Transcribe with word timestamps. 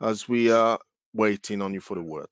as 0.00 0.28
we 0.28 0.50
are 0.50 0.78
waiting 1.14 1.62
on 1.62 1.72
you 1.72 1.80
for 1.80 1.94
the 1.94 2.02
word. 2.02 2.28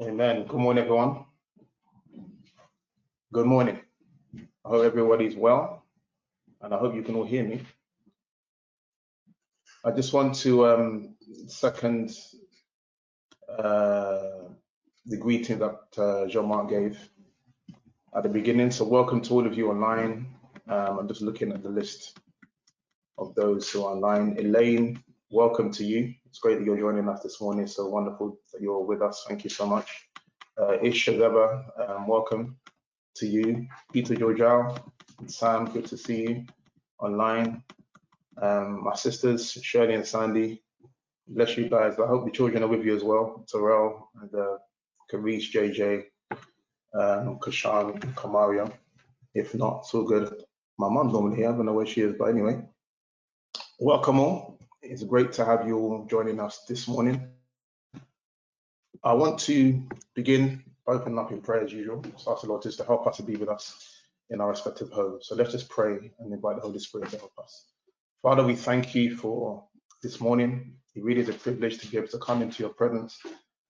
Amen. 0.00 0.46
Good 0.46 0.60
morning, 0.60 0.84
everyone. 0.84 1.24
Good 3.32 3.46
morning. 3.46 3.78
I 4.64 4.68
hope 4.68 4.84
everybody's 4.84 5.36
well, 5.36 5.84
and 6.62 6.72
I 6.72 6.78
hope 6.78 6.94
you 6.94 7.02
can 7.02 7.14
all 7.14 7.24
hear 7.24 7.44
me. 7.44 7.60
I 9.84 9.90
just 9.90 10.12
want 10.12 10.34
to 10.36 10.66
um, 10.66 11.16
second 11.46 12.16
uh, 13.58 14.20
the 15.06 15.16
greeting 15.18 15.58
that 15.58 15.80
uh, 15.98 16.26
Jean-Marc 16.26 16.70
gave 16.70 16.98
at 18.14 18.22
the 18.22 18.28
beginning. 18.28 18.70
So 18.70 18.84
welcome 18.84 19.20
to 19.22 19.34
all 19.34 19.46
of 19.46 19.56
you 19.56 19.70
online. 19.70 20.34
Um, 20.68 20.98
I'm 20.98 21.08
just 21.08 21.22
looking 21.22 21.52
at 21.52 21.62
the 21.62 21.68
list 21.68 22.18
of 23.20 23.34
those 23.34 23.70
who 23.70 23.84
are 23.84 23.92
online. 23.94 24.36
Elaine, 24.38 25.02
welcome 25.30 25.70
to 25.72 25.84
you. 25.84 26.14
It's 26.26 26.38
great 26.38 26.58
that 26.58 26.64
you're 26.64 26.78
joining 26.78 27.08
us 27.08 27.22
this 27.22 27.40
morning. 27.40 27.66
So 27.66 27.86
wonderful 27.86 28.38
that 28.52 28.62
you're 28.62 28.82
with 28.84 29.02
us. 29.02 29.24
Thank 29.28 29.44
you 29.44 29.50
so 29.50 29.66
much. 29.66 30.08
Uh, 30.58 30.78
um, 30.80 32.06
welcome 32.06 32.56
to 33.16 33.26
you. 33.26 33.66
Peter 33.92 34.14
Georgiou, 34.14 34.82
Sam, 35.26 35.66
good 35.66 35.84
to 35.86 35.98
see 35.98 36.22
you 36.22 36.44
online. 36.98 37.62
Um, 38.40 38.84
my 38.84 38.94
sisters, 38.94 39.52
Shirley 39.52 39.94
and 39.94 40.06
Sandy, 40.06 40.62
bless 41.28 41.56
you 41.58 41.68
guys. 41.68 41.98
I 41.98 42.06
hope 42.06 42.24
the 42.24 42.30
children 42.30 42.62
are 42.62 42.68
with 42.68 42.84
you 42.84 42.96
as 42.96 43.04
well. 43.04 43.44
Terrell 43.50 44.10
and 44.20 44.34
uh, 44.34 44.56
Karish, 45.12 45.52
JJ, 45.52 46.04
um, 46.94 47.38
Kashan, 47.38 48.00
Kamaria. 48.14 48.72
If 49.34 49.54
not, 49.54 49.80
it's 49.80 49.94
all 49.94 50.04
good. 50.04 50.42
My 50.78 50.88
mom's 50.88 51.12
normally 51.12 51.36
here. 51.36 51.50
I 51.50 51.52
don't 51.52 51.66
know 51.66 51.74
where 51.74 51.86
she 51.86 52.00
is, 52.00 52.14
but 52.18 52.30
anyway. 52.30 52.62
Welcome 53.82 54.20
all. 54.20 54.58
It's 54.82 55.02
great 55.02 55.32
to 55.32 55.44
have 55.46 55.66
you 55.66 55.78
all 55.78 56.04
joining 56.04 56.38
us 56.38 56.66
this 56.68 56.86
morning. 56.86 57.30
I 59.02 59.14
want 59.14 59.38
to 59.40 59.82
begin 60.14 60.62
by 60.86 60.92
opening 60.92 61.18
up 61.18 61.32
in 61.32 61.40
prayer 61.40 61.64
as 61.64 61.72
usual. 61.72 62.04
So 62.18 62.30
ask 62.30 62.42
the 62.42 62.48
Lord 62.48 62.60
just 62.60 62.76
to 62.76 62.84
help 62.84 63.06
us 63.06 63.16
to 63.16 63.22
be 63.22 63.36
with 63.36 63.48
us 63.48 63.90
in 64.28 64.42
our 64.42 64.50
respective 64.50 64.90
homes. 64.90 65.28
So 65.28 65.34
let's 65.34 65.52
just 65.52 65.70
pray 65.70 66.12
and 66.18 66.30
invite 66.30 66.56
the 66.56 66.60
Holy 66.60 66.78
Spirit 66.78 67.08
to 67.12 67.16
help 67.16 67.32
us. 67.42 67.70
Father, 68.20 68.44
we 68.44 68.54
thank 68.54 68.94
you 68.94 69.16
for 69.16 69.64
this 70.02 70.20
morning. 70.20 70.74
It 70.94 71.02
really 71.02 71.22
is 71.22 71.30
a 71.30 71.32
privilege 71.32 71.78
to 71.78 71.90
be 71.90 71.96
able 71.96 72.08
to 72.08 72.18
come 72.18 72.42
into 72.42 72.62
your 72.62 72.74
presence 72.74 73.18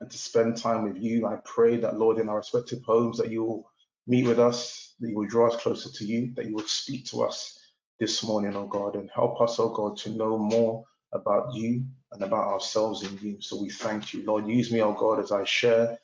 and 0.01 0.11
to 0.11 0.19
spend 0.19 0.57
time 0.57 0.83
with 0.83 1.01
you. 1.01 1.25
I 1.29 1.37
pray 1.45 1.77
that, 1.77 2.01
Lord, 2.01 2.19
in 2.19 2.29
our 2.29 2.39
respective 2.39 2.83
homes, 2.83 3.19
that 3.19 3.31
you 3.31 3.45
will 3.45 3.71
meet 4.09 4.27
with 4.27 4.41
us, 4.41 4.93
that 4.99 5.09
you 5.09 5.17
will 5.17 5.29
draw 5.29 5.51
us 5.51 5.63
closer 5.63 5.89
to 5.89 6.05
you, 6.05 6.33
that 6.35 6.47
you 6.47 6.57
will 6.57 6.67
speak 6.67 7.07
to 7.11 7.23
us 7.23 7.60
this 8.01 8.25
morning, 8.25 8.57
oh 8.57 8.67
God, 8.67 8.97
and 8.97 9.11
help 9.15 9.41
us, 9.43 9.61
oh 9.61 9.71
God, 9.71 9.99
to 9.99 10.11
know 10.11 10.39
more 10.39 10.85
about 11.15 11.55
you 11.55 11.85
and 12.13 12.23
about 12.25 12.49
ourselves 12.49 13.05
in 13.05 13.19
you. 13.23 13.39
So 13.41 13.61
we 13.63 13.71
thank 13.71 14.15
you. 14.15 14.25
Lord, 14.27 14.49
use 14.49 14.73
me, 14.73 14.83
oh 14.83 14.95
God, 14.95 15.21
as 15.21 15.33
I 15.33 15.45
share 15.45 15.99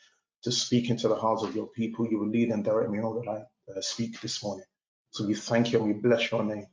to 0.45 0.53
speak 0.53 0.91
into 0.91 1.09
the 1.09 1.17
hearts 1.17 1.43
of 1.45 1.57
your 1.57 1.69
people. 1.69 2.09
You 2.09 2.21
will 2.21 2.29
lead 2.31 2.51
and 2.51 2.65
direct 2.65 2.91
me 2.91 3.01
all 3.01 3.15
that 3.23 3.31
I 3.31 3.73
uh, 3.79 3.83
speak 3.83 4.21
this 4.21 4.43
morning. 4.45 4.67
So 5.13 5.27
we 5.27 5.35
thank 5.35 5.73
you 5.73 5.81
and 5.81 5.89
we 5.89 5.95
bless 5.95 6.31
your 6.31 6.45
name. 6.45 6.67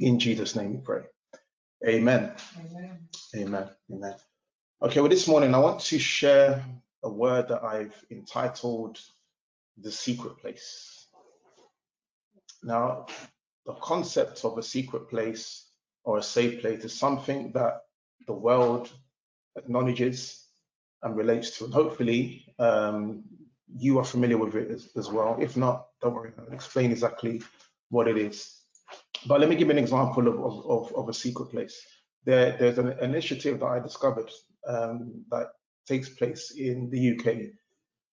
In 0.00 0.18
Jesus' 0.20 0.56
name 0.56 0.74
we 0.74 0.80
pray. 0.80 1.02
Amen. 1.86 2.32
Amen. 2.58 2.98
Amen. 3.36 3.68
Amen. 3.92 4.14
Okay, 4.82 5.00
well, 5.00 5.10
this 5.10 5.28
morning 5.28 5.54
I 5.54 5.58
want 5.58 5.80
to 5.80 5.98
share 5.98 6.64
a 7.04 7.10
word 7.10 7.48
that 7.48 7.64
I've 7.64 7.94
entitled 8.10 8.98
The 9.80 9.92
Secret 9.92 10.38
Place. 10.38 11.06
Now, 12.62 13.06
the 13.66 13.74
concept 13.74 14.44
of 14.44 14.58
a 14.58 14.62
secret 14.62 15.08
place 15.08 15.70
or 16.04 16.18
a 16.18 16.22
safe 16.22 16.60
place 16.60 16.84
is 16.84 16.92
something 16.92 17.52
that 17.52 17.82
the 18.26 18.32
world 18.32 18.90
acknowledges 19.56 20.46
and 21.02 21.16
relates 21.16 21.58
to. 21.58 21.64
And 21.64 21.74
hopefully, 21.74 22.46
um, 22.58 23.24
you 23.76 23.98
are 23.98 24.04
familiar 24.04 24.38
with 24.38 24.54
it 24.54 24.70
as, 24.70 24.88
as, 24.96 25.10
well. 25.10 25.36
If 25.40 25.56
not, 25.56 25.86
don't 26.02 26.14
worry, 26.14 26.32
I'll 26.38 26.52
explain 26.52 26.92
exactly 26.92 27.42
what 27.90 28.08
it 28.08 28.18
is. 28.18 28.60
But 29.26 29.40
let 29.40 29.48
me 29.48 29.56
give 29.56 29.68
you 29.68 29.72
an 29.72 29.78
example 29.78 30.28
of, 30.28 30.66
of, 30.66 30.94
of 30.94 31.08
a 31.08 31.14
secret 31.14 31.50
place. 31.50 31.80
There, 32.24 32.56
there's 32.58 32.78
an 32.78 32.98
initiative 33.00 33.60
that 33.60 33.66
I 33.66 33.80
discovered 33.80 34.30
um, 34.66 35.24
that 35.30 35.48
takes 35.86 36.08
place 36.08 36.52
in 36.52 36.90
the 36.90 37.18
UK, 37.18 37.52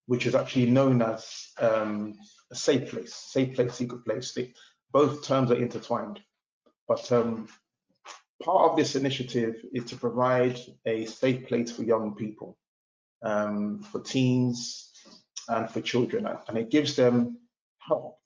which 0.07 0.25
is 0.25 0.35
actually 0.35 0.69
known 0.69 1.01
as 1.01 1.49
um, 1.59 2.13
a 2.51 2.55
safe 2.55 2.89
place, 2.89 3.13
safe 3.13 3.55
place, 3.55 3.75
secret 3.75 4.03
place. 4.05 4.33
They, 4.33 4.53
both 4.91 5.25
terms 5.25 5.51
are 5.51 5.55
intertwined. 5.55 6.19
But 6.87 7.11
um, 7.11 7.47
part 8.43 8.71
of 8.71 8.77
this 8.77 8.95
initiative 8.95 9.55
is 9.73 9.85
to 9.85 9.95
provide 9.95 10.59
a 10.85 11.05
safe 11.05 11.47
place 11.47 11.71
for 11.71 11.83
young 11.83 12.15
people, 12.15 12.57
um, 13.23 13.81
for 13.83 14.01
teens, 14.01 14.91
and 15.47 15.69
for 15.69 15.81
children, 15.81 16.27
and 16.47 16.57
it 16.57 16.69
gives 16.69 16.95
them 16.95 17.37
help 17.79 18.17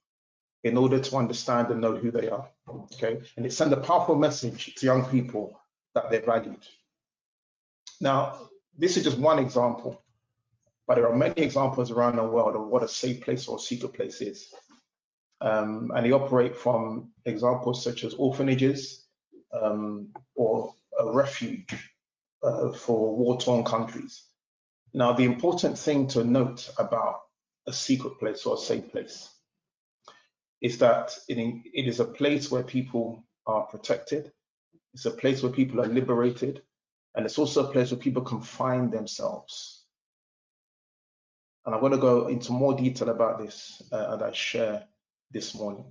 in 0.63 0.77
order 0.77 0.99
to 0.99 1.15
understand 1.15 1.69
and 1.69 1.79
know 1.81 1.95
who 1.95 2.11
they 2.11 2.29
are. 2.29 2.49
Okay, 2.67 3.21
and 3.37 3.45
it 3.45 3.53
sends 3.53 3.73
a 3.73 3.77
powerful 3.77 4.15
message 4.15 4.75
to 4.75 4.85
young 4.85 5.05
people 5.05 5.59
that 5.93 6.09
they're 6.09 6.21
valued. 6.25 6.65
Now, 8.01 8.49
this 8.77 8.97
is 8.97 9.03
just 9.03 9.17
one 9.17 9.39
example, 9.39 10.03
but 10.87 10.95
there 10.95 11.07
are 11.07 11.15
many 11.15 11.41
examples 11.41 11.91
around 11.91 12.17
the 12.17 12.23
world 12.23 12.55
of 12.55 12.67
what 12.67 12.83
a 12.83 12.87
safe 12.87 13.21
place 13.21 13.47
or 13.47 13.57
a 13.57 13.59
secret 13.59 13.93
place 13.93 14.21
is. 14.21 14.53
Um, 15.41 15.91
and 15.96 16.06
they 16.06 16.12
operate 16.12 16.56
from 16.56 17.12
examples 17.25 17.84
such 17.84 18.03
as 18.03 18.13
orphanages 18.13 19.06
um, 19.53 20.09
or 20.35 20.73
a 21.00 21.12
refuge 21.12 21.91
uh, 22.44 22.72
for 22.72 23.16
war-torn 23.16 23.63
countries. 23.63 24.23
Now, 24.94 25.12
the 25.13 25.25
important 25.25 25.78
thing 25.78 26.07
to 26.09 26.23
note 26.23 26.69
about 26.78 27.22
a 27.68 27.73
secret 27.73 28.19
place 28.19 28.46
or 28.46 28.56
a 28.56 28.59
safe 28.59 28.91
place 28.91 29.29
is 30.62 30.78
that 30.78 31.18
it, 31.28 31.38
it 31.73 31.88
is 31.88 32.00
a 32.00 32.06
place 32.06 32.50
where 32.50 32.63
people 32.63 33.23
are 33.46 33.63
protected. 33.63 34.31
It's 34.94 35.06
a 35.06 35.12
place 35.12 35.44
where 35.44 35.52
people 35.52 35.81
are 35.81 35.88
liberated. 35.88 36.62
And 37.16 37.25
it's 37.25 37.38
also 37.38 37.67
a 37.67 37.72
place 37.72 37.91
where 37.91 38.00
people 38.00 38.23
can 38.23 38.41
find 38.41 38.91
themselves. 38.91 39.85
And 41.66 41.73
I'm 41.73 41.81
going 41.81 41.94
to 41.94 41.97
go 41.97 42.28
into 42.28 42.52
more 42.52 42.75
detail 42.75 43.09
about 43.09 43.40
this 43.40 43.81
uh, 43.91 44.16
as 44.16 44.22
I 44.22 44.31
share 44.31 44.84
this 45.31 45.55
morning. 45.55 45.85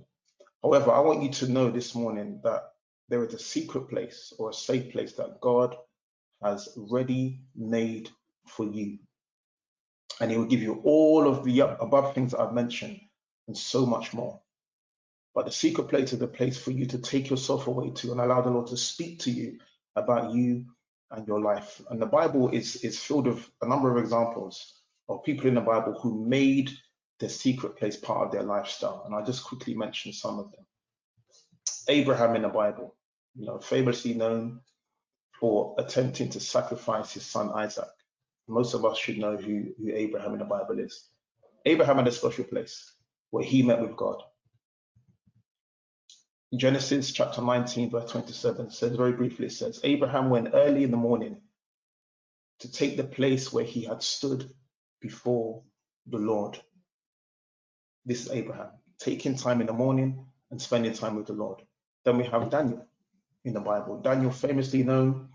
However, 0.63 0.91
I 0.91 0.99
want 0.99 1.23
you 1.23 1.29
to 1.29 1.47
know 1.47 1.69
this 1.69 1.93
morning 1.93 2.39
that 2.43 2.71
there 3.09 3.23
is 3.23 3.33
a 3.33 3.39
secret 3.39 3.87
place 3.89 4.33
or 4.39 4.49
a 4.49 4.53
safe 4.53 4.91
place 4.91 5.13
that 5.13 5.39
God 5.41 5.75
has 6.43 6.69
ready 6.75 7.41
made 7.55 8.09
for 8.47 8.65
you. 8.65 8.99
And 10.19 10.31
He 10.31 10.37
will 10.37 10.45
give 10.45 10.61
you 10.61 10.81
all 10.83 11.27
of 11.27 11.43
the 11.43 11.59
above 11.59 12.13
things 12.15 12.31
that 12.31 12.39
I've 12.39 12.53
mentioned 12.53 12.99
and 13.47 13.57
so 13.57 13.85
much 13.85 14.13
more. 14.13 14.41
But 15.35 15.45
the 15.45 15.51
secret 15.51 15.89
place 15.89 16.13
is 16.13 16.21
a 16.21 16.27
place 16.27 16.57
for 16.57 16.71
you 16.71 16.85
to 16.87 16.97
take 16.97 17.29
yourself 17.29 17.67
away 17.67 17.91
to 17.91 18.11
and 18.11 18.21
allow 18.21 18.41
the 18.41 18.49
Lord 18.49 18.67
to 18.67 18.77
speak 18.77 19.19
to 19.21 19.31
you 19.31 19.59
about 19.95 20.31
you 20.31 20.65
and 21.11 21.27
your 21.27 21.41
life. 21.41 21.81
And 21.89 22.01
the 22.01 22.05
Bible 22.05 22.49
is, 22.49 22.77
is 22.77 22.99
filled 22.99 23.27
with 23.27 23.49
a 23.61 23.67
number 23.67 23.91
of 23.91 24.01
examples 24.01 24.81
of 25.09 25.23
people 25.23 25.47
in 25.47 25.55
the 25.55 25.61
Bible 25.61 25.99
who 26.01 26.25
made 26.25 26.71
the 27.19 27.29
secret 27.29 27.77
place 27.77 27.95
part 27.95 28.25
of 28.25 28.31
their 28.31 28.43
lifestyle. 28.43 29.03
And 29.05 29.15
I'll 29.15 29.25
just 29.25 29.43
quickly 29.43 29.73
mention 29.73 30.13
some 30.13 30.39
of 30.39 30.51
them. 30.51 30.65
Abraham 31.87 32.35
in 32.35 32.41
the 32.41 32.49
Bible, 32.49 32.95
you 33.35 33.45
know, 33.45 33.59
famously 33.59 34.13
known 34.13 34.61
for 35.39 35.75
attempting 35.77 36.29
to 36.29 36.39
sacrifice 36.39 37.13
his 37.13 37.25
son 37.25 37.51
Isaac. 37.53 37.87
Most 38.47 38.73
of 38.73 38.85
us 38.85 38.97
should 38.97 39.17
know 39.17 39.37
who, 39.37 39.73
who 39.77 39.91
Abraham 39.93 40.33
in 40.33 40.39
the 40.39 40.45
Bible 40.45 40.79
is. 40.79 41.09
Abraham 41.65 41.97
had 41.97 42.07
a 42.07 42.11
special 42.11 42.43
place 42.43 42.93
where 43.31 43.43
he 43.43 43.63
met 43.63 43.81
with 43.81 43.95
God. 43.95 44.21
Genesis 46.55 47.11
chapter 47.11 47.41
19, 47.41 47.89
verse 47.89 48.11
27 48.11 48.69
says 48.71 48.95
very 48.95 49.11
briefly, 49.11 49.47
it 49.47 49.51
says, 49.51 49.79
Abraham 49.83 50.29
went 50.29 50.53
early 50.53 50.83
in 50.83 50.91
the 50.91 50.97
morning 50.97 51.41
to 52.59 52.71
take 52.71 52.95
the 52.95 53.03
place 53.03 53.51
where 53.51 53.65
he 53.65 53.83
had 53.83 54.01
stood 54.01 54.49
before 55.01 55.63
the 56.07 56.17
Lord. 56.17 56.61
This 58.05 58.25
is 58.25 58.31
Abraham, 58.31 58.69
taking 58.99 59.35
time 59.35 59.61
in 59.61 59.67
the 59.67 59.73
morning 59.73 60.25
and 60.51 60.61
spending 60.61 60.93
time 60.93 61.15
with 61.15 61.27
the 61.27 61.33
Lord. 61.33 61.61
Then 62.03 62.17
we 62.17 62.25
have 62.25 62.49
Daniel 62.51 62.85
in 63.43 63.53
the 63.53 63.59
Bible. 63.59 63.99
Daniel 64.01 64.31
famously 64.31 64.83
known 64.83 65.29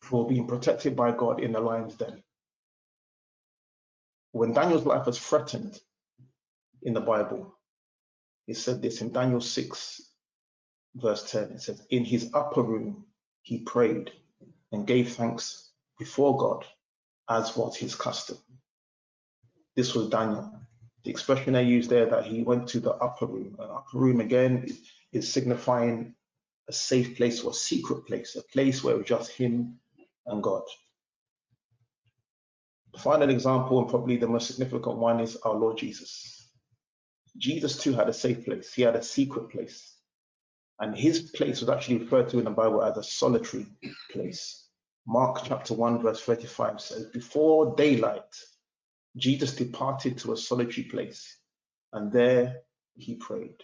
for 0.00 0.28
being 0.28 0.46
protected 0.46 0.94
by 0.94 1.12
God 1.12 1.40
in 1.40 1.52
the 1.52 1.60
lion's 1.60 1.96
den. 1.96 2.22
When 4.32 4.52
Daniel's 4.52 4.86
life 4.86 5.06
was 5.06 5.18
threatened 5.18 5.80
in 6.82 6.94
the 6.94 7.00
Bible, 7.00 7.54
it 8.46 8.56
said 8.56 8.80
this 8.80 9.00
in 9.00 9.12
Daniel 9.12 9.40
6, 9.40 10.02
verse 10.96 11.30
10. 11.30 11.42
It 11.52 11.62
says, 11.62 11.82
In 11.90 12.04
his 12.04 12.30
upper 12.32 12.62
room, 12.62 13.06
he 13.42 13.58
prayed 13.58 14.12
and 14.70 14.86
gave 14.86 15.14
thanks 15.14 15.70
before 15.98 16.36
God, 16.38 16.64
as 17.28 17.56
was 17.56 17.76
his 17.76 17.94
custom. 17.94 18.38
This 19.76 19.94
was 19.94 20.08
Daniel 20.08 20.52
the 21.04 21.10
expression 21.10 21.56
I 21.56 21.60
use 21.60 21.88
there 21.88 22.06
that 22.06 22.26
he 22.26 22.42
went 22.42 22.68
to 22.68 22.80
the 22.80 22.92
upper 22.92 23.26
room. 23.26 23.56
An 23.58 23.68
upper 23.70 23.98
room 23.98 24.20
again 24.20 24.68
is 25.12 25.32
signifying 25.32 26.14
a 26.68 26.72
safe 26.72 27.16
place 27.16 27.42
or 27.42 27.50
a 27.50 27.54
secret 27.54 28.06
place, 28.06 28.36
a 28.36 28.42
place 28.52 28.84
where 28.84 28.94
it 28.94 28.98
was 28.98 29.06
just 29.06 29.32
him 29.32 29.78
and 30.26 30.42
God. 30.42 30.62
The 32.92 33.00
final 33.00 33.30
example, 33.30 33.80
and 33.80 33.88
probably 33.88 34.16
the 34.16 34.28
most 34.28 34.46
significant 34.46 34.98
one, 34.98 35.20
is 35.20 35.36
our 35.36 35.54
Lord 35.54 35.78
Jesus. 35.78 36.50
Jesus 37.38 37.78
too 37.78 37.94
had 37.94 38.08
a 38.08 38.12
safe 38.12 38.44
place. 38.44 38.72
He 38.72 38.82
had 38.82 38.96
a 38.96 39.02
secret 39.02 39.50
place. 39.50 39.96
And 40.78 40.96
his 40.96 41.30
place 41.30 41.60
was 41.60 41.70
actually 41.70 41.98
referred 41.98 42.28
to 42.30 42.38
in 42.38 42.44
the 42.44 42.50
Bible 42.50 42.82
as 42.82 42.96
a 42.96 43.02
solitary 43.02 43.66
place. 44.10 44.68
Mark 45.06 45.40
chapter 45.44 45.74
1, 45.74 46.02
verse 46.02 46.20
35 46.20 46.80
says, 46.80 47.06
Before 47.06 47.74
daylight, 47.76 48.22
Jesus 49.16 49.54
departed 49.54 50.18
to 50.18 50.32
a 50.32 50.36
solitary 50.36 50.84
place, 50.84 51.36
and 51.92 52.10
there 52.12 52.62
he 52.96 53.14
prayed. 53.14 53.62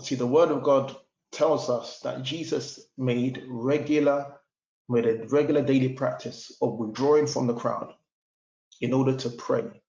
See, 0.00 0.14
the 0.14 0.26
word 0.26 0.50
of 0.50 0.62
God 0.62 0.96
tells 1.32 1.68
us 1.68 2.00
that 2.00 2.22
Jesus 2.22 2.80
made 2.96 3.42
regular, 3.48 4.38
made 4.88 5.06
a 5.06 5.26
regular 5.28 5.62
daily 5.62 5.90
practice 5.90 6.56
of 6.62 6.78
withdrawing 6.78 7.26
from 7.26 7.46
the 7.46 7.54
crowd 7.54 7.92
in 8.80 8.92
order 8.92 9.16
to 9.16 9.30
pray, 9.30 9.82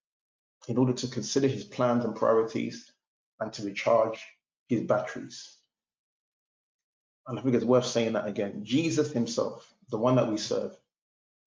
in 0.68 0.78
order 0.78 0.94
to 0.94 1.08
consider 1.08 1.48
his 1.48 1.64
plans 1.64 2.06
and 2.06 2.16
priorities, 2.16 2.92
and 3.40 3.52
to 3.54 3.64
recharge 3.64 4.26
his 4.68 4.82
batteries. 4.82 5.58
And 7.28 7.40
I 7.40 7.42
think 7.42 7.56
it's 7.56 7.66
worth 7.66 7.86
saying 7.86 8.14
that 8.14 8.28
again. 8.28 8.62
Jesus 8.64 9.12
himself, 9.12 9.74
the 9.90 9.98
one 9.98 10.16
that 10.16 10.30
we 10.30 10.38
serve, 10.38 10.76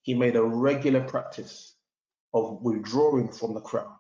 he 0.07 0.15
made 0.15 0.37
a 0.37 0.43
regular 0.43 1.01
practice 1.01 1.75
of 2.33 2.63
withdrawing 2.63 3.33
from 3.33 3.55
the 3.55 3.61
crowd. 3.61 3.99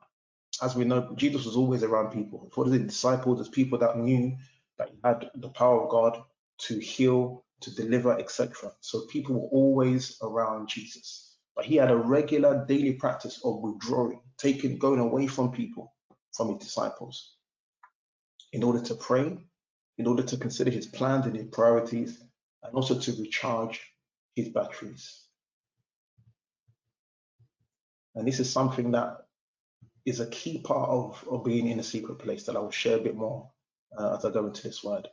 As 0.62 0.76
we 0.76 0.84
know, 0.84 1.12
Jesus 1.16 1.44
was 1.44 1.56
always 1.56 1.82
around 1.82 2.12
people. 2.12 2.48
For 2.54 2.64
the 2.64 2.78
disciples, 2.78 3.40
as 3.40 3.48
people 3.48 3.76
that 3.80 3.98
knew 3.98 4.36
that 4.78 4.90
he 4.90 4.98
had 5.02 5.28
the 5.34 5.48
power 5.48 5.82
of 5.82 5.90
God 5.90 6.22
to 6.58 6.78
heal, 6.78 7.44
to 7.62 7.74
deliver, 7.74 8.16
etc. 8.20 8.70
So 8.82 9.00
people 9.06 9.34
were 9.34 9.48
always 9.48 10.16
around 10.22 10.68
Jesus. 10.68 11.38
But 11.56 11.64
he 11.64 11.74
had 11.74 11.90
a 11.90 11.96
regular 11.96 12.64
daily 12.68 12.92
practice 12.92 13.40
of 13.44 13.60
withdrawing, 13.60 14.20
taking, 14.38 14.78
going 14.78 15.00
away 15.00 15.26
from 15.26 15.50
people, 15.50 15.92
from 16.36 16.50
his 16.50 16.58
disciples, 16.58 17.34
in 18.52 18.62
order 18.62 18.80
to 18.80 18.94
pray, 18.94 19.36
in 19.98 20.06
order 20.06 20.22
to 20.22 20.36
consider 20.36 20.70
his 20.70 20.86
plans 20.86 21.26
and 21.26 21.34
his 21.34 21.46
priorities, 21.46 22.22
and 22.62 22.74
also 22.76 22.96
to 22.96 23.20
recharge 23.20 23.80
his 24.36 24.50
batteries. 24.50 25.25
And 28.16 28.26
this 28.26 28.40
is 28.40 28.50
something 28.50 28.90
that 28.92 29.18
is 30.06 30.20
a 30.20 30.30
key 30.30 30.58
part 30.58 30.88
of, 30.88 31.22
of 31.30 31.44
being 31.44 31.68
in 31.68 31.78
a 31.78 31.84
secret 31.84 32.18
place 32.18 32.44
that 32.44 32.56
I 32.56 32.60
will 32.60 32.70
share 32.70 32.96
a 32.96 33.02
bit 33.02 33.14
more 33.14 33.50
uh, 33.96 34.16
as 34.16 34.24
I 34.24 34.30
go 34.30 34.46
into 34.46 34.62
this 34.62 34.82
word. 34.82 35.06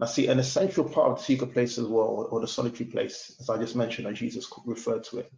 Now, 0.00 0.06
see, 0.06 0.26
an 0.26 0.38
essential 0.38 0.84
part 0.84 1.10
of 1.10 1.18
the 1.18 1.24
secret 1.24 1.52
place 1.52 1.78
as 1.78 1.86
well, 1.86 2.28
or 2.30 2.40
the 2.40 2.48
solitary 2.48 2.88
place, 2.90 3.34
as 3.40 3.50
I 3.50 3.58
just 3.58 3.76
mentioned, 3.76 4.06
and 4.06 4.16
Jesus 4.16 4.50
referred 4.64 5.04
to 5.04 5.18
it, 5.18 5.32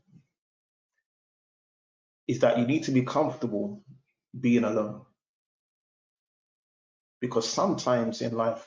is 2.29 2.41
that 2.41 2.59
you 2.59 2.67
need 2.67 2.85
to 2.85 2.93
be 2.93 3.03
comfortable 3.03 3.83
being 4.39 4.65
alone. 4.65 5.03
Because 7.21 7.49
sometimes 7.49 8.23
in 8.23 8.37
life, 8.37 8.67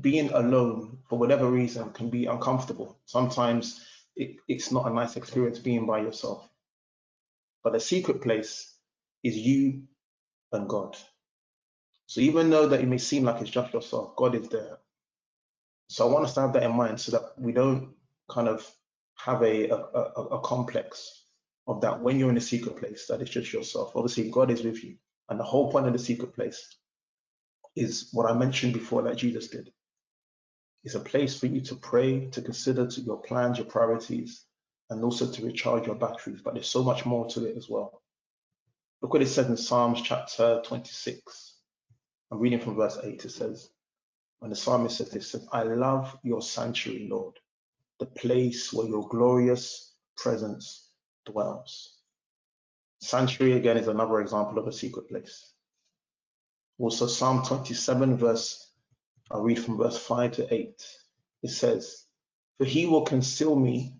being 0.00 0.30
alone 0.32 0.98
for 1.08 1.18
whatever 1.18 1.50
reason 1.50 1.90
can 1.90 2.08
be 2.08 2.26
uncomfortable. 2.26 2.98
Sometimes 3.04 3.84
it, 4.16 4.36
it's 4.48 4.72
not 4.72 4.90
a 4.90 4.94
nice 4.94 5.16
experience 5.16 5.58
being 5.58 5.86
by 5.86 6.00
yourself. 6.00 6.48
But 7.62 7.72
the 7.72 7.80
secret 7.80 8.22
place 8.22 8.74
is 9.22 9.36
you 9.36 9.84
and 10.52 10.68
God. 10.68 10.96
So 12.06 12.20
even 12.20 12.50
though 12.50 12.68
that 12.68 12.80
it 12.80 12.88
may 12.88 12.98
seem 12.98 13.24
like 13.24 13.40
it's 13.40 13.50
just 13.50 13.72
yourself, 13.72 14.16
God 14.16 14.34
is 14.34 14.48
there. 14.48 14.78
So 15.88 16.08
I 16.08 16.12
want 16.12 16.24
us 16.24 16.34
to 16.34 16.40
have 16.42 16.52
that 16.54 16.64
in 16.64 16.76
mind 16.76 17.00
so 17.00 17.12
that 17.12 17.38
we 17.38 17.52
don't 17.52 17.90
kind 18.30 18.48
of 18.48 18.68
have 19.16 19.42
a, 19.42 19.68
a, 19.68 19.76
a, 19.76 20.22
a 20.36 20.40
complex 20.40 21.24
of 21.66 21.80
that 21.82 22.00
when 22.00 22.18
you're 22.18 22.30
in 22.30 22.36
a 22.36 22.40
secret 22.40 22.76
place, 22.76 23.06
that 23.06 23.20
it's 23.20 23.30
just 23.30 23.52
yourself. 23.52 23.92
Obviously, 23.94 24.30
God 24.30 24.50
is 24.50 24.62
with 24.62 24.82
you. 24.82 24.96
And 25.28 25.38
the 25.38 25.44
whole 25.44 25.70
point 25.70 25.86
of 25.86 25.92
the 25.92 25.98
secret 25.98 26.34
place 26.34 26.76
is 27.76 28.08
what 28.12 28.30
I 28.30 28.34
mentioned 28.34 28.74
before 28.74 29.02
that 29.02 29.16
Jesus 29.16 29.48
did. 29.48 29.70
It's 30.84 30.96
a 30.96 31.00
place 31.00 31.38
for 31.38 31.46
you 31.46 31.60
to 31.62 31.76
pray, 31.76 32.26
to 32.30 32.42
consider 32.42 32.86
to 32.86 33.00
your 33.00 33.22
plans, 33.22 33.58
your 33.58 33.66
priorities, 33.66 34.44
and 34.92 35.02
also 35.02 35.26
to 35.26 35.44
recharge 35.44 35.86
your 35.86 35.96
batteries. 35.96 36.42
But 36.42 36.54
there's 36.54 36.68
so 36.68 36.82
much 36.82 37.06
more 37.06 37.26
to 37.30 37.46
it 37.46 37.56
as 37.56 37.68
well. 37.68 38.02
Look 39.00 39.14
what 39.14 39.22
it 39.22 39.28
says 39.28 39.48
in 39.48 39.56
Psalms 39.56 40.02
chapter 40.02 40.62
26. 40.64 41.54
I'm 42.30 42.38
reading 42.38 42.60
from 42.60 42.76
verse 42.76 42.98
8. 43.02 43.24
It 43.24 43.30
says, 43.30 43.70
when 44.38 44.50
the 44.50 44.56
psalmist 44.56 44.98
says 44.98 45.10
this, 45.10 45.36
I 45.52 45.62
love 45.62 46.16
your 46.22 46.42
sanctuary, 46.42 47.08
Lord, 47.10 47.34
the 48.00 48.06
place 48.06 48.72
where 48.72 48.86
your 48.86 49.08
glorious 49.08 49.94
presence 50.16 50.90
dwells. 51.24 51.96
Sanctuary, 53.00 53.54
again, 53.54 53.78
is 53.78 53.88
another 53.88 54.20
example 54.20 54.58
of 54.58 54.66
a 54.66 54.72
secret 54.72 55.08
place. 55.08 55.52
Also, 56.78 57.06
Psalm 57.06 57.44
27, 57.44 58.16
verse, 58.16 58.70
I'll 59.30 59.42
read 59.42 59.58
from 59.58 59.78
verse 59.78 59.96
5 59.96 60.32
to 60.32 60.54
8. 60.54 60.86
It 61.42 61.50
says, 61.50 62.04
For 62.58 62.64
he 62.64 62.86
will 62.86 63.02
conceal 63.02 63.56
me 63.56 63.94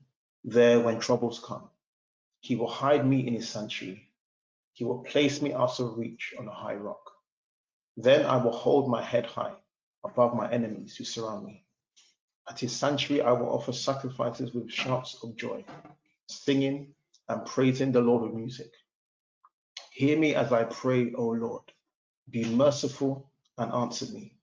there 0.44 0.80
when 0.80 1.00
troubles 1.00 1.40
come. 1.44 1.68
He 2.40 2.56
will 2.56 2.68
hide 2.70 3.06
me 3.06 3.26
in 3.26 3.34
his 3.34 3.48
sanctuary. 3.48 4.08
He 4.74 4.84
will 4.84 5.04
place 5.04 5.42
me 5.42 5.52
out 5.54 5.80
of 5.80 5.98
reach 5.98 6.34
on 6.38 6.48
a 6.48 6.52
high 6.54 6.74
rock. 6.76 7.02
Then 7.96 8.26
I 8.26 8.36
will 8.38 8.52
hold 8.52 8.88
my 8.90 9.02
head 9.02 9.26
high 9.26 9.54
above 10.04 10.34
my 10.34 10.50
enemies 10.50 10.96
who 10.96 11.04
surround 11.04 11.46
me. 11.46 11.64
At 12.48 12.60
his 12.60 12.74
sanctuary, 12.74 13.22
I 13.22 13.32
will 13.32 13.50
offer 13.50 13.72
sacrifices 13.72 14.52
with 14.54 14.70
shouts 14.70 15.18
of 15.22 15.36
joy, 15.36 15.64
singing 16.28 16.94
and 17.28 17.46
praising 17.46 17.92
the 17.92 18.00
Lord 18.00 18.22
with 18.24 18.34
music. 18.34 18.72
Hear 19.92 20.18
me 20.18 20.34
as 20.34 20.52
I 20.52 20.64
pray, 20.64 21.12
O 21.14 21.28
Lord. 21.28 21.64
Be 22.30 22.44
merciful 22.44 23.30
and 23.58 23.72
answer 23.72 24.06
me. 24.06 24.34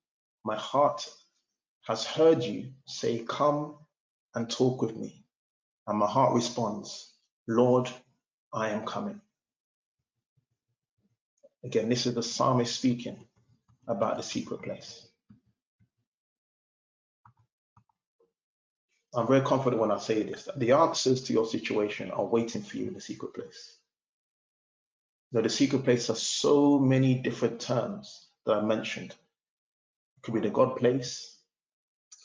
My 0.45 0.55
heart 0.57 1.07
has 1.87 2.05
heard 2.05 2.43
you 2.43 2.71
say, 2.87 3.25
Come 3.27 3.75
and 4.35 4.49
talk 4.49 4.81
with 4.81 4.95
me. 4.95 5.18
And 5.89 5.97
my 5.97 6.05
heart 6.05 6.35
responds, 6.35 7.11
Lord, 7.47 7.89
I 8.53 8.69
am 8.69 8.85
coming. 8.85 9.19
Again, 11.63 11.89
this 11.89 12.05
is 12.05 12.13
the 12.13 12.21
psalmist 12.21 12.75
speaking 12.75 13.25
about 13.87 14.17
the 14.17 14.23
secret 14.23 14.61
place. 14.61 15.07
I'm 19.15 19.25
very 19.25 19.41
confident 19.41 19.81
when 19.81 19.89
I 19.89 19.97
say 19.97 20.21
this 20.21 20.43
that 20.43 20.59
the 20.59 20.73
answers 20.73 21.23
to 21.23 21.33
your 21.33 21.47
situation 21.47 22.11
are 22.11 22.23
waiting 22.23 22.61
for 22.61 22.77
you 22.77 22.87
in 22.87 22.93
the 22.93 23.01
secret 23.01 23.33
place. 23.33 23.75
Now, 25.31 25.41
the 25.41 25.49
secret 25.49 25.83
place 25.85 26.05
has 26.07 26.21
so 26.21 26.77
many 26.77 27.15
different 27.15 27.59
terms 27.59 28.27
that 28.45 28.57
I 28.57 28.61
mentioned. 28.61 29.09
It 29.09 30.21
could 30.21 30.35
be 30.35 30.41
the 30.41 30.51
God 30.51 30.77
place, 30.77 31.35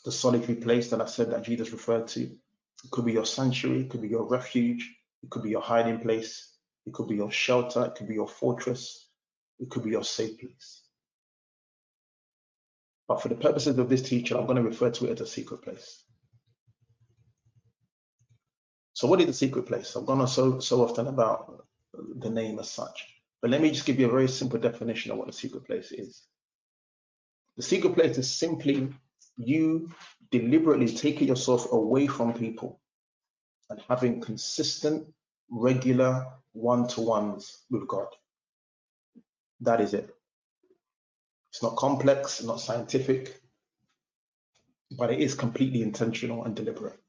the 0.05 0.11
solitary 0.11 0.55
place 0.55 0.91
that 0.91 1.01
I 1.01 1.05
said 1.05 1.31
that 1.31 1.43
Jesus 1.43 1.71
referred 1.71 2.07
to. 2.09 2.37
It 2.85 2.91
could 2.91 3.05
be 3.05 3.13
your 3.13 3.25
sanctuary, 3.25 3.81
it 3.81 3.89
could 3.89 4.03
be 4.03 4.09
your 4.09 4.25
refuge, 4.25 4.95
it 5.23 5.31
could 5.31 5.41
be 5.41 5.49
your 5.49 5.61
hiding 5.61 5.99
place, 5.99 6.55
it 6.85 6.93
could 6.93 7.07
be 7.07 7.15
your 7.15 7.31
shelter, 7.31 7.85
it 7.85 7.95
could 7.95 8.07
be 8.07 8.13
your 8.13 8.27
fortress, 8.27 9.09
it 9.59 9.71
could 9.71 9.83
be 9.83 9.89
your 9.89 10.03
safe 10.03 10.39
place. 10.39 10.83
But 13.07 13.23
for 13.23 13.29
the 13.29 13.35
purposes 13.35 13.79
of 13.79 13.89
this 13.89 14.03
teacher, 14.03 14.37
I'm 14.37 14.45
going 14.45 14.57
to 14.57 14.61
refer 14.61 14.91
to 14.91 15.05
it 15.05 15.19
as 15.19 15.21
a 15.21 15.25
secret 15.25 15.63
place. 15.63 16.03
So 18.93 19.07
what 19.07 19.19
is 19.19 19.25
the 19.25 19.33
secret 19.33 19.65
place? 19.65 19.95
I've 19.95 20.05
gone 20.05 20.21
on 20.21 20.27
so 20.27 20.59
so 20.59 20.83
often 20.83 21.07
about 21.07 21.65
the 21.93 22.29
name 22.29 22.59
as 22.59 22.69
such, 22.69 23.03
but 23.41 23.49
let 23.49 23.61
me 23.61 23.71
just 23.71 23.87
give 23.87 23.99
you 23.99 24.07
a 24.07 24.11
very 24.11 24.27
simple 24.27 24.59
definition 24.59 25.11
of 25.11 25.17
what 25.17 25.25
the 25.25 25.33
secret 25.33 25.65
place 25.65 25.91
is. 25.91 26.21
The 27.57 27.63
secret 27.63 27.95
place 27.95 28.19
is 28.19 28.31
simply 28.31 28.93
you 29.37 29.89
deliberately 30.31 30.87
taking 30.87 31.27
yourself 31.27 31.71
away 31.71 32.07
from 32.07 32.33
people 32.33 32.79
and 33.69 33.81
having 33.87 34.21
consistent, 34.21 35.07
regular 35.49 36.25
one-to-ones 36.53 37.65
with 37.69 37.87
God. 37.87 38.07
That 39.61 39.81
is 39.81 39.93
it. 39.93 40.09
It's 41.51 41.63
not 41.63 41.75
complex, 41.77 42.43
not 42.43 42.59
scientific, 42.59 43.39
but 44.97 45.11
it 45.11 45.19
is 45.19 45.35
completely 45.35 45.81
intentional 45.81 46.43
and 46.43 46.55
deliberate. 46.55 46.99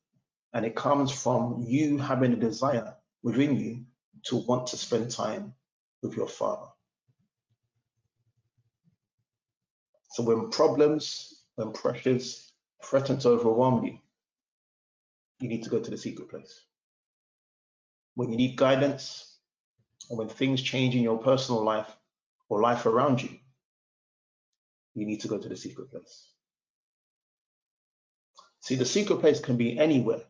And 0.53 0.65
it 0.65 0.75
comes 0.75 1.11
from 1.11 1.65
you 1.67 1.99
having 1.99 2.33
a 2.33 2.37
desire 2.37 2.95
within 3.23 3.57
you 3.59 3.85
to 4.27 4.37
want 4.37 4.69
to 4.69 4.77
spend 4.77 5.11
time 5.11 5.53
with 6.03 6.17
your 6.17 6.29
Father. 6.29 6.67
So 10.13 10.23
when 10.23 10.51
problems, 10.51 11.36
when 11.57 11.73
pressures 11.73 12.53
threaten 12.85 13.19
to 13.19 13.31
overwhelm 13.31 13.85
you, 13.85 13.99
you 15.41 15.49
need 15.49 15.65
to 15.65 15.71
go 15.71 15.81
to 15.81 15.91
the 15.91 15.99
secret 15.99 16.29
place. 16.29 16.61
When 18.15 18.31
you 18.31 18.37
need 18.37 18.57
guidance, 18.57 19.37
or 20.09 20.19
when 20.19 20.29
things 20.29 20.63
change 20.63 20.95
in 20.95 21.03
your 21.03 21.19
personal 21.19 21.65
life 21.65 21.91
or 22.49 22.61
life 22.61 22.87
around 22.87 23.23
you, 23.23 23.31
you 24.95 25.05
need 25.05 25.21
to 25.21 25.29
go 25.29 25.39
to 25.39 25.49
the 25.49 25.57
secret 25.57 25.91
place. 25.91 26.29
See, 28.61 28.77
the 28.77 28.85
secret 28.85 29.21
place 29.21 29.41
can 29.41 29.57
be 29.57 29.79
anywhere. 29.79 30.23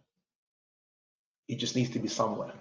It 1.49 1.56
just 1.56 1.76
needs 1.76 1.90
to 1.90 1.99
be 1.99 2.09
somewhere. 2.09 2.52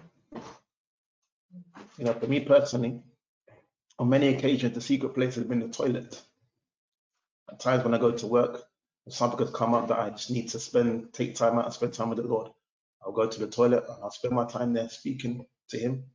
You 1.98 2.05
know, 2.05 2.13
for 2.13 2.27
me 2.27 2.41
personally, 2.41 3.01
on 3.98 4.10
many 4.10 4.27
occasions, 4.29 4.75
the 4.75 4.81
secret 4.81 5.13
place 5.13 5.36
has 5.36 5.45
been 5.45 5.60
the 5.60 5.69
toilet. 5.69 6.22
At 7.49 7.59
times 7.59 7.83
when 7.83 7.93
I 7.93 7.97
go 7.97 8.11
to 8.11 8.27
work, 8.27 8.63
something 9.09 9.39
has 9.39 9.51
come 9.55 9.73
up 9.73 9.87
that 9.87 9.99
I 9.99 10.09
just 10.09 10.31
need 10.31 10.49
to 10.49 10.59
spend, 10.59 11.13
take 11.13 11.35
time 11.35 11.59
out 11.59 11.65
and 11.65 11.73
spend 11.73 11.93
time 11.93 12.09
with 12.09 12.17
the 12.17 12.27
Lord. 12.27 12.51
I'll 13.03 13.11
go 13.11 13.27
to 13.27 13.39
the 13.39 13.47
toilet 13.47 13.83
and 13.87 14.03
I'll 14.03 14.11
spend 14.11 14.33
my 14.33 14.45
time 14.45 14.73
there 14.73 14.89
speaking 14.89 15.45
to 15.69 15.77
Him, 15.77 16.05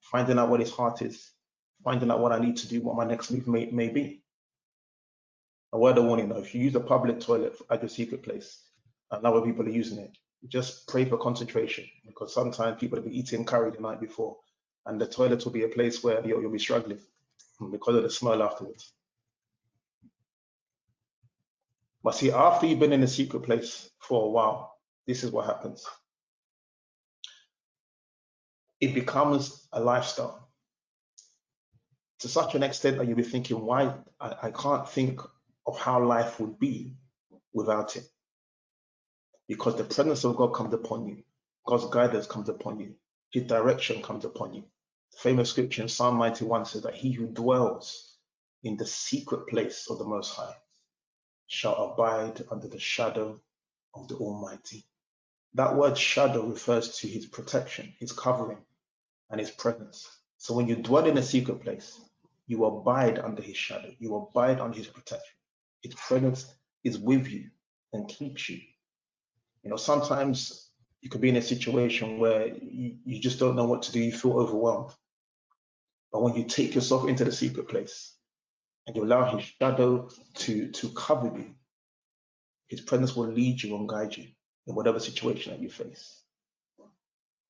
finding 0.00 0.38
out 0.38 0.48
what 0.48 0.60
His 0.60 0.70
heart 0.70 1.02
is, 1.02 1.32
finding 1.82 2.10
out 2.10 2.20
what 2.20 2.32
I 2.32 2.38
need 2.38 2.56
to 2.58 2.68
do, 2.68 2.80
what 2.82 2.96
my 2.96 3.04
next 3.04 3.30
move 3.30 3.48
may, 3.48 3.66
may 3.66 3.88
be. 3.88 4.22
A 5.72 5.78
word 5.78 5.98
of 5.98 6.04
warning 6.04 6.28
though, 6.28 6.38
if 6.38 6.54
you 6.54 6.62
use 6.62 6.74
a 6.76 6.80
public 6.80 7.18
toilet 7.18 7.56
at 7.68 7.82
your 7.82 7.88
secret 7.88 8.22
place, 8.22 8.60
and 9.10 9.24
other 9.26 9.40
people 9.42 9.66
are 9.66 9.70
using 9.70 9.98
it, 9.98 10.16
just 10.48 10.86
pray 10.88 11.04
for 11.04 11.16
concentration 11.16 11.84
because 12.06 12.32
sometimes 12.32 12.78
people 12.78 12.96
have 12.96 13.04
been 13.04 13.14
eating 13.14 13.44
curry 13.44 13.70
the 13.70 13.80
night 13.80 14.00
before 14.00 14.36
and 14.86 15.00
the 15.00 15.06
toilet 15.06 15.44
will 15.44 15.52
be 15.52 15.64
a 15.64 15.68
place 15.68 16.02
where 16.04 16.24
you'll, 16.26 16.42
you'll 16.42 16.52
be 16.52 16.58
struggling 16.58 16.98
because 17.70 17.96
of 17.96 18.02
the 18.02 18.10
smell 18.10 18.42
afterwards. 18.42 18.92
But 22.04 22.14
see, 22.14 22.30
after 22.30 22.66
you've 22.66 22.78
been 22.78 22.92
in 22.92 23.02
a 23.02 23.08
secret 23.08 23.44
place 23.44 23.90
for 23.98 24.26
a 24.26 24.28
while, 24.28 24.76
this 25.06 25.24
is 25.24 25.30
what 25.30 25.46
happens. 25.46 25.86
It 28.78 28.94
becomes 28.94 29.66
a 29.72 29.80
lifestyle 29.80 30.50
to 32.18 32.28
such 32.28 32.54
an 32.54 32.62
extent 32.62 32.98
that 32.98 33.06
you'll 33.08 33.16
be 33.16 33.22
thinking, 33.22 33.64
why 33.64 33.94
I, 34.20 34.36
I 34.42 34.50
can't 34.50 34.86
think 34.88 35.20
of 35.66 35.78
how 35.78 36.04
life 36.04 36.38
would 36.40 36.58
be 36.58 36.94
without 37.54 37.96
it. 37.96 38.04
Because 39.48 39.76
the 39.76 39.84
presence 39.84 40.24
of 40.24 40.36
God 40.36 40.48
comes 40.48 40.74
upon 40.74 41.06
you, 41.06 41.22
God's 41.66 41.86
guidance 41.86 42.26
comes 42.26 42.50
upon 42.50 42.80
you, 42.80 42.94
His 43.30 43.44
direction 43.44 44.02
comes 44.02 44.26
upon 44.26 44.52
you. 44.52 44.64
The 45.12 45.18
famous 45.18 45.50
scripture 45.50 45.82
in 45.82 45.88
Psalm 45.88 46.18
91 46.18 46.66
says 46.66 46.82
that 46.82 46.94
he 46.94 47.12
who 47.12 47.26
dwells 47.28 48.16
in 48.62 48.76
the 48.76 48.86
secret 48.86 49.46
place 49.48 49.86
of 49.88 49.98
the 49.98 50.04
Most 50.04 50.34
High 50.34 50.54
shall 51.46 51.92
abide 51.92 52.42
under 52.50 52.68
the 52.68 52.78
shadow 52.78 53.40
of 53.94 54.08
the 54.08 54.16
Almighty. 54.16 54.84
That 55.54 55.76
word 55.76 55.96
shadow 55.96 56.46
refers 56.46 56.98
to 56.98 57.08
his 57.08 57.26
protection, 57.26 57.94
his 57.98 58.12
covering, 58.12 58.58
and 59.30 59.40
his 59.40 59.50
presence. 59.50 60.08
So 60.38 60.54
when 60.54 60.68
you 60.68 60.76
dwell 60.76 61.06
in 61.06 61.16
a 61.16 61.22
secret 61.22 61.60
place, 61.60 62.00
you 62.46 62.64
abide 62.64 63.18
under 63.18 63.42
his 63.42 63.56
shadow, 63.56 63.90
you 63.98 64.16
abide 64.16 64.60
under 64.60 64.76
his 64.76 64.88
protection. 64.88 65.36
His 65.82 65.94
presence 65.94 66.52
is 66.82 66.98
with 66.98 67.28
you 67.28 67.50
and 67.92 68.08
keeps 68.08 68.48
you. 68.48 68.60
You 69.62 69.70
know, 69.70 69.76
sometimes 69.76 70.70
you 71.00 71.08
could 71.10 71.20
be 71.20 71.28
in 71.28 71.36
a 71.36 71.42
situation 71.42 72.18
where 72.18 72.48
you, 72.48 72.96
you 73.04 73.20
just 73.20 73.38
don't 73.38 73.56
know 73.56 73.66
what 73.66 73.82
to 73.82 73.92
do, 73.92 74.00
you 74.00 74.12
feel 74.12 74.38
overwhelmed. 74.38 74.92
But 76.12 76.22
when 76.22 76.34
you 76.34 76.44
take 76.44 76.74
yourself 76.74 77.08
into 77.08 77.24
the 77.24 77.32
secret 77.32 77.68
place, 77.68 78.13
and 78.86 78.96
you 78.96 79.04
allow 79.04 79.36
his 79.36 79.46
shadow 79.60 80.08
to, 80.34 80.70
to 80.70 80.88
cover 80.90 81.26
you, 81.36 81.54
his 82.68 82.80
presence 82.80 83.14
will 83.16 83.28
lead 83.28 83.62
you 83.62 83.76
and 83.76 83.88
guide 83.88 84.16
you 84.16 84.26
in 84.66 84.74
whatever 84.74 85.00
situation 85.00 85.52
that 85.52 85.62
you 85.62 85.70
face. 85.70 86.20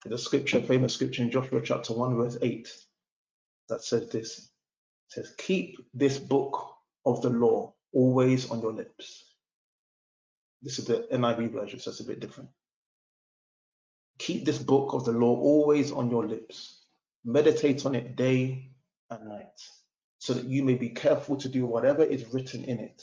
There's 0.05 0.21
a 0.21 0.25
scripture, 0.25 0.61
famous 0.61 0.95
scripture 0.95 1.23
in 1.23 1.31
Joshua 1.31 1.63
chapter 1.65 1.95
1, 1.95 2.17
verse 2.17 2.37
8, 2.41 2.71
that 3.69 3.83
says 3.83 4.11
this. 4.11 4.51
Says, 5.09 5.33
Keep 5.39 5.79
this 5.95 6.19
book 6.19 6.77
of 7.07 7.23
the 7.23 7.31
law 7.31 7.75
always 7.93 8.51
on 8.51 8.61
your 8.61 8.73
lips. 8.73 9.25
This 10.63 10.79
is 10.79 10.87
the 10.87 11.07
NIV 11.13 11.53
version, 11.53 11.81
so 11.81 11.91
it's 11.91 12.01
a 12.01 12.05
bit 12.05 12.21
different. 12.21 12.51
Keep 14.19 14.45
this 14.45 14.59
book 14.59 14.93
of 14.93 15.05
the 15.05 15.13
law 15.13 15.37
always 15.37 15.91
on 15.91 16.11
your 16.11 16.27
lips. 16.27 16.85
Meditate 17.25 17.85
on 17.87 17.95
it 17.95 18.17
day 18.17 18.71
and 19.11 19.29
night 19.29 19.61
so 20.25 20.33
that 20.33 20.47
you 20.47 20.65
may 20.65 20.73
be 20.73 20.89
careful 20.89 21.37
to 21.37 21.51
do 21.51 21.67
whatever 21.67 22.03
is 22.03 22.33
written 22.33 22.65
in 22.65 22.79
it. 22.79 23.03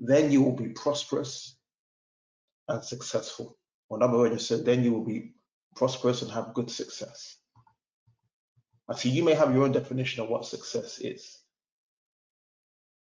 Then 0.00 0.32
you 0.32 0.40
will 0.40 0.56
be 0.56 0.70
prosperous 0.70 1.54
and 2.68 2.82
successful. 2.82 3.58
Or 3.90 3.98
another 3.98 4.16
way 4.16 4.30
to 4.30 4.38
said, 4.38 4.64
then 4.64 4.82
you 4.82 4.94
will 4.94 5.04
be 5.04 5.34
prosperous 5.76 6.22
and 6.22 6.30
have 6.30 6.54
good 6.54 6.70
success. 6.70 7.36
I 8.88 8.94
see 8.94 9.10
you 9.10 9.24
may 9.24 9.34
have 9.34 9.52
your 9.52 9.64
own 9.64 9.72
definition 9.72 10.22
of 10.22 10.30
what 10.30 10.46
success 10.46 10.98
is. 11.00 11.38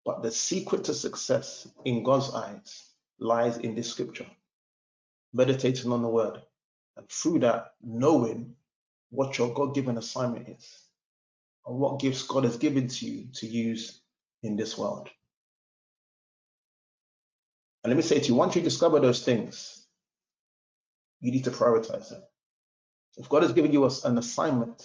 But 0.04 0.22
the 0.22 0.30
secret 0.30 0.84
to 0.84 0.92
success 0.92 1.66
in 1.86 2.02
God's 2.02 2.34
eyes 2.34 2.84
lies 3.18 3.56
in 3.56 3.74
this 3.74 3.90
scripture, 3.90 4.26
meditating 5.32 5.90
on 5.90 6.02
the 6.02 6.08
word, 6.08 6.42
and 6.98 7.08
through 7.08 7.38
that, 7.38 7.72
knowing 7.82 8.56
what 9.08 9.38
your 9.38 9.54
God 9.54 9.74
given 9.74 9.96
assignment 9.96 10.50
is 10.50 10.81
and 11.66 11.76
what 11.78 12.00
gifts 12.00 12.22
God 12.22 12.44
has 12.44 12.56
given 12.56 12.88
to 12.88 13.06
you 13.06 13.28
to 13.34 13.46
use 13.46 14.00
in 14.42 14.56
this 14.56 14.76
world. 14.76 15.08
And 17.84 17.90
let 17.90 17.96
me 17.96 18.02
say 18.02 18.20
to 18.20 18.26
you, 18.26 18.34
once 18.34 18.54
you 18.54 18.62
discover 18.62 19.00
those 19.00 19.24
things, 19.24 19.86
you 21.20 21.30
need 21.32 21.44
to 21.44 21.50
prioritize 21.50 22.10
them. 22.10 22.22
If 23.16 23.28
God 23.28 23.42
has 23.42 23.52
given 23.52 23.72
you 23.72 23.84
an 23.84 24.18
assignment 24.18 24.82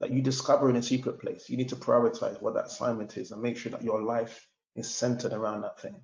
that 0.00 0.10
you 0.10 0.20
discover 0.20 0.68
in 0.68 0.76
a 0.76 0.82
secret 0.82 1.20
place, 1.20 1.48
you 1.48 1.56
need 1.56 1.70
to 1.70 1.76
prioritize 1.76 2.40
what 2.42 2.54
that 2.54 2.66
assignment 2.66 3.16
is 3.16 3.30
and 3.30 3.40
make 3.40 3.56
sure 3.56 3.72
that 3.72 3.82
your 3.82 4.02
life 4.02 4.46
is 4.74 4.92
centered 4.92 5.32
around 5.32 5.62
that 5.62 5.80
thing. 5.80 5.96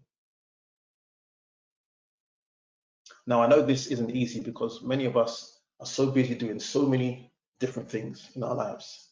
Now, 3.26 3.42
I 3.42 3.46
know 3.46 3.62
this 3.62 3.86
isn't 3.88 4.10
easy 4.10 4.40
because 4.40 4.82
many 4.82 5.04
of 5.04 5.16
us 5.16 5.60
are 5.78 5.86
so 5.86 6.10
busy 6.10 6.34
doing 6.34 6.58
so 6.58 6.86
many 6.86 7.32
different 7.60 7.90
things 7.90 8.30
in 8.34 8.42
our 8.42 8.54
lives. 8.54 9.11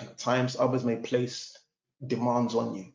At 0.00 0.18
times, 0.18 0.56
others 0.58 0.84
may 0.84 0.96
place 0.96 1.56
demands 2.06 2.54
on 2.54 2.74
you. 2.74 2.86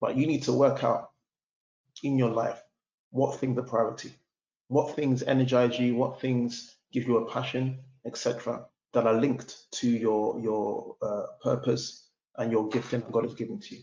But 0.00 0.16
you 0.16 0.26
need 0.26 0.42
to 0.44 0.52
work 0.52 0.82
out 0.84 1.10
in 2.02 2.18
your 2.18 2.30
life 2.30 2.60
what 3.10 3.38
things 3.38 3.58
are 3.58 3.62
priority, 3.62 4.12
what 4.68 4.94
things 4.96 5.22
energize 5.22 5.78
you, 5.78 5.94
what 5.94 6.20
things 6.20 6.76
give 6.92 7.06
you 7.06 7.18
a 7.18 7.30
passion, 7.30 7.78
etc., 8.04 8.66
that 8.92 9.06
are 9.06 9.20
linked 9.20 9.56
to 9.72 9.88
your 9.88 10.40
your 10.40 10.96
uh, 11.02 11.26
purpose 11.42 12.08
and 12.36 12.50
your 12.50 12.68
gifting 12.68 13.00
that 13.00 13.12
God 13.12 13.24
has 13.24 13.34
given 13.34 13.60
to 13.60 13.76
you. 13.76 13.82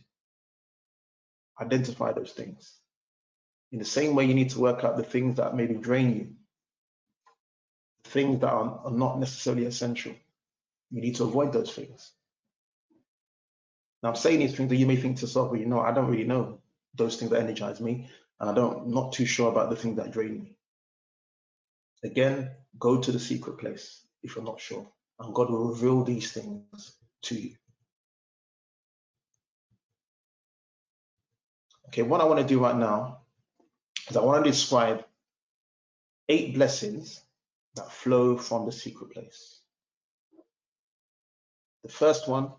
Identify 1.59 2.13
those 2.13 2.31
things. 2.31 2.73
In 3.71 3.79
the 3.79 3.85
same 3.85 4.15
way, 4.15 4.25
you 4.25 4.33
need 4.33 4.51
to 4.51 4.59
work 4.59 4.83
out 4.83 4.97
the 4.97 5.03
things 5.03 5.37
that 5.37 5.55
maybe 5.55 5.75
drain 5.75 6.15
you, 6.15 6.27
things 8.05 8.41
that 8.41 8.51
are, 8.51 8.81
are 8.85 8.91
not 8.91 9.19
necessarily 9.19 9.65
essential. 9.65 10.13
You 10.93 11.01
need 11.01 11.15
to 11.15 11.23
avoid 11.23 11.51
those 11.51 11.73
things. 11.73 12.11
Now, 14.03 14.09
I'm 14.09 14.15
saying 14.15 14.39
these 14.39 14.55
things 14.55 14.69
that 14.69 14.75
you 14.75 14.85
may 14.85 14.95
think 14.95 15.17
to 15.17 15.21
yourself, 15.23 15.49
well, 15.49 15.59
you 15.59 15.65
know, 15.65 15.79
I 15.79 15.91
don't 15.91 16.07
really 16.07 16.23
know 16.23 16.59
those 16.93 17.15
things 17.15 17.31
that 17.31 17.41
energize 17.41 17.81
me, 17.81 18.09
and 18.39 18.49
I 18.49 18.53
don't, 18.53 18.89
not 18.89 19.11
too 19.11 19.25
sure 19.25 19.49
about 19.49 19.71
the 19.71 19.75
things 19.75 19.97
that 19.97 20.11
drain 20.11 20.43
me. 20.43 20.55
Again, 22.03 22.51
go 22.77 23.01
to 23.01 23.11
the 23.11 23.19
secret 23.19 23.57
place 23.57 24.05
if 24.21 24.35
you're 24.35 24.45
not 24.45 24.61
sure, 24.61 24.87
and 25.19 25.33
God 25.33 25.49
will 25.49 25.69
reveal 25.69 26.03
these 26.03 26.31
things 26.31 26.93
to 27.23 27.35
you. 27.35 27.55
Okay, 31.87 32.03
what 32.03 32.21
I 32.21 32.25
want 32.25 32.39
to 32.39 32.45
do 32.45 32.59
right 32.59 32.77
now 32.77 33.21
is 34.09 34.15
I 34.15 34.21
want 34.21 34.45
to 34.45 34.51
describe 34.51 35.05
eight 36.29 36.53
blessings 36.53 37.19
that 37.75 37.91
flow 37.91 38.37
from 38.37 38.67
the 38.67 38.71
secret 38.71 39.11
place. 39.11 39.62
The 41.83 41.89
first 41.89 42.27
one, 42.27 42.51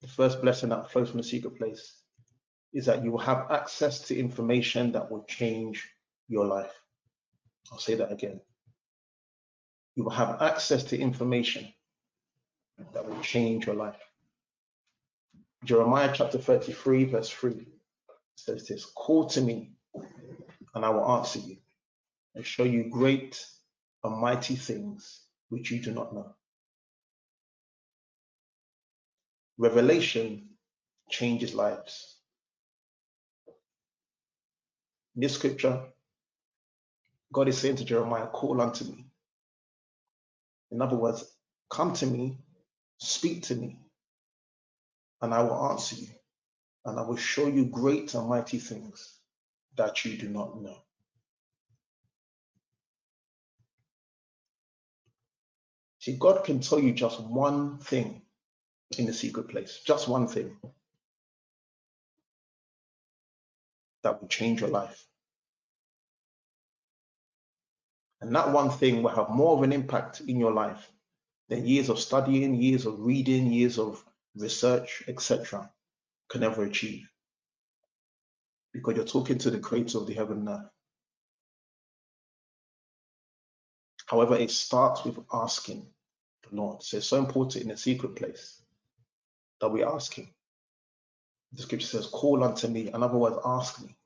the 0.00 0.08
first 0.08 0.40
blessing 0.40 0.70
that 0.70 0.90
flows 0.90 1.10
from 1.10 1.18
the 1.18 1.24
secret 1.24 1.56
place 1.58 1.94
is 2.72 2.86
that 2.86 3.04
you 3.04 3.10
will 3.10 3.18
have 3.18 3.50
access 3.50 4.00
to 4.08 4.18
information 4.18 4.92
that 4.92 5.10
will 5.10 5.24
change 5.24 5.88
your 6.28 6.46
life. 6.46 6.72
I'll 7.70 7.78
say 7.78 7.94
that 7.96 8.12
again. 8.12 8.40
You 9.94 10.04
will 10.04 10.10
have 10.12 10.40
access 10.40 10.84
to 10.84 10.98
information 10.98 11.72
that 12.94 13.06
will 13.06 13.20
change 13.20 13.66
your 13.66 13.76
life. 13.76 14.00
Jeremiah 15.64 16.12
chapter 16.14 16.38
33, 16.38 17.04
verse 17.04 17.30
3 17.30 17.66
says 18.36 18.66
this 18.66 18.86
Call 18.86 19.26
to 19.26 19.40
me, 19.40 19.72
and 20.74 20.84
I 20.84 20.88
will 20.90 21.08
answer 21.16 21.38
you 21.38 21.56
and 22.34 22.44
show 22.44 22.64
you 22.64 22.90
great 22.90 23.44
and 24.02 24.18
mighty 24.18 24.56
things 24.56 25.20
which 25.50 25.70
you 25.70 25.80
do 25.80 25.92
not 25.92 26.14
know. 26.14 26.34
Revelation 29.62 30.48
changes 31.08 31.54
lives. 31.54 32.16
In 35.14 35.22
this 35.22 35.34
scripture, 35.34 35.84
God 37.32 37.46
is 37.46 37.58
saying 37.58 37.76
to 37.76 37.84
Jeremiah, 37.84 38.26
Call 38.26 38.60
unto 38.60 38.84
me. 38.84 39.06
In 40.72 40.82
other 40.82 40.96
words, 40.96 41.24
come 41.70 41.92
to 41.94 42.06
me, 42.06 42.38
speak 42.98 43.44
to 43.44 43.54
me, 43.54 43.78
and 45.20 45.32
I 45.32 45.44
will 45.44 45.70
answer 45.70 45.94
you, 45.94 46.08
and 46.84 46.98
I 46.98 47.02
will 47.02 47.16
show 47.16 47.46
you 47.46 47.66
great 47.66 48.14
and 48.14 48.28
mighty 48.28 48.58
things 48.58 49.16
that 49.76 50.04
you 50.04 50.16
do 50.18 50.28
not 50.28 50.60
know. 50.60 50.78
See, 56.00 56.16
God 56.16 56.42
can 56.42 56.58
tell 56.58 56.80
you 56.80 56.92
just 56.92 57.20
one 57.20 57.78
thing 57.78 58.22
in 58.98 59.08
a 59.08 59.12
secret 59.12 59.48
place, 59.48 59.80
just 59.84 60.08
one 60.08 60.26
thing 60.26 60.56
that 64.02 64.20
will 64.20 64.28
change 64.28 64.60
your 64.60 64.70
life. 64.70 65.06
And 68.20 68.34
that 68.36 68.52
one 68.52 68.70
thing 68.70 69.02
will 69.02 69.10
have 69.10 69.30
more 69.30 69.56
of 69.56 69.62
an 69.62 69.72
impact 69.72 70.20
in 70.20 70.38
your 70.38 70.52
life 70.52 70.90
than 71.48 71.66
years 71.66 71.88
of 71.88 71.98
studying, 71.98 72.54
years 72.54 72.86
of 72.86 73.00
reading, 73.00 73.52
years 73.52 73.78
of 73.78 74.04
research, 74.36 75.02
etc., 75.08 75.70
can 76.28 76.42
ever 76.42 76.64
achieve. 76.64 77.08
Because 78.72 78.96
you're 78.96 79.04
talking 79.04 79.38
to 79.38 79.50
the 79.50 79.58
creator 79.58 79.98
of 79.98 80.06
the 80.06 80.14
heaven 80.14 80.38
and 80.38 80.48
earth. 80.48 80.70
However, 84.06 84.36
it 84.36 84.50
starts 84.50 85.04
with 85.04 85.18
asking 85.32 85.86
the 86.48 86.56
Lord. 86.56 86.82
So 86.82 86.98
it's 86.98 87.06
so 87.06 87.18
important 87.18 87.64
in 87.64 87.70
a 87.70 87.76
secret 87.76 88.14
place 88.14 88.61
that 89.62 89.68
we 89.70 89.82
ask 89.82 90.12
Him. 90.12 90.28
The 91.52 91.62
scripture 91.62 91.86
says, 91.86 92.06
Call 92.08 92.44
unto 92.44 92.68
me, 92.68 92.88
in 92.88 93.02
other 93.02 93.16
words, 93.16 93.36
ask 93.44 93.80
me. 93.82 93.96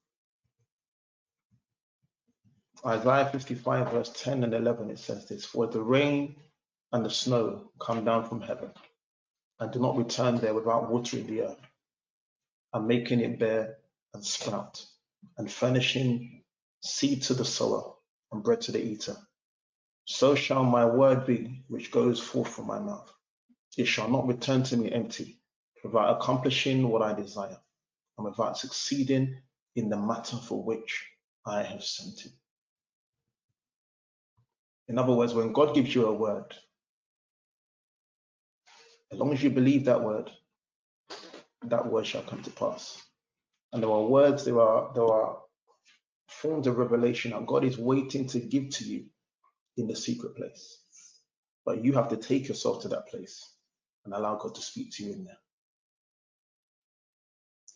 Isaiah 2.84 3.28
55, 3.32 3.90
verse 3.90 4.12
10 4.14 4.44
and 4.44 4.54
11, 4.54 4.90
it 4.90 4.98
says 5.00 5.26
this 5.26 5.44
For 5.44 5.66
the 5.66 5.80
rain 5.80 6.36
and 6.92 7.04
the 7.04 7.10
snow 7.10 7.70
come 7.80 8.04
down 8.04 8.28
from 8.28 8.40
heaven 8.42 8.70
and 9.58 9.72
do 9.72 9.80
not 9.80 9.96
return 9.96 10.36
there 10.36 10.54
without 10.54 10.90
watering 10.90 11.26
the 11.26 11.42
earth 11.42 11.60
and 12.72 12.86
making 12.86 13.20
it 13.20 13.38
bear 13.38 13.78
and 14.14 14.24
sprout 14.24 14.84
and 15.38 15.50
furnishing 15.50 16.42
seed 16.82 17.22
to 17.22 17.34
the 17.34 17.44
sower 17.44 17.94
and 18.30 18.44
bread 18.44 18.60
to 18.60 18.72
the 18.72 18.84
eater. 18.84 19.16
So 20.04 20.34
shall 20.34 20.62
my 20.62 20.84
word 20.84 21.26
be 21.26 21.64
which 21.68 21.90
goes 21.90 22.20
forth 22.20 22.48
from 22.48 22.66
my 22.66 22.78
mouth. 22.78 23.10
It 23.76 23.86
shall 23.86 24.08
not 24.08 24.26
return 24.28 24.62
to 24.64 24.76
me 24.76 24.92
empty, 24.92 25.40
without 25.86 26.16
accomplishing 26.16 26.88
what 26.88 27.02
I 27.02 27.14
desire 27.14 27.58
and 28.18 28.24
without 28.26 28.58
succeeding 28.58 29.36
in 29.76 29.88
the 29.88 29.96
matter 29.96 30.36
for 30.36 30.62
which 30.62 31.06
I 31.46 31.62
have 31.62 31.84
sent 31.84 32.26
it. 32.26 32.32
In 34.88 34.98
other 34.98 35.12
words, 35.12 35.34
when 35.34 35.52
God 35.52 35.74
gives 35.74 35.94
you 35.94 36.06
a 36.06 36.12
word, 36.12 36.54
as 39.12 39.18
long 39.18 39.32
as 39.32 39.42
you 39.42 39.50
believe 39.50 39.84
that 39.86 40.02
word, 40.02 40.30
that 41.64 41.86
word 41.90 42.06
shall 42.06 42.22
come 42.22 42.42
to 42.42 42.50
pass. 42.50 43.02
And 43.72 43.82
there 43.82 43.90
are 43.90 44.02
words, 44.02 44.44
there 44.44 44.60
are 44.60 44.92
there 44.94 45.04
are 45.06 45.38
forms 46.28 46.66
of 46.66 46.78
revelation 46.78 47.32
that 47.32 47.46
God 47.46 47.64
is 47.64 47.78
waiting 47.78 48.26
to 48.28 48.40
give 48.40 48.70
to 48.70 48.84
you 48.84 49.06
in 49.76 49.86
the 49.86 49.96
secret 49.96 50.36
place. 50.36 50.78
But 51.64 51.84
you 51.84 51.92
have 51.94 52.08
to 52.08 52.16
take 52.16 52.48
yourself 52.48 52.82
to 52.82 52.88
that 52.88 53.08
place 53.08 53.44
and 54.04 54.14
allow 54.14 54.36
God 54.36 54.54
to 54.54 54.62
speak 54.62 54.92
to 54.92 55.04
you 55.04 55.12
in 55.12 55.24
there. 55.24 55.38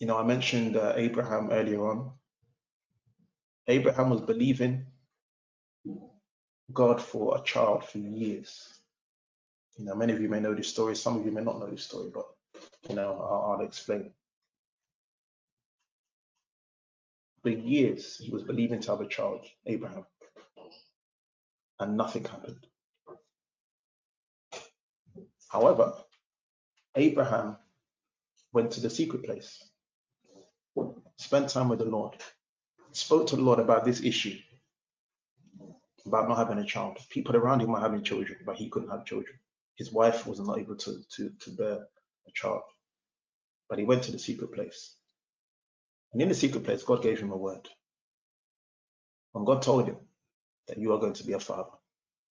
You 0.00 0.06
know, 0.06 0.18
I 0.18 0.24
mentioned 0.24 0.76
uh, 0.76 0.94
Abraham 0.96 1.50
earlier 1.52 1.86
on. 1.86 2.12
Abraham 3.68 4.08
was 4.10 4.22
believing 4.22 4.86
God 6.72 7.02
for 7.02 7.36
a 7.36 7.42
child 7.42 7.84
for 7.84 7.98
years. 7.98 8.80
You 9.76 9.84
know, 9.84 9.94
many 9.94 10.14
of 10.14 10.20
you 10.20 10.28
may 10.28 10.40
know 10.40 10.54
this 10.54 10.68
story, 10.68 10.96
some 10.96 11.18
of 11.18 11.26
you 11.26 11.32
may 11.32 11.42
not 11.42 11.60
know 11.60 11.70
this 11.70 11.84
story, 11.84 12.10
but 12.12 12.24
you 12.88 12.94
know, 12.94 13.12
I'll, 13.20 13.52
I'll 13.52 13.66
explain. 13.66 14.10
For 17.42 17.50
years, 17.50 18.16
he 18.16 18.30
was 18.30 18.42
believing 18.42 18.80
to 18.80 18.90
have 18.92 19.00
a 19.02 19.06
child, 19.06 19.46
Abraham, 19.66 20.06
and 21.78 21.96
nothing 21.96 22.24
happened. 22.24 22.66
However, 25.48 25.92
Abraham 26.94 27.56
went 28.52 28.72
to 28.72 28.80
the 28.80 28.90
secret 28.90 29.24
place, 29.24 29.69
spent 31.20 31.50
time 31.50 31.68
with 31.68 31.78
the 31.78 31.84
Lord, 31.84 32.14
spoke 32.92 33.26
to 33.28 33.36
the 33.36 33.42
Lord 33.42 33.58
about 33.58 33.84
this 33.84 34.02
issue, 34.02 34.38
about 36.06 36.28
not 36.28 36.38
having 36.38 36.58
a 36.58 36.64
child. 36.64 36.98
People 37.10 37.36
around 37.36 37.60
him 37.60 37.70
were 37.70 37.78
having 37.78 38.02
children, 38.02 38.38
but 38.46 38.56
he 38.56 38.70
couldn't 38.70 38.88
have 38.88 39.04
children. 39.04 39.38
His 39.76 39.92
wife 39.92 40.26
was 40.26 40.40
not 40.40 40.58
able 40.58 40.76
to, 40.76 40.96
to, 41.16 41.30
to 41.40 41.50
bear 41.50 41.74
a 41.74 42.32
child. 42.34 42.62
But 43.68 43.78
he 43.78 43.84
went 43.84 44.02
to 44.04 44.12
the 44.12 44.18
secret 44.18 44.52
place. 44.52 44.94
And 46.12 46.22
in 46.22 46.28
the 46.28 46.34
secret 46.34 46.64
place, 46.64 46.82
God 46.82 47.02
gave 47.02 47.20
him 47.20 47.32
a 47.32 47.36
word. 47.36 47.68
And 49.34 49.46
God 49.46 49.60
told 49.60 49.86
him 49.86 49.96
that 50.68 50.78
you 50.78 50.92
are 50.94 50.98
going 50.98 51.12
to 51.12 51.24
be 51.24 51.34
a 51.34 51.38
father. 51.38 51.70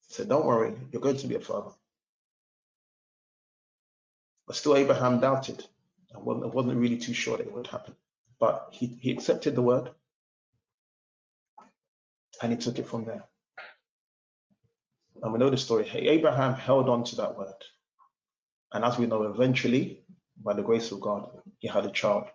He 0.07 0.15
said, 0.15 0.29
Don't 0.29 0.45
worry, 0.45 0.73
you're 0.91 1.01
going 1.01 1.17
to 1.17 1.27
be 1.27 1.35
a 1.35 1.39
father. 1.39 1.71
But 4.47 4.55
still, 4.55 4.75
Abraham 4.75 5.19
doubted 5.19 5.63
and 6.11 6.25
wasn't, 6.25 6.55
wasn't 6.55 6.79
really 6.79 6.97
too 6.97 7.13
sure 7.13 7.37
that 7.37 7.45
it 7.45 7.53
would 7.53 7.67
happen. 7.67 7.95
But 8.39 8.69
he, 8.71 8.97
he 9.01 9.11
accepted 9.11 9.55
the 9.55 9.61
word 9.61 9.89
and 12.41 12.51
he 12.51 12.57
took 12.57 12.79
it 12.79 12.87
from 12.87 13.05
there. 13.05 13.25
And 15.21 15.33
we 15.33 15.39
know 15.39 15.49
the 15.49 15.57
story. 15.57 15.89
Abraham 15.93 16.53
held 16.53 16.87
on 16.87 17.03
to 17.05 17.17
that 17.17 17.37
word. 17.37 17.53
And 18.71 18.85
as 18.85 18.97
we 18.97 19.07
know, 19.07 19.23
eventually, 19.23 20.03
by 20.41 20.53
the 20.53 20.61
grace 20.61 20.91
of 20.91 21.01
God, 21.01 21.29
he 21.59 21.67
had 21.67 21.85
a 21.85 21.91
child. 21.91 22.25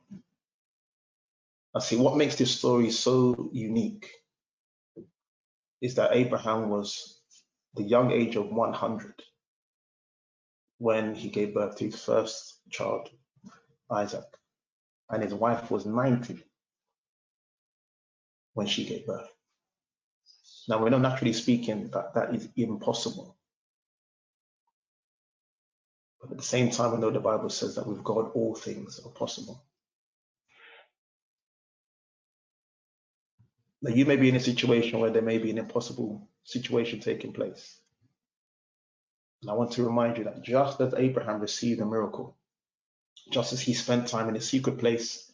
I 1.74 1.80
see 1.80 1.96
what 1.96 2.16
makes 2.16 2.36
this 2.36 2.56
story 2.56 2.90
so 2.90 3.48
unique 3.52 4.10
is 5.80 5.94
that 5.94 6.14
Abraham 6.14 6.68
was 6.68 7.20
the 7.74 7.82
young 7.82 8.10
age 8.12 8.36
of 8.36 8.50
100 8.50 9.14
when 10.78 11.14
he 11.14 11.28
gave 11.30 11.54
birth 11.54 11.76
to 11.76 11.84
his 11.84 12.02
first 12.02 12.60
child, 12.70 13.08
Isaac, 13.90 14.24
and 15.10 15.22
his 15.22 15.34
wife 15.34 15.70
was 15.70 15.86
90 15.86 16.42
when 18.54 18.66
she 18.66 18.84
gave 18.84 19.06
birth. 19.06 19.28
Now, 20.68 20.82
we're 20.82 20.90
not 20.90 21.02
naturally 21.02 21.34
speaking 21.34 21.90
that 21.92 22.14
that 22.14 22.34
is 22.34 22.48
impossible. 22.56 23.36
But 26.20 26.30
at 26.30 26.38
the 26.38 26.42
same 26.42 26.70
time, 26.70 26.92
we 26.92 26.98
know 26.98 27.10
the 27.10 27.20
Bible 27.20 27.50
says 27.50 27.74
that 27.74 27.86
with 27.86 28.02
God, 28.02 28.30
all 28.34 28.54
things 28.54 28.98
are 29.04 29.10
possible. 29.10 29.62
Now, 33.82 33.94
you 33.94 34.06
may 34.06 34.16
be 34.16 34.30
in 34.30 34.36
a 34.36 34.40
situation 34.40 35.00
where 35.00 35.10
there 35.10 35.20
may 35.20 35.36
be 35.36 35.50
an 35.50 35.58
impossible 35.58 36.26
situation 36.44 37.00
taking 37.00 37.34
place. 37.34 37.78
And 39.42 39.50
I 39.50 39.54
want 39.54 39.72
to 39.72 39.84
remind 39.84 40.16
you 40.16 40.24
that 40.24 40.40
just 40.40 40.80
as 40.80 40.94
Abraham 40.94 41.40
received 41.40 41.82
a 41.82 41.84
miracle, 41.84 42.38
just 43.30 43.52
as 43.52 43.60
he 43.60 43.74
spent 43.74 44.08
time 44.08 44.28
in 44.28 44.36
a 44.36 44.40
secret 44.40 44.78
place 44.78 45.30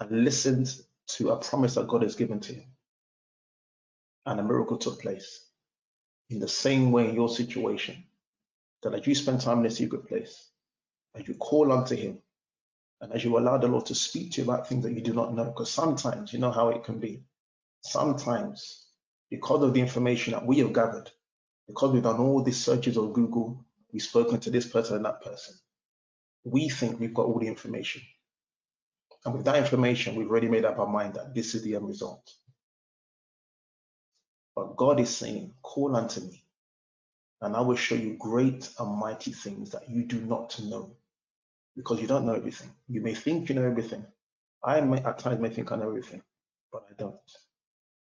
and 0.00 0.24
listened 0.24 0.74
to 1.06 1.30
a 1.30 1.36
promise 1.36 1.74
that 1.74 1.88
God 1.88 2.02
has 2.02 2.16
given 2.16 2.40
to 2.40 2.54
him, 2.54 2.64
and 4.26 4.40
a 4.40 4.42
miracle 4.42 4.78
took 4.78 5.00
place, 5.00 5.44
in 6.30 6.38
the 6.40 6.48
same 6.48 6.92
way 6.92 7.08
in 7.08 7.14
your 7.14 7.28
situation, 7.28 8.04
that 8.82 8.94
as 8.94 9.06
you 9.06 9.14
spend 9.14 9.40
time 9.40 9.60
in 9.60 9.66
a 9.66 9.70
secret 9.70 10.06
place, 10.08 10.48
as 11.14 11.28
you 11.28 11.34
call 11.34 11.72
unto 11.72 11.94
him, 11.94 12.18
and 13.00 13.12
as 13.12 13.24
you 13.24 13.36
allow 13.38 13.58
the 13.58 13.68
Lord 13.68 13.86
to 13.86 13.94
speak 13.94 14.32
to 14.32 14.42
you 14.42 14.50
about 14.50 14.68
things 14.68 14.84
that 14.84 14.92
you 14.94 15.02
do 15.02 15.12
not 15.12 15.34
know, 15.34 15.44
because 15.44 15.70
sometimes 15.70 16.32
you 16.32 16.38
know 16.38 16.50
how 16.50 16.70
it 16.70 16.84
can 16.84 16.98
be. 16.98 17.22
Sometimes, 17.82 18.86
because 19.30 19.62
of 19.62 19.74
the 19.74 19.80
information 19.80 20.32
that 20.32 20.46
we 20.46 20.58
have 20.58 20.72
gathered, 20.72 21.10
because 21.66 21.92
we've 21.92 22.02
done 22.02 22.18
all 22.18 22.42
these 22.42 22.62
searches 22.64 22.96
on 22.96 23.12
Google, 23.12 23.64
we've 23.92 24.02
spoken 24.02 24.40
to 24.40 24.50
this 24.50 24.66
person 24.66 24.96
and 24.96 25.04
that 25.04 25.22
person, 25.22 25.54
we 26.44 26.68
think 26.68 27.00
we've 27.00 27.14
got 27.14 27.26
all 27.26 27.38
the 27.38 27.48
information. 27.48 28.02
And 29.24 29.34
with 29.34 29.44
that 29.46 29.56
information, 29.56 30.14
we've 30.14 30.28
already 30.28 30.48
made 30.48 30.66
up 30.66 30.78
our 30.78 30.86
mind 30.86 31.14
that 31.14 31.34
this 31.34 31.54
is 31.54 31.62
the 31.62 31.74
end 31.74 31.88
result. 31.88 32.30
But 34.54 34.76
God 34.76 35.00
is 35.00 35.14
saying, 35.14 35.54
Call 35.62 35.96
unto 35.96 36.20
me, 36.20 36.44
and 37.40 37.56
I 37.56 37.62
will 37.62 37.76
show 37.76 37.94
you 37.94 38.16
great 38.18 38.68
and 38.78 38.98
mighty 38.98 39.32
things 39.32 39.70
that 39.70 39.88
you 39.88 40.04
do 40.04 40.20
not 40.20 40.60
know, 40.62 40.94
because 41.76 42.00
you 42.00 42.06
don't 42.06 42.26
know 42.26 42.34
everything. 42.34 42.70
You 42.88 43.00
may 43.00 43.14
think 43.14 43.48
you 43.48 43.54
know 43.54 43.64
everything. 43.66 44.04
I 44.62 44.80
may 44.82 44.98
at 44.98 45.18
times 45.18 45.40
may 45.40 45.48
think 45.48 45.72
I 45.72 45.76
know 45.76 45.88
everything, 45.88 46.22
but 46.70 46.84
I 46.90 46.94
don't. 46.98 47.16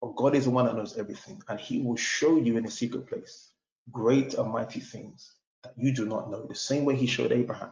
But 0.02 0.16
God 0.16 0.36
is 0.36 0.46
the 0.46 0.52
one 0.52 0.66
that 0.66 0.76
knows 0.76 0.98
everything, 0.98 1.42
and 1.50 1.60
He 1.60 1.82
will 1.82 1.98
show 1.98 2.38
you 2.38 2.58
in 2.58 2.66
a 2.66 2.72
secret 2.72 3.08
place 3.08 3.52
great 3.92 4.34
and 4.34 4.52
mighty 4.52 4.82
things 4.82 5.34
that 5.64 5.74
you 5.78 5.94
do 5.94 6.06
not 6.06 6.30
know. 6.30 6.46
The 6.46 6.56
same 6.56 6.86
way 6.86 6.96
He 6.96 7.08
showed 7.08 7.32
Abraham 7.32 7.72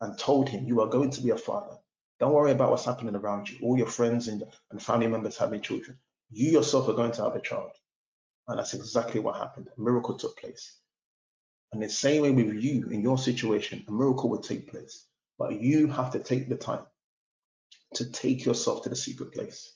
and 0.00 0.18
told 0.18 0.48
him, 0.48 0.66
You 0.66 0.80
are 0.80 0.88
going 0.88 1.10
to 1.10 1.20
be 1.20 1.30
a 1.30 1.36
father. 1.36 1.76
Don't 2.20 2.32
worry 2.32 2.52
about 2.52 2.70
what's 2.70 2.84
happening 2.84 3.14
around 3.14 3.48
you. 3.48 3.58
All 3.62 3.78
your 3.78 3.86
friends 3.86 4.28
and, 4.28 4.44
and 4.70 4.82
family 4.82 5.06
members 5.06 5.36
having 5.36 5.60
children. 5.60 5.98
You 6.30 6.50
yourself 6.50 6.88
are 6.88 6.94
going 6.94 7.12
to 7.12 7.22
have 7.22 7.36
a 7.36 7.40
child. 7.40 7.70
And 8.48 8.58
that's 8.58 8.74
exactly 8.74 9.20
what 9.20 9.36
happened. 9.36 9.68
A 9.76 9.80
miracle 9.80 10.16
took 10.16 10.38
place. 10.38 10.78
And 11.72 11.82
the 11.82 11.88
same 11.88 12.22
way 12.22 12.30
with 12.30 12.54
you 12.54 12.88
in 12.88 13.02
your 13.02 13.18
situation, 13.18 13.84
a 13.86 13.92
miracle 13.92 14.30
will 14.30 14.40
take 14.40 14.70
place. 14.70 15.06
But 15.38 15.60
you 15.60 15.86
have 15.88 16.10
to 16.12 16.18
take 16.18 16.48
the 16.48 16.56
time 16.56 16.84
to 17.94 18.10
take 18.10 18.44
yourself 18.44 18.82
to 18.82 18.88
the 18.88 18.96
secret 18.96 19.32
place 19.32 19.74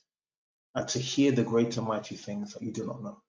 and 0.75 0.87
to 0.89 0.99
hear 0.99 1.31
the 1.31 1.43
great 1.43 1.77
and 1.77 1.87
mighty 1.87 2.15
things 2.15 2.53
that 2.53 2.63
you 2.63 2.71
do 2.71 2.85
not 2.85 3.03
know. 3.03 3.22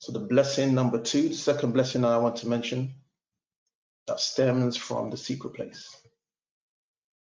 So 0.00 0.12
the 0.12 0.18
blessing 0.18 0.74
number 0.74 0.98
two, 0.98 1.28
the 1.28 1.34
second 1.34 1.72
blessing 1.72 2.06
I 2.06 2.16
want 2.16 2.36
to 2.36 2.48
mention 2.48 2.94
that 4.06 4.18
stems 4.18 4.74
from 4.74 5.10
the 5.10 5.16
secret 5.18 5.52
place 5.52 5.94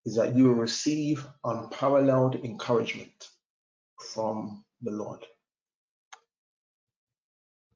is 0.06 0.14
that 0.14 0.36
you 0.36 0.44
will 0.44 0.54
receive 0.54 1.26
unparalleled 1.44 2.36
encouragement 2.36 3.28
from 4.12 4.64
the 4.82 4.92
Lord. 4.92 5.26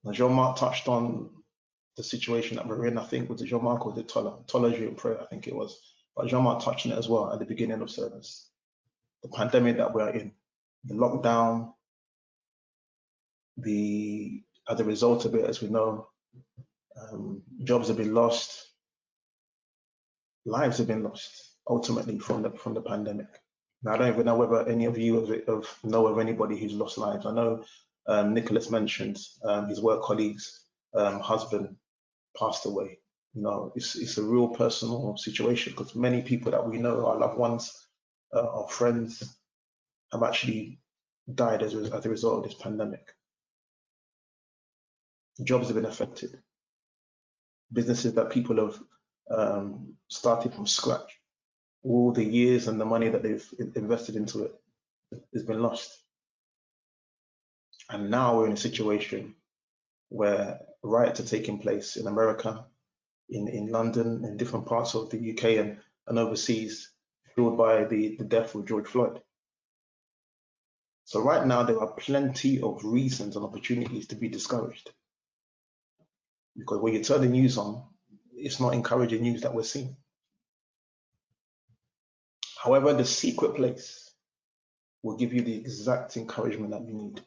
Now, 0.04 0.12
Jean 0.12 0.34
Marc 0.34 0.56
touched 0.56 0.86
on 0.86 1.30
the 1.96 2.04
situation 2.04 2.56
that 2.56 2.68
we're 2.68 2.86
in. 2.86 2.96
I 2.96 3.04
think 3.04 3.28
was 3.28 3.42
it 3.42 3.46
Jean 3.46 3.64
Marc 3.64 3.84
or 3.84 3.92
the? 3.92 4.04
Tola 4.04 4.70
during 4.70 4.94
prayer, 4.94 5.20
I 5.20 5.26
think 5.26 5.48
it 5.48 5.54
was. 5.54 5.80
But 6.14 6.28
Jean 6.28 6.44
Marc 6.44 6.62
touched 6.62 6.86
on 6.86 6.92
it 6.92 6.98
as 6.98 7.08
well 7.08 7.32
at 7.32 7.40
the 7.40 7.44
beginning 7.44 7.82
of 7.82 7.90
service. 7.90 8.48
The 9.24 9.30
pandemic 9.30 9.78
that 9.78 9.92
we're 9.92 10.10
in, 10.10 10.32
the 10.84 10.94
lockdown, 10.94 11.74
the 13.56 14.44
as 14.68 14.80
a 14.80 14.84
result 14.84 15.24
of 15.24 15.34
it, 15.34 15.44
as 15.44 15.60
we 15.60 15.68
know, 15.68 16.08
um, 17.00 17.42
jobs 17.64 17.88
have 17.88 17.96
been 17.96 18.14
lost, 18.14 18.68
lives 20.44 20.78
have 20.78 20.86
been 20.86 21.02
lost 21.02 21.52
ultimately 21.68 22.18
from 22.18 22.42
the 22.42 22.50
from 22.50 22.74
the 22.74 22.80
pandemic. 22.80 23.28
Now, 23.82 23.94
I 23.94 23.96
don't 23.98 24.08
even 24.08 24.26
know 24.26 24.36
whether 24.36 24.68
any 24.68 24.84
of 24.84 24.96
you 24.96 25.20
have, 25.20 25.46
have 25.46 25.68
know 25.84 26.06
of 26.06 26.18
anybody 26.18 26.56
who's 26.56 26.74
lost 26.74 26.98
lives. 26.98 27.26
I 27.26 27.32
know 27.32 27.64
um, 28.06 28.34
Nicholas 28.34 28.70
mentioned 28.70 29.18
um, 29.44 29.68
his 29.68 29.80
work 29.80 30.02
colleagues' 30.02 30.66
um, 30.94 31.20
husband 31.20 31.76
passed 32.38 32.66
away. 32.66 32.98
You 33.34 33.42
know, 33.42 33.72
it's 33.74 33.96
it's 33.96 34.18
a 34.18 34.22
real 34.22 34.48
personal 34.48 35.16
situation 35.16 35.72
because 35.72 35.94
many 35.94 36.22
people 36.22 36.52
that 36.52 36.68
we 36.68 36.78
know, 36.78 37.06
our 37.06 37.18
loved 37.18 37.38
ones, 37.38 37.72
uh, 38.34 38.46
our 38.46 38.68
friends, 38.68 39.38
have 40.12 40.22
actually 40.22 40.80
died 41.34 41.62
as 41.62 41.74
as 41.74 42.06
a 42.06 42.10
result 42.10 42.38
of 42.38 42.50
this 42.50 42.60
pandemic. 42.60 43.06
Jobs 45.42 45.68
have 45.68 45.76
been 45.76 45.86
affected. 45.86 46.38
Businesses 47.72 48.14
that 48.14 48.30
people 48.30 48.56
have 48.56 48.78
um, 49.30 49.94
started 50.08 50.54
from 50.54 50.66
scratch, 50.66 51.18
all 51.82 52.12
the 52.12 52.24
years 52.24 52.68
and 52.68 52.80
the 52.80 52.84
money 52.84 53.08
that 53.08 53.22
they've 53.22 53.46
invested 53.74 54.16
into 54.16 54.44
it 54.44 54.54
has 55.32 55.42
been 55.42 55.62
lost. 55.62 55.98
And 57.90 58.10
now 58.10 58.36
we're 58.36 58.46
in 58.46 58.52
a 58.52 58.56
situation 58.56 59.34
where 60.08 60.60
riots 60.82 61.20
are 61.20 61.26
taking 61.26 61.58
place 61.58 61.96
in 61.96 62.06
America, 62.06 62.64
in, 63.30 63.48
in 63.48 63.68
London, 63.68 64.24
in 64.24 64.36
different 64.36 64.66
parts 64.66 64.94
of 64.94 65.10
the 65.10 65.32
UK 65.32 65.44
and, 65.58 65.78
and 66.06 66.18
overseas, 66.18 66.90
fueled 67.34 67.56
by 67.56 67.84
the, 67.84 68.16
the 68.16 68.24
death 68.24 68.54
of 68.54 68.66
George 68.66 68.86
Floyd. 68.86 69.20
So 71.04 71.20
right 71.20 71.46
now 71.46 71.62
there 71.62 71.80
are 71.80 71.92
plenty 71.92 72.60
of 72.60 72.84
reasons 72.84 73.36
and 73.36 73.44
opportunities 73.44 74.06
to 74.08 74.14
be 74.14 74.28
discouraged. 74.28 74.90
Because 76.56 76.80
when 76.80 76.94
you 76.94 77.02
turn 77.02 77.22
the 77.22 77.28
news 77.28 77.58
on, 77.58 77.82
it's 78.34 78.60
not 78.60 78.74
encouraging 78.74 79.22
news 79.22 79.42
that 79.42 79.54
we're 79.54 79.62
seeing. 79.62 79.96
However, 82.62 82.92
the 82.92 83.04
secret 83.04 83.56
place 83.56 84.10
will 85.02 85.16
give 85.16 85.32
you 85.32 85.42
the 85.42 85.54
exact 85.54 86.16
encouragement 86.16 86.70
that 86.70 86.86
you 86.86 86.94
need. 86.94 87.20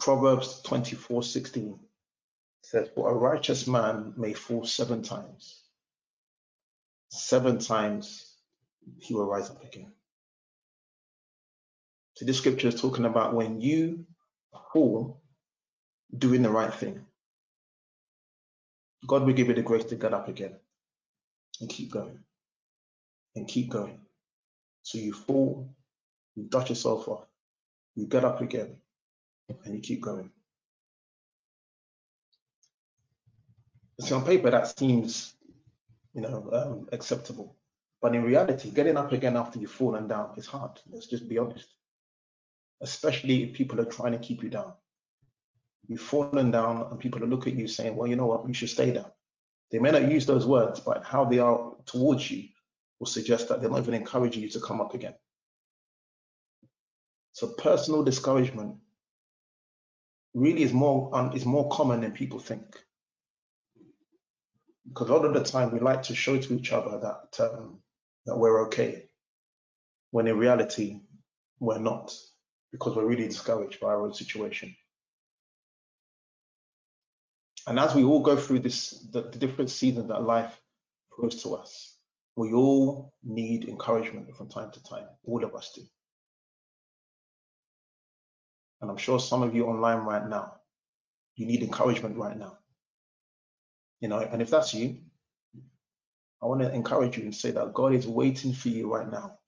Proverbs 0.00 0.60
24 0.62 1.22
16 1.22 1.78
says, 2.62 2.88
For 2.94 3.10
a 3.10 3.14
righteous 3.14 3.66
man 3.66 4.14
may 4.16 4.32
fall 4.32 4.64
seven 4.64 5.02
times. 5.02 5.62
Seven 7.08 7.58
times 7.58 8.34
he 8.98 9.14
will 9.14 9.26
rise 9.26 9.50
up 9.50 9.64
again. 9.64 9.92
So 12.14 12.24
this 12.24 12.38
scripture 12.38 12.68
is 12.68 12.80
talking 12.80 13.04
about 13.04 13.34
when 13.34 13.60
you 13.60 14.06
fall 14.72 15.22
doing 16.18 16.42
the 16.42 16.50
right 16.50 16.72
thing. 16.72 17.04
God 19.06 19.24
will 19.24 19.34
give 19.34 19.48
you 19.48 19.54
the 19.54 19.62
grace 19.62 19.84
to 19.84 19.96
get 19.96 20.14
up 20.14 20.28
again 20.28 20.56
and 21.60 21.68
keep 21.68 21.90
going 21.90 22.18
and 23.34 23.46
keep 23.46 23.68
going. 23.70 24.00
So 24.82 24.98
you 24.98 25.12
fall, 25.12 25.68
you 26.34 26.44
dust 26.44 26.70
yourself 26.70 27.08
off, 27.08 27.26
you 27.94 28.06
get 28.06 28.24
up 28.24 28.40
again, 28.40 28.76
and 29.64 29.74
you 29.74 29.80
keep 29.80 30.00
going. 30.00 30.30
So 34.00 34.16
on 34.16 34.24
paper, 34.24 34.50
that 34.50 34.78
seems, 34.78 35.34
you 36.14 36.20
know, 36.20 36.48
um, 36.52 36.88
acceptable. 36.92 37.56
But 38.02 38.14
in 38.14 38.22
reality, 38.22 38.70
getting 38.70 38.96
up 38.96 39.12
again 39.12 39.36
after 39.36 39.58
you've 39.58 39.70
fallen 39.70 40.06
down 40.06 40.32
is 40.36 40.46
hard. 40.46 40.72
Let's 40.90 41.06
just 41.06 41.28
be 41.28 41.38
honest. 41.38 41.68
Especially 42.82 43.44
if 43.44 43.54
people 43.54 43.80
are 43.80 43.86
trying 43.86 44.12
to 44.12 44.18
keep 44.18 44.42
you 44.42 44.50
down. 44.50 44.74
You've 45.88 46.00
fallen 46.00 46.50
down 46.50 46.86
and 46.90 46.98
people 46.98 47.22
are 47.22 47.28
looking 47.28 47.54
at 47.54 47.58
you 47.60 47.68
saying, 47.68 47.94
well, 47.94 48.08
you 48.08 48.16
know 48.16 48.26
what, 48.26 48.46
you 48.46 48.54
should 48.54 48.70
stay 48.70 48.92
down. 48.92 49.10
They 49.70 49.78
may 49.78 49.90
not 49.90 50.10
use 50.10 50.26
those 50.26 50.46
words, 50.46 50.80
but 50.80 51.04
how 51.04 51.24
they 51.24 51.38
are 51.38 51.72
towards 51.86 52.30
you 52.30 52.48
will 52.98 53.06
suggest 53.06 53.48
that 53.48 53.60
they're 53.60 53.70
not 53.70 53.80
even 53.80 53.94
encouraging 53.94 54.42
you 54.42 54.48
to 54.50 54.60
come 54.60 54.80
up 54.80 54.94
again. 54.94 55.14
So 57.32 57.48
personal 57.48 58.02
discouragement 58.02 58.76
really 60.34 60.62
is 60.62 60.72
more 60.72 61.10
um, 61.14 61.32
is 61.32 61.44
more 61.44 61.68
common 61.70 62.00
than 62.00 62.12
people 62.12 62.38
think. 62.38 62.64
Because 64.88 65.08
a 65.10 65.12
lot 65.12 65.24
of 65.24 65.34
the 65.34 65.44
time 65.44 65.72
we 65.72 65.80
like 65.80 66.02
to 66.04 66.14
show 66.14 66.38
to 66.38 66.54
each 66.54 66.72
other 66.72 66.98
that 67.00 67.44
um, 67.44 67.80
that 68.24 68.36
we're 68.36 68.66
okay, 68.66 69.08
when 70.12 70.26
in 70.26 70.38
reality 70.38 71.00
we're 71.58 71.78
not, 71.78 72.14
because 72.72 72.96
we're 72.96 73.06
really 73.06 73.28
discouraged 73.28 73.80
by 73.80 73.88
our 73.88 74.02
own 74.02 74.14
situation. 74.14 74.74
And 77.66 77.78
as 77.78 77.94
we 77.94 78.04
all 78.04 78.20
go 78.20 78.36
through 78.36 78.60
this, 78.60 78.90
the, 79.12 79.22
the 79.22 79.38
different 79.38 79.70
seasons 79.70 80.08
that 80.08 80.22
life 80.22 80.60
throws 81.14 81.42
to 81.42 81.54
us, 81.54 81.96
we 82.36 82.52
all 82.52 83.12
need 83.24 83.68
encouragement 83.68 84.34
from 84.36 84.48
time 84.48 84.70
to 84.70 84.82
time. 84.84 85.06
All 85.24 85.42
of 85.42 85.54
us 85.54 85.72
do. 85.74 85.82
And 88.80 88.90
I'm 88.90 88.98
sure 88.98 89.18
some 89.18 89.42
of 89.42 89.54
you 89.54 89.66
online 89.66 90.04
right 90.04 90.28
now, 90.28 90.54
you 91.34 91.46
need 91.46 91.62
encouragement 91.62 92.16
right 92.16 92.36
now. 92.36 92.58
You 94.00 94.08
know, 94.08 94.18
and 94.18 94.42
if 94.42 94.50
that's 94.50 94.74
you, 94.74 94.98
I 96.42 96.46
want 96.46 96.60
to 96.60 96.72
encourage 96.72 97.16
you 97.16 97.24
and 97.24 97.34
say 97.34 97.50
that 97.52 97.72
God 97.72 97.94
is 97.94 98.06
waiting 98.06 98.52
for 98.52 98.68
you 98.68 98.92
right 98.92 99.10
now 99.10 99.38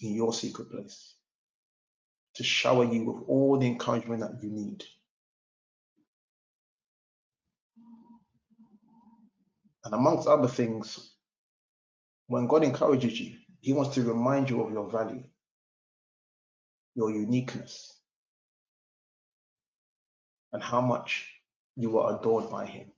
in 0.00 0.14
your 0.14 0.32
secret 0.32 0.70
place 0.70 1.14
to 2.36 2.44
shower 2.44 2.84
you 2.84 3.04
with 3.04 3.24
all 3.26 3.58
the 3.58 3.66
encouragement 3.66 4.20
that 4.20 4.42
you 4.42 4.50
need. 4.50 4.84
And 9.86 9.94
amongst 9.94 10.26
other 10.26 10.48
things, 10.48 11.12
when 12.26 12.48
God 12.48 12.64
encourages 12.64 13.20
you, 13.20 13.36
He 13.60 13.72
wants 13.72 13.94
to 13.94 14.02
remind 14.02 14.50
you 14.50 14.60
of 14.64 14.72
your 14.72 14.90
value, 14.90 15.22
your 16.96 17.12
uniqueness, 17.12 17.96
and 20.52 20.60
how 20.60 20.80
much 20.80 21.30
you 21.76 22.00
are 22.00 22.18
adored 22.18 22.50
by 22.50 22.66
him. 22.66 22.90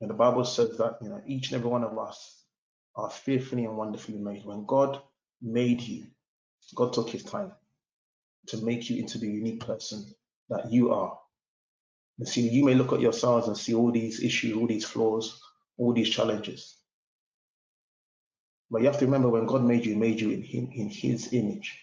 And 0.00 0.08
the 0.08 0.14
Bible 0.14 0.46
says 0.46 0.78
that 0.78 0.96
you 1.02 1.10
know 1.10 1.20
each 1.26 1.50
and 1.50 1.58
every 1.58 1.68
one 1.68 1.84
of 1.84 1.98
us 1.98 2.42
are 2.96 3.10
fearfully 3.10 3.66
and 3.66 3.76
wonderfully 3.76 4.16
made. 4.16 4.46
When 4.46 4.64
God 4.64 4.98
made 5.42 5.82
you, 5.82 6.06
God 6.74 6.94
took 6.94 7.10
his 7.10 7.22
time 7.22 7.52
to 8.46 8.64
make 8.64 8.88
you 8.88 8.96
into 8.96 9.18
the 9.18 9.28
unique 9.28 9.60
person 9.66 10.06
that 10.48 10.72
you 10.72 10.90
are. 10.90 11.18
And 12.18 12.26
see, 12.26 12.48
you 12.48 12.64
may 12.64 12.74
look 12.74 12.94
at 12.94 13.00
yourselves 13.00 13.46
and 13.46 13.58
see 13.58 13.74
all 13.74 13.92
these 13.92 14.22
issues, 14.22 14.56
all 14.56 14.66
these 14.66 14.86
flaws, 14.86 15.38
all 15.80 15.94
these 15.94 16.10
challenges. 16.10 16.76
But 18.70 18.82
you 18.82 18.86
have 18.86 18.98
to 18.98 19.06
remember 19.06 19.30
when 19.30 19.46
God 19.46 19.64
made 19.64 19.86
you, 19.86 19.94
he 19.94 19.98
made 19.98 20.20
you 20.20 20.30
in, 20.30 20.42
him, 20.42 20.70
in 20.72 20.90
his 20.90 21.32
image. 21.32 21.76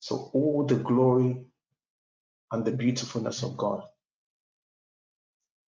So 0.00 0.30
all 0.34 0.66
the 0.66 0.74
glory 0.74 1.46
and 2.50 2.64
the 2.64 2.72
beautifulness 2.72 3.42
of 3.42 3.56
God 3.56 3.84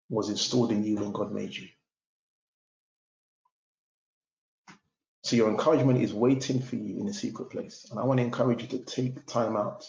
was 0.09 0.29
installed 0.29 0.71
in 0.71 0.83
you 0.83 0.95
when 0.95 1.11
God 1.11 1.31
made 1.31 1.55
you. 1.55 1.67
So 5.23 5.35
your 5.35 5.49
encouragement 5.49 6.01
is 6.01 6.13
waiting 6.13 6.61
for 6.61 6.77
you 6.77 6.99
in 6.99 7.07
a 7.07 7.13
secret 7.13 7.51
place. 7.51 7.87
And 7.91 7.99
I 7.99 8.03
want 8.05 8.19
to 8.19 8.23
encourage 8.23 8.61
you 8.63 8.67
to 8.69 8.79
take 8.79 9.25
time 9.27 9.55
out. 9.55 9.85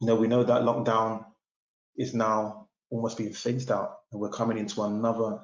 You 0.00 0.08
know, 0.08 0.16
we 0.16 0.28
know 0.28 0.44
that 0.44 0.62
lockdown 0.62 1.24
is 1.96 2.14
now 2.14 2.68
almost 2.90 3.16
being 3.16 3.32
phased 3.32 3.70
out, 3.70 3.96
and 4.12 4.20
we're 4.20 4.28
coming 4.28 4.58
into 4.58 4.82
another 4.82 5.40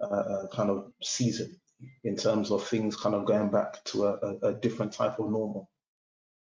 uh, 0.00 0.46
kind 0.52 0.70
of 0.70 0.92
season 1.02 1.56
in 2.04 2.16
terms 2.16 2.50
of 2.50 2.66
things 2.66 2.96
kind 2.96 3.14
of 3.14 3.24
going 3.24 3.50
back 3.50 3.82
to 3.84 4.06
a, 4.06 4.36
a, 4.42 4.54
different 4.54 4.92
type 4.92 5.18
of 5.18 5.30
normal 5.30 5.70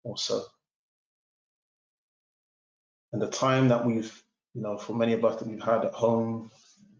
also. 0.05 0.43
And 3.13 3.21
the 3.21 3.29
time 3.29 3.69
that 3.69 3.85
we've, 3.85 4.23
you 4.55 4.63
know, 4.63 4.77
for 4.79 4.95
many 4.95 5.13
of 5.13 5.25
us 5.25 5.37
that 5.39 5.49
we've 5.49 5.63
had 5.63 5.85
at 5.85 5.93
home, 5.93 6.51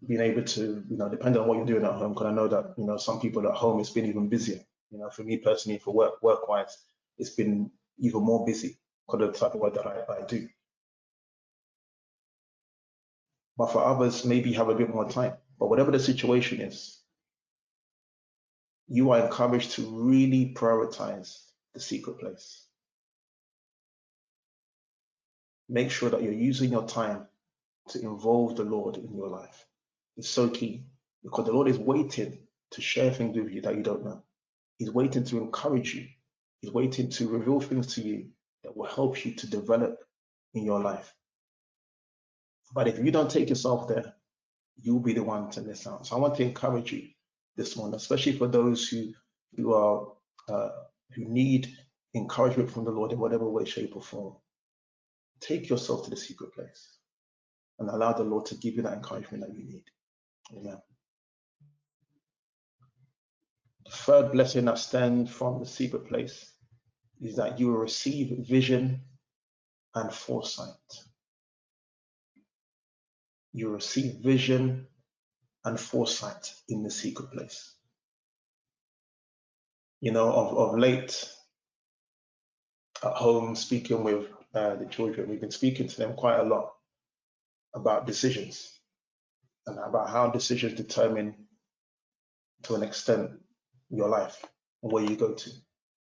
being 0.07 0.21
able 0.21 0.43
to, 0.43 0.83
you 0.89 0.97
know, 0.97 1.09
depending 1.09 1.41
on 1.41 1.47
what 1.47 1.57
you're 1.57 1.65
doing 1.65 1.85
at 1.85 1.93
home, 1.93 2.13
because 2.13 2.27
I 2.27 2.31
know 2.31 2.47
that, 2.47 2.73
you 2.77 2.85
know, 2.85 2.97
some 2.97 3.19
people 3.19 3.47
at 3.47 3.55
home 3.55 3.79
it's 3.79 3.89
been 3.89 4.05
even 4.05 4.27
busier. 4.27 4.59
You 4.91 4.99
know, 4.99 5.09
for 5.09 5.23
me 5.23 5.37
personally, 5.37 5.79
for 5.79 5.93
work 5.93 6.21
work 6.21 6.47
wise, 6.47 6.77
it's 7.17 7.31
been 7.31 7.71
even 7.99 8.23
more 8.23 8.45
busy 8.45 8.77
because 9.05 9.27
of 9.27 9.33
the 9.33 9.39
type 9.39 9.53
of 9.53 9.59
work 9.59 9.73
that 9.73 9.87
I, 9.87 10.19
I 10.19 10.25
do. 10.25 10.47
But 13.57 13.71
for 13.71 13.83
others, 13.83 14.23
maybe 14.23 14.53
have 14.53 14.69
a 14.69 14.75
bit 14.75 14.93
more 14.93 15.09
time. 15.09 15.33
But 15.59 15.69
whatever 15.69 15.91
the 15.91 15.99
situation 15.99 16.61
is, 16.61 16.99
you 18.87 19.11
are 19.11 19.25
encouraged 19.25 19.71
to 19.71 19.81
really 19.83 20.53
prioritize 20.55 21.37
the 21.73 21.79
secret 21.79 22.19
place. 22.19 22.63
Make 25.69 25.91
sure 25.91 26.09
that 26.09 26.23
you're 26.23 26.31
using 26.31 26.71
your 26.71 26.87
time 26.87 27.27
to 27.89 28.01
involve 28.01 28.55
the 28.55 28.63
Lord 28.63 28.97
in 28.97 29.13
your 29.15 29.27
life. 29.27 29.65
It's 30.15 30.29
so 30.29 30.49
key 30.49 30.85
because 31.23 31.45
the 31.45 31.51
Lord 31.51 31.67
is 31.67 31.77
waiting 31.77 32.39
to 32.71 32.81
share 32.81 33.11
things 33.11 33.37
with 33.37 33.51
you 33.51 33.61
that 33.61 33.75
you 33.75 33.83
don't 33.83 34.05
know. 34.05 34.23
He's 34.77 34.91
waiting 34.91 35.23
to 35.25 35.39
encourage 35.39 35.93
you. 35.93 36.07
He's 36.61 36.71
waiting 36.71 37.09
to 37.11 37.27
reveal 37.27 37.59
things 37.59 37.93
to 37.95 38.01
you 38.01 38.27
that 38.63 38.75
will 38.75 38.87
help 38.87 39.25
you 39.25 39.33
to 39.33 39.49
develop 39.49 39.99
in 40.53 40.65
your 40.65 40.81
life. 40.81 41.13
But 42.73 42.87
if 42.87 42.99
you 42.99 43.11
don't 43.11 43.29
take 43.29 43.49
yourself 43.49 43.87
there, 43.87 44.13
you'll 44.81 44.99
be 44.99 45.13
the 45.13 45.23
one 45.23 45.49
to 45.51 45.61
miss 45.61 45.87
out. 45.87 46.05
So 46.07 46.15
I 46.15 46.19
want 46.19 46.35
to 46.35 46.43
encourage 46.43 46.91
you 46.91 47.07
this 47.55 47.75
morning, 47.75 47.95
especially 47.95 48.33
for 48.33 48.47
those 48.47 48.87
who 48.87 49.13
who 49.55 49.73
are 49.73 50.07
uh, 50.49 50.69
who 51.13 51.25
need 51.25 51.75
encouragement 52.15 52.69
from 52.69 52.85
the 52.85 52.91
Lord 52.91 53.11
in 53.11 53.19
whatever 53.19 53.49
way, 53.49 53.65
shape, 53.65 53.95
or 53.95 54.01
form. 54.01 54.35
Take 55.39 55.69
yourself 55.69 56.03
to 56.03 56.09
the 56.09 56.17
secret 56.17 56.53
place 56.53 56.97
and 57.79 57.89
allow 57.89 58.13
the 58.13 58.23
Lord 58.23 58.45
to 58.47 58.55
give 58.55 58.75
you 58.75 58.81
that 58.83 58.93
encouragement 58.93 59.43
that 59.43 59.55
you 59.55 59.63
need. 59.63 59.83
Amen. 60.55 60.81
The 63.85 63.91
third 63.91 64.31
blessing 64.31 64.65
that 64.65 64.79
stems 64.79 65.29
from 65.29 65.59
the 65.59 65.65
secret 65.65 66.07
place 66.07 66.51
is 67.21 67.35
that 67.35 67.59
you 67.59 67.67
will 67.67 67.77
receive 67.77 68.45
vision 68.47 69.01
and 69.95 70.13
foresight. 70.13 70.73
You 73.57 73.69
receive 73.69 74.17
vision 74.17 74.85
and 75.65 75.79
foresight 75.79 76.53
in 76.69 76.83
the 76.83 76.91
secret 76.91 77.31
place. 77.31 77.73
You 79.99 80.11
know, 80.11 80.31
of, 80.31 80.55
of 80.55 80.77
late 80.77 81.27
at 83.03 83.13
home, 83.13 83.55
speaking 83.55 84.03
with 84.03 84.27
uh, 84.53 84.75
the 84.75 84.85
children, 84.85 85.27
we've 85.27 85.41
been 85.41 85.49
speaking 85.49 85.87
to 85.87 85.97
them 85.97 86.13
quite 86.13 86.39
a 86.39 86.43
lot 86.43 86.71
about 87.73 88.05
decisions 88.05 88.79
and 89.65 89.79
about 89.79 90.11
how 90.11 90.29
decisions 90.29 90.75
determine, 90.75 91.33
to 92.61 92.75
an 92.75 92.83
extent, 92.83 93.31
your 93.89 94.07
life 94.07 94.45
and 94.83 94.91
where 94.91 95.03
you 95.03 95.15
go 95.15 95.33
to. 95.33 95.49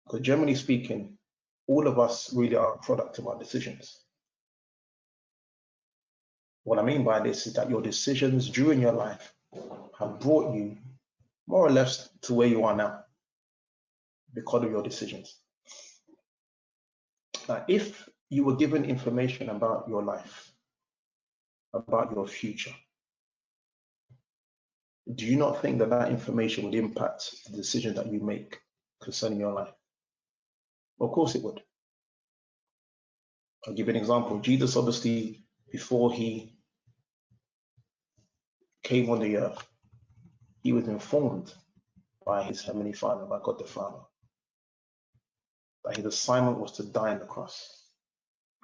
Because 0.07 0.21
generally 0.21 0.55
speaking, 0.55 1.19
all 1.67 1.87
of 1.87 1.99
us 1.99 2.33
really 2.33 2.57
are 2.57 2.77
a 2.77 2.79
product 2.79 3.19
of 3.19 3.27
our 3.27 3.39
decisions. 3.39 3.99
What 6.65 6.79
I 6.79 6.83
mean 6.83 7.05
by 7.05 7.21
this 7.21 7.47
is 7.47 7.55
that 7.55 7.71
your 7.71 7.83
decisions 7.83 8.49
during 8.49 8.81
your 8.81 8.93
life 8.93 9.33
have 9.99 10.21
brought 10.21 10.55
you 10.55 10.77
more 11.47 11.67
or 11.67 11.71
less 11.71 12.09
to 12.23 12.35
where 12.35 12.47
you 12.47 12.65
are 12.65 12.77
now 12.77 13.01
because 14.33 14.65
of 14.65 14.71
your 14.71 14.83
decisions. 14.83 15.37
Now, 17.49 17.65
if 17.69 18.09
you 18.31 18.45
were 18.45 18.57
given 18.57 18.85
information 18.85 19.51
about 19.51 19.87
your 19.89 20.03
life, 20.03 20.53
about 21.75 22.13
your 22.15 22.27
future, 22.27 22.75
do 25.13 25.27
you 25.27 25.37
not 25.37 25.61
think 25.61 25.79
that 25.81 25.91
that 25.91 26.11
information 26.11 26.65
would 26.65 26.75
impact 26.75 27.31
the 27.51 27.57
decision 27.57 27.95
that 27.97 28.07
you 28.07 28.21
make 28.21 28.61
concerning 29.03 29.41
your 29.41 29.53
life? 29.53 29.73
Of 31.01 31.11
course 31.11 31.35
it 31.35 31.43
would. 31.43 31.61
I'll 33.67 33.75
give 33.75 33.89
you 33.89 33.95
an 33.95 34.01
example. 34.01 34.39
Jesus, 34.39 34.77
obviously, 34.77 35.45
before 35.71 36.13
he 36.13 36.52
came 38.83 39.11
on 39.11 39.21
the 39.21 39.37
earth, 39.37 39.67
he 40.63 40.73
was 40.73 40.89
informed 40.89 41.53
by 42.25 42.43
his 42.43 42.63
heavenly 42.63 42.93
Father, 42.93 43.25
by 43.25 43.39
God 43.43 43.59
the 43.59 43.65
Father, 43.65 43.99
that 45.85 45.97
his 45.97 46.07
assignment 46.07 46.59
was 46.59 46.73
to 46.73 46.85
die 46.85 47.11
on 47.11 47.19
the 47.19 47.27
cross 47.27 47.87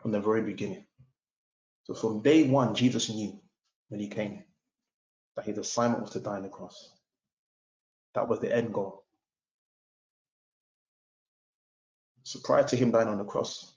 from 0.00 0.12
the 0.12 0.20
very 0.20 0.42
beginning. 0.42 0.84
So 1.84 1.94
from 1.94 2.22
day 2.22 2.48
one, 2.48 2.74
Jesus 2.74 3.08
knew 3.08 3.40
when 3.88 4.00
he 4.00 4.08
came 4.08 4.44
that 5.36 5.46
his 5.46 5.58
assignment 5.58 6.02
was 6.02 6.10
to 6.12 6.20
die 6.20 6.36
on 6.36 6.42
the 6.42 6.48
cross. 6.48 6.90
That 8.14 8.28
was 8.28 8.40
the 8.40 8.54
end 8.54 8.74
goal. 8.74 9.04
So 12.24 12.40
prior 12.44 12.64
to 12.64 12.76
him 12.76 12.90
dying 12.90 13.08
on 13.08 13.18
the 13.18 13.24
cross, 13.24 13.72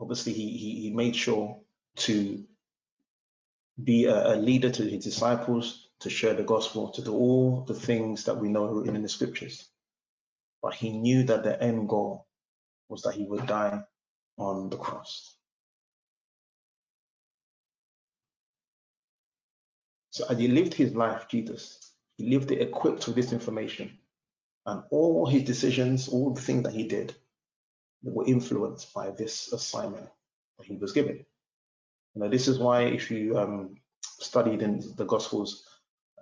obviously 0.00 0.32
he, 0.32 0.56
he, 0.56 0.80
he 0.82 0.90
made 0.90 1.14
sure 1.14 1.60
to 1.96 2.44
be 3.82 4.04
a, 4.04 4.34
a, 4.34 4.36
leader 4.36 4.70
to 4.70 4.84
his 4.84 5.04
disciples, 5.04 5.88
to 6.00 6.10
share 6.10 6.34
the 6.34 6.42
gospel, 6.42 6.90
to 6.90 7.02
do 7.02 7.12
all 7.12 7.64
the 7.66 7.74
things 7.74 8.24
that 8.24 8.36
we 8.36 8.48
know 8.48 8.66
written 8.66 8.96
in 8.96 9.02
the 9.02 9.08
scriptures. 9.08 9.68
But 10.62 10.74
he 10.74 10.90
knew 10.90 11.24
that 11.24 11.42
the 11.42 11.60
end 11.62 11.88
goal 11.88 12.26
was 12.88 13.02
that 13.02 13.14
he 13.14 13.24
would 13.24 13.46
die 13.46 13.82
on 14.38 14.70
the 14.70 14.76
cross. 14.76 15.36
So 20.10 20.24
as 20.28 20.38
he 20.38 20.46
lived 20.46 20.74
his 20.74 20.94
life, 20.94 21.26
Jesus, 21.28 21.92
he 22.16 22.30
lived 22.30 22.52
it 22.52 22.62
equipped 22.62 23.06
with 23.06 23.16
this 23.16 23.32
information. 23.32 23.98
And 24.66 24.82
all 24.90 25.26
his 25.26 25.42
decisions, 25.42 26.08
all 26.08 26.32
the 26.32 26.40
things 26.40 26.62
that 26.62 26.72
he 26.72 26.84
did, 26.84 27.14
were 28.02 28.26
influenced 28.26 28.94
by 28.94 29.10
this 29.10 29.52
assignment 29.52 30.08
that 30.58 30.66
he 30.66 30.76
was 30.76 30.92
given. 30.92 31.26
You 32.14 32.22
know, 32.22 32.28
this 32.28 32.48
is 32.48 32.58
why 32.58 32.82
if 32.82 33.10
you 33.10 33.38
um, 33.38 33.76
studied 34.02 34.62
in 34.62 34.82
the 34.96 35.04
Gospels 35.04 35.64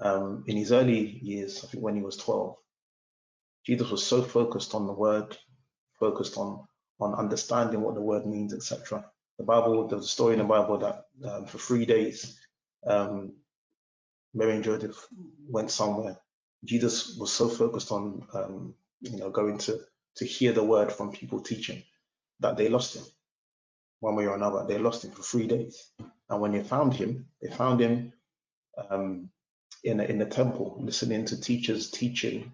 um, 0.01 0.45
in 0.47 0.57
his 0.57 0.73
early 0.73 1.19
years, 1.23 1.65
I 1.65 1.69
think 1.69 1.83
when 1.83 1.97
he 1.97 2.03
was 2.03 2.17
12, 2.17 2.57
Jesus 3.67 3.91
was 3.91 4.05
so 4.05 4.23
focused 4.23 4.75
on 4.75 4.87
the 4.87 4.93
word, 4.93 5.37
focused 5.99 6.37
on 6.37 6.67
on 7.01 7.15
understanding 7.15 7.81
what 7.81 7.95
the 7.97 8.01
word 8.01 8.27
means, 8.27 8.55
etc. 8.55 9.05
The 9.39 9.45
Bible, 9.45 9.89
there's 9.89 10.05
a 10.05 10.09
story 10.09 10.35
in 10.35 10.39
the 10.39 10.45
Bible 10.45 10.79
that 10.79 11.07
um, 11.29 11.47
for 11.47 11.59
three 11.59 11.85
days, 11.85 12.39
um, 12.87 13.33
Mary 14.35 14.55
and 14.55 14.65
Joseph 14.65 15.07
went 15.49 15.71
somewhere. 15.71 16.17
Jesus 16.65 17.17
was 17.19 17.33
so 17.33 17.49
focused 17.49 17.91
on, 17.91 18.25
um, 18.35 18.75
you 19.01 19.17
know, 19.19 19.31
going 19.31 19.59
to 19.59 19.81
to 20.17 20.27
hear 20.27 20.53
the 20.53 20.63
word 20.63 20.93
from 20.93 21.11
people 21.13 21.41
teaching 21.41 21.83
that 22.41 22.57
they 22.57 22.69
lost 22.69 22.97
him 22.97 23.05
one 24.03 24.17
way 24.17 24.27
or 24.27 24.35
another. 24.35 24.67
They 24.67 24.79
lost 24.79 25.05
him 25.05 25.13
for 25.13 25.23
three 25.23 25.47
days. 25.47 25.81
And 26.29 26.41
when 26.41 26.51
they 26.51 26.63
found 26.65 26.93
him, 26.93 27.27
they 27.41 27.51
found 27.51 27.79
him 27.79 28.13
um, 28.91 29.31
in, 29.85 30.01
a, 30.01 30.03
in 30.03 30.19
the 30.19 30.27
temple, 30.27 30.77
listening 30.81 31.25
to 31.27 31.41
teachers 31.41 31.89
teaching, 31.91 32.53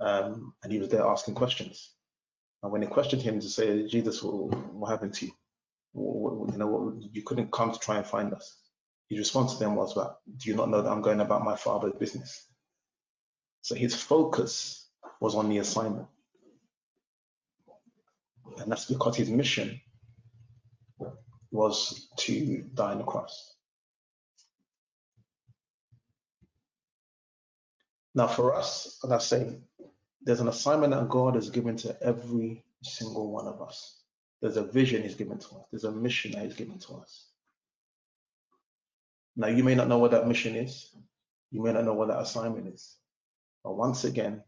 um, 0.00 0.52
and 0.62 0.70
he 0.70 0.78
was 0.78 0.90
there 0.90 1.06
asking 1.06 1.34
questions. 1.34 1.94
And 2.62 2.70
when 2.70 2.82
they 2.82 2.88
questioned 2.88 3.22
him 3.22 3.40
to 3.40 3.48
say, 3.48 3.86
Jesus, 3.86 4.22
what, 4.22 4.54
what 4.74 4.90
happened 4.90 5.14
to 5.14 5.26
you? 5.26 5.32
What, 5.94 6.52
you 6.52 6.58
know, 6.58 6.66
what, 6.66 7.14
you 7.14 7.22
couldn't 7.22 7.52
come 7.52 7.72
to 7.72 7.78
try 7.78 7.96
and 7.96 8.06
find 8.06 8.34
us. 8.34 8.54
His 9.08 9.18
response 9.18 9.54
to 9.54 9.60
them 9.60 9.74
was, 9.74 9.96
"Well, 9.96 10.18
do 10.36 10.50
you 10.50 10.56
not 10.56 10.68
know 10.70 10.82
that 10.82 10.90
I'm 10.90 11.02
going 11.02 11.20
about 11.20 11.44
my 11.44 11.56
father's 11.56 11.94
business?" 11.98 12.46
So 13.62 13.74
his 13.74 13.94
focus 13.94 14.88
was 15.20 15.34
on 15.34 15.48
the 15.48 15.58
assignment. 15.58 16.08
And 18.58 18.70
that's 18.70 18.86
because 18.86 19.16
his 19.16 19.30
mission 19.30 19.80
was 21.52 22.08
to 22.16 22.64
die 22.74 22.92
on 22.92 22.98
the 22.98 23.04
cross. 23.04 23.54
Now, 28.14 28.26
for 28.26 28.54
us, 28.54 28.98
as 29.04 29.10
I 29.10 29.18
say, 29.18 29.58
there's 30.22 30.40
an 30.40 30.48
assignment 30.48 30.92
that 30.92 31.08
God 31.08 31.34
has 31.34 31.50
given 31.50 31.76
to 31.78 31.96
every 32.02 32.64
single 32.82 33.30
one 33.30 33.46
of 33.46 33.62
us. 33.62 34.00
There's 34.40 34.56
a 34.56 34.64
vision 34.64 35.02
He's 35.02 35.14
given 35.14 35.38
to 35.38 35.46
us. 35.46 35.66
There's 35.70 35.84
a 35.84 35.92
mission 35.92 36.32
that 36.32 36.44
He's 36.44 36.54
given 36.54 36.78
to 36.80 36.94
us. 36.94 37.28
Now, 39.36 39.48
you 39.48 39.64
may 39.64 39.74
not 39.74 39.88
know 39.88 39.98
what 39.98 40.10
that 40.10 40.28
mission 40.28 40.56
is. 40.56 40.94
You 41.50 41.62
may 41.62 41.72
not 41.72 41.84
know 41.84 41.94
what 41.94 42.08
that 42.08 42.20
assignment 42.20 42.66
is. 42.68 42.96
But 43.64 43.76
once 43.76 44.04
again, 44.04 44.42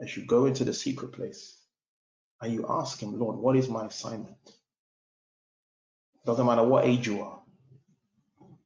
as 0.00 0.16
you 0.16 0.24
go 0.24 0.46
into 0.46 0.64
the 0.64 0.74
secret 0.74 1.12
place 1.12 1.58
and 2.40 2.52
you 2.52 2.66
ask 2.68 3.00
Him, 3.00 3.18
Lord, 3.18 3.36
what 3.36 3.56
is 3.56 3.68
my 3.68 3.86
assignment? 3.86 4.36
Doesn't 6.26 6.46
matter 6.46 6.64
what 6.64 6.86
age 6.86 7.06
you 7.06 7.22
are. 7.22 7.40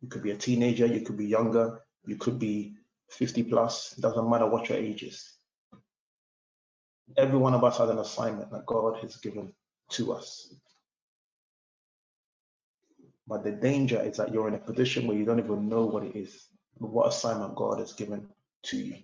You 0.01 0.09
could 0.09 0.23
be 0.23 0.31
a 0.31 0.37
teenager, 0.37 0.87
you 0.87 1.01
could 1.01 1.17
be 1.17 1.27
younger, 1.27 1.81
you 2.07 2.17
could 2.17 2.39
be 2.39 2.75
50 3.11 3.45
plus, 3.45 3.95
it 3.99 4.01
doesn't 4.01 4.31
matter 4.31 4.47
what 4.47 4.69
your 4.69 4.79
age 4.79 5.03
is. 5.03 5.33
Every 7.17 7.39
one 7.39 7.55
of 7.55 7.65
us 7.65 7.79
has 7.79 7.91
an 7.91 7.99
assignment 7.99 8.51
that 8.53 8.67
God 8.67 8.99
has 9.03 9.17
given 9.17 9.53
to 9.91 10.13
us. 10.13 10.55
But 13.27 13.45
the 13.45 13.53
danger 13.53 14.01
is 14.01 14.17
that 14.19 14.33
you're 14.33 14.49
in 14.49 14.55
a 14.55 14.59
position 14.59 15.07
where 15.07 15.17
you 15.17 15.25
don't 15.25 15.39
even 15.39 15.69
know 15.69 15.85
what 15.85 16.05
it 16.05 16.17
is, 16.17 16.47
what 16.79 17.09
assignment 17.09 17.57
God 17.57 17.81
has 17.81 17.93
given 17.93 18.29
to 18.65 18.77
you. 18.77 18.97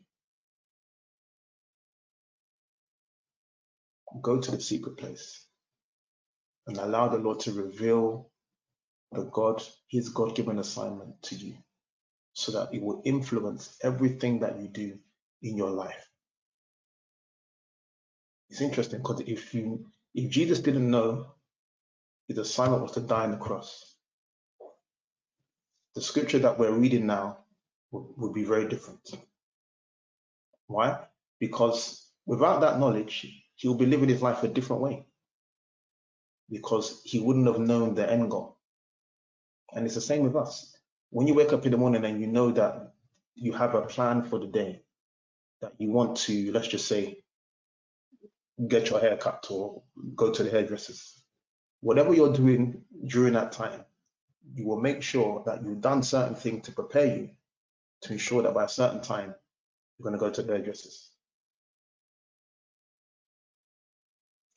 Go 4.22 4.40
to 4.40 4.50
the 4.50 4.60
secret 4.60 4.96
place 4.96 5.44
and 6.66 6.78
allow 6.78 7.08
the 7.08 7.18
Lord 7.18 7.40
to 7.40 7.52
reveal 7.52 8.30
the 9.14 9.24
God, 9.24 9.62
his 9.88 10.08
God 10.10 10.34
given 10.34 10.58
assignment 10.58 11.22
to 11.22 11.36
you 11.36 11.54
so 12.34 12.52
that 12.52 12.74
it 12.74 12.82
will 12.82 13.02
influence 13.04 13.76
everything 13.82 14.40
that 14.40 14.60
you 14.60 14.68
do 14.68 14.98
in 15.42 15.56
your 15.56 15.70
life. 15.70 16.08
It's 18.50 18.60
interesting 18.60 19.00
because 19.00 19.20
if 19.20 19.54
you 19.54 19.86
if 20.14 20.30
Jesus 20.30 20.60
didn't 20.60 20.90
know 20.90 21.26
his 22.28 22.38
assignment 22.38 22.82
was 22.82 22.92
to 22.92 23.00
die 23.00 23.24
on 23.24 23.32
the 23.32 23.36
cross, 23.36 23.94
the 25.94 26.02
scripture 26.02 26.38
that 26.40 26.58
we're 26.58 26.72
reading 26.72 27.06
now 27.06 27.38
would, 27.90 28.06
would 28.16 28.34
be 28.34 28.44
very 28.44 28.68
different. 28.68 29.00
Why? 30.66 30.98
Because 31.40 32.06
without 32.26 32.60
that 32.60 32.78
knowledge, 32.78 33.26
he'll 33.56 33.74
be 33.74 33.86
living 33.86 34.08
his 34.08 34.22
life 34.22 34.42
a 34.42 34.48
different 34.48 34.82
way. 34.82 35.06
Because 36.50 37.02
he 37.04 37.20
wouldn't 37.20 37.46
have 37.46 37.58
known 37.58 37.94
the 37.94 38.10
end 38.10 38.30
goal. 38.30 38.53
And 39.74 39.84
it's 39.84 39.96
the 39.96 40.00
same 40.00 40.22
with 40.22 40.36
us. 40.36 40.76
When 41.10 41.26
you 41.26 41.34
wake 41.34 41.52
up 41.52 41.66
in 41.66 41.72
the 41.72 41.78
morning 41.78 42.04
and 42.04 42.20
you 42.20 42.26
know 42.26 42.50
that 42.52 42.92
you 43.34 43.52
have 43.52 43.74
a 43.74 43.82
plan 43.82 44.22
for 44.22 44.38
the 44.38 44.46
day, 44.46 44.82
that 45.60 45.72
you 45.78 45.90
want 45.90 46.16
to, 46.18 46.52
let's 46.52 46.68
just 46.68 46.86
say, 46.86 47.18
get 48.68 48.90
your 48.90 49.00
hair 49.00 49.16
cut 49.16 49.46
or 49.50 49.82
go 50.14 50.30
to 50.30 50.42
the 50.42 50.50
hairdressers, 50.50 51.22
whatever 51.80 52.14
you're 52.14 52.32
doing 52.32 52.82
during 53.06 53.34
that 53.34 53.52
time, 53.52 53.84
you 54.54 54.66
will 54.66 54.80
make 54.80 55.02
sure 55.02 55.42
that 55.46 55.64
you've 55.64 55.80
done 55.80 56.02
certain 56.02 56.34
things 56.34 56.64
to 56.66 56.72
prepare 56.72 57.06
you 57.16 57.30
to 58.02 58.12
ensure 58.12 58.42
that 58.42 58.54
by 58.54 58.64
a 58.64 58.68
certain 58.68 59.00
time, 59.00 59.34
you're 59.98 60.04
going 60.04 60.12
to 60.12 60.18
go 60.18 60.30
to 60.30 60.42
the 60.42 60.52
hairdressers. 60.52 61.10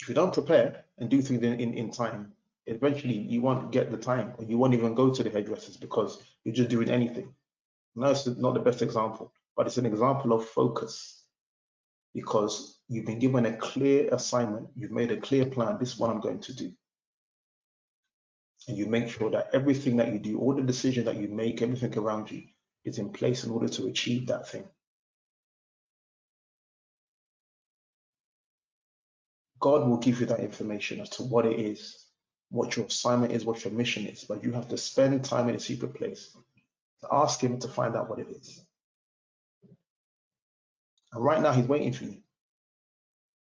If 0.01 0.09
you 0.09 0.15
don't 0.15 0.33
prepare 0.33 0.85
and 0.97 1.09
do 1.09 1.21
things 1.21 1.41
in, 1.41 1.59
in, 1.59 1.73
in 1.73 1.91
time, 1.91 2.33
eventually 2.67 3.15
you 3.17 3.41
won't 3.41 3.71
get 3.71 3.91
the 3.91 3.97
time 3.97 4.33
or 4.37 4.45
you 4.45 4.57
won't 4.57 4.73
even 4.75 4.95
go 4.95 5.11
to 5.11 5.23
the 5.23 5.29
hairdressers 5.29 5.77
because 5.77 6.21
you're 6.43 6.55
just 6.55 6.69
doing 6.69 6.89
anything. 6.89 7.33
No, 7.95 8.11
it's 8.11 8.27
not 8.27 8.53
the 8.53 8.59
best 8.59 8.81
example, 8.81 9.33
but 9.55 9.67
it's 9.67 9.77
an 9.77 9.85
example 9.85 10.33
of 10.33 10.45
focus 10.45 11.23
because 12.13 12.79
you've 12.89 13.05
been 13.05 13.19
given 13.19 13.45
a 13.45 13.57
clear 13.57 14.09
assignment, 14.13 14.69
you've 14.75 14.91
made 14.91 15.11
a 15.11 15.17
clear 15.17 15.45
plan. 15.45 15.77
This 15.79 15.93
is 15.93 15.99
what 15.99 16.11
I'm 16.11 16.21
going 16.21 16.39
to 16.41 16.55
do 16.55 16.71
and 18.67 18.77
you 18.77 18.85
make 18.85 19.09
sure 19.09 19.31
that 19.31 19.49
everything 19.53 19.97
that 19.97 20.11
you 20.11 20.19
do, 20.19 20.39
all 20.39 20.53
the 20.53 20.61
decisions 20.61 21.05
that 21.05 21.17
you 21.17 21.27
make, 21.29 21.61
everything 21.61 21.97
around 21.97 22.31
you 22.31 22.43
is 22.85 22.99
in 22.99 23.11
place 23.11 23.43
in 23.43 23.51
order 23.51 23.67
to 23.69 23.87
achieve 23.87 24.27
that 24.27 24.47
thing. 24.49 24.65
God 29.59 29.87
will 29.87 29.97
give 29.97 30.19
you 30.19 30.25
that 30.27 30.41
information 30.41 31.01
as 31.01 31.09
to 31.11 31.23
what 31.23 31.45
it 31.45 31.59
is, 31.59 32.06
what 32.49 32.75
your 32.75 32.85
assignment 32.85 33.33
is, 33.33 33.45
what 33.45 33.63
your 33.63 33.73
mission 33.73 34.05
is, 34.05 34.23
but 34.23 34.43
you 34.43 34.51
have 34.53 34.67
to 34.69 34.77
spend 34.77 35.23
time 35.23 35.49
in 35.49 35.55
a 35.55 35.59
secret 35.59 35.93
place 35.93 36.35
to 37.01 37.07
ask 37.11 37.41
Him 37.41 37.59
to 37.59 37.67
find 37.67 37.95
out 37.95 38.09
what 38.09 38.19
it 38.19 38.27
is. 38.29 38.61
And 41.13 41.23
right 41.23 41.41
now, 41.41 41.51
He's 41.51 41.67
waiting 41.67 41.93
for 41.93 42.05
you. 42.05 42.17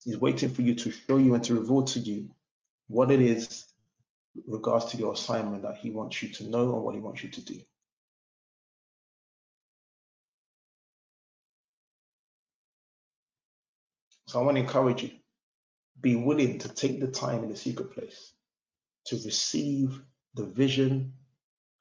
He's 0.04 0.18
waiting 0.18 0.50
for 0.50 0.62
you 0.62 0.74
to 0.74 0.90
show 0.90 1.16
you 1.16 1.34
and 1.34 1.42
to 1.44 1.54
reveal 1.54 1.82
to 1.82 1.98
you 1.98 2.30
what 2.88 3.10
it 3.10 3.20
is 3.20 3.66
regards 4.46 4.86
to 4.86 4.96
your 4.96 5.12
assignment 5.12 5.62
that 5.62 5.76
he 5.76 5.90
wants 5.90 6.22
you 6.22 6.28
to 6.28 6.44
know 6.48 6.74
and 6.74 6.82
what 6.82 6.94
he 6.94 7.00
wants 7.00 7.22
you 7.22 7.30
to 7.30 7.40
do. 7.40 7.60
So 14.28 14.40
I 14.40 14.42
want 14.42 14.56
to 14.56 14.60
encourage 14.60 15.02
you, 15.02 15.10
be 16.00 16.16
willing 16.16 16.58
to 16.58 16.68
take 16.68 17.00
the 17.00 17.06
time 17.06 17.42
in 17.44 17.48
the 17.48 17.56
secret 17.56 17.92
place 17.92 18.32
to 19.06 19.16
receive 19.24 20.02
the 20.34 20.44
vision 20.44 21.12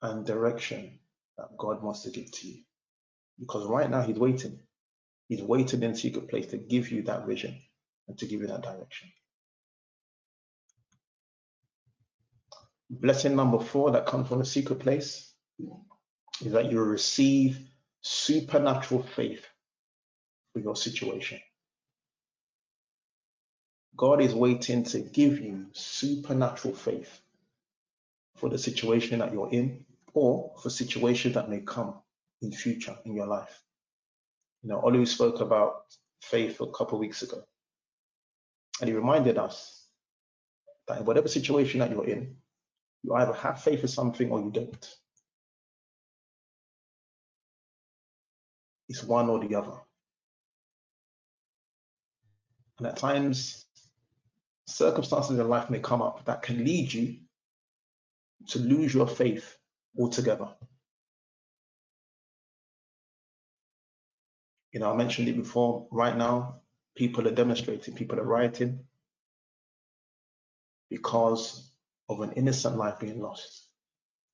and 0.02 0.24
direction 0.24 0.98
that 1.36 1.56
God 1.58 1.82
wants 1.82 2.02
to 2.02 2.10
give 2.10 2.30
to 2.30 2.48
you. 2.48 2.62
Because 3.38 3.66
right 3.66 3.90
now 3.90 4.02
he's 4.02 4.18
waiting. 4.18 4.60
He's 5.28 5.42
waiting 5.42 5.82
in 5.82 5.94
secret 5.94 6.28
place 6.28 6.46
to 6.46 6.56
give 6.56 6.90
you 6.90 7.02
that 7.02 7.26
vision 7.26 7.58
and 8.08 8.16
to 8.18 8.26
give 8.26 8.40
you 8.40 8.46
that 8.46 8.62
direction. 8.62 9.10
Blessing 12.88 13.34
number 13.34 13.58
four 13.58 13.90
that 13.90 14.06
comes 14.06 14.28
from 14.28 14.38
the 14.38 14.44
secret 14.44 14.78
place 14.78 15.32
is 16.40 16.52
that 16.52 16.70
you 16.70 16.80
receive 16.80 17.58
supernatural 18.02 19.02
faith 19.02 19.44
for 20.52 20.60
your 20.60 20.76
situation. 20.76 21.40
God 23.96 24.20
is 24.20 24.34
waiting 24.34 24.84
to 24.84 25.00
give 25.00 25.40
you 25.40 25.66
supernatural 25.72 26.74
faith 26.74 27.20
for 28.36 28.50
the 28.50 28.58
situation 28.58 29.20
that 29.20 29.32
you're 29.32 29.50
in 29.50 29.84
or 30.12 30.52
for 30.62 30.70
situations 30.70 31.34
that 31.34 31.48
may 31.48 31.60
come 31.60 31.94
in 32.42 32.52
future 32.52 32.96
in 33.04 33.14
your 33.14 33.26
life. 33.26 33.62
You 34.62 34.70
know, 34.70 34.80
Olu 34.82 35.06
spoke 35.06 35.40
about 35.40 35.84
faith 36.20 36.60
a 36.60 36.66
couple 36.66 36.98
weeks 36.98 37.22
ago, 37.22 37.42
and 38.80 38.88
he 38.88 38.94
reminded 38.94 39.38
us 39.38 39.84
that 40.88 40.98
in 40.98 41.04
whatever 41.04 41.28
situation 41.28 41.80
that 41.80 41.90
you're 41.90 42.06
in, 42.06 42.36
you 43.02 43.14
either 43.14 43.32
have 43.32 43.62
faith 43.62 43.80
in 43.80 43.88
something 43.88 44.30
or 44.30 44.40
you 44.40 44.50
don't. 44.50 44.96
It's 48.88 49.02
one 49.02 49.28
or 49.28 49.38
the 49.38 49.54
other. 49.54 49.78
And 52.78 52.86
at 52.86 52.96
times, 52.96 53.65
circumstances 54.66 55.38
in 55.38 55.48
life 55.48 55.70
may 55.70 55.78
come 55.78 56.02
up 56.02 56.24
that 56.24 56.42
can 56.42 56.64
lead 56.64 56.92
you 56.92 57.16
to 58.48 58.58
lose 58.58 58.92
your 58.94 59.06
faith 59.06 59.56
altogether. 59.98 60.48
You 64.72 64.80
know, 64.80 64.92
I 64.92 64.96
mentioned 64.96 65.28
it 65.28 65.36
before, 65.36 65.86
right 65.90 66.16
now, 66.16 66.60
people 66.96 67.26
are 67.26 67.34
demonstrating, 67.34 67.94
people 67.94 68.20
are 68.20 68.24
rioting 68.24 68.80
because 70.90 71.72
of 72.08 72.20
an 72.20 72.32
innocent 72.32 72.76
life 72.76 72.98
being 73.00 73.20
lost. 73.20 73.68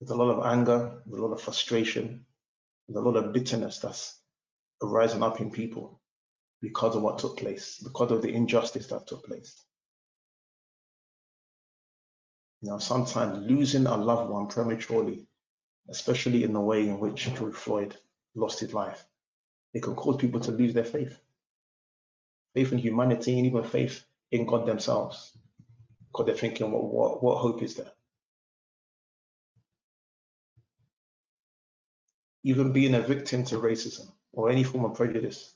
There's 0.01 0.11
a 0.11 0.17
lot 0.17 0.31
of 0.31 0.45
anger, 0.45 1.01
there's 1.07 1.21
a 1.21 1.25
lot 1.25 1.33
of 1.33 1.41
frustration, 1.41 2.27
there's 2.89 3.05
a 3.05 3.09
lot 3.09 3.17
of 3.17 3.33
bitterness 3.33 3.79
that's 3.79 4.19
arising 4.83 5.23
up 5.23 5.41
in 5.41 5.51
people 5.51 6.01
because 6.61 6.97
of 6.97 7.03
what 7.03 7.19
took 7.19 7.37
place, 7.39 7.79
because 7.83 8.11
of 8.11 8.23
the 8.23 8.33
injustice 8.33 8.89
that 8.89 9.07
took 9.07 9.25
place. 9.25 9.65
You 12.63 12.71
know, 12.71 12.79
sometimes 12.79 13.45
losing 13.45 13.87
a 13.87 13.97
loved 13.97 14.31
one 14.31 14.47
prematurely, 14.47 15.27
especially 15.89 16.45
in 16.45 16.53
the 16.53 16.61
way 16.61 16.89
in 16.89 17.01
which 17.01 17.35
George 17.35 17.55
Floyd 17.55 17.97
lost 18.37 18.61
his 18.61 18.73
life, 18.73 19.05
it 19.75 19.83
can 19.83 19.97
cause 19.97 20.17
people 20.17 20.39
to 20.41 20.53
lose 20.53 20.73
their 20.73 20.85
faith. 20.85 21.19
Faith 22.55 22.71
in 22.73 22.79
humanity 22.79 23.37
and 23.37 23.47
even 23.47 23.65
faith 23.65 24.05
in 24.31 24.47
God 24.47 24.67
themselves. 24.67 25.37
Because 26.09 26.27
they're 26.27 26.37
thinking, 26.37 26.71
what, 26.71 26.85
what, 26.85 27.23
what 27.23 27.39
hope 27.39 27.63
is 27.63 27.75
there? 27.75 27.91
Even 32.45 32.73
being 32.73 32.95
a 32.95 33.01
victim 33.01 33.45
to 33.45 33.57
racism 33.57 34.09
or 34.33 34.51
any 34.51 34.63
form 34.63 34.85
of 34.85 34.95
prejudice 34.95 35.55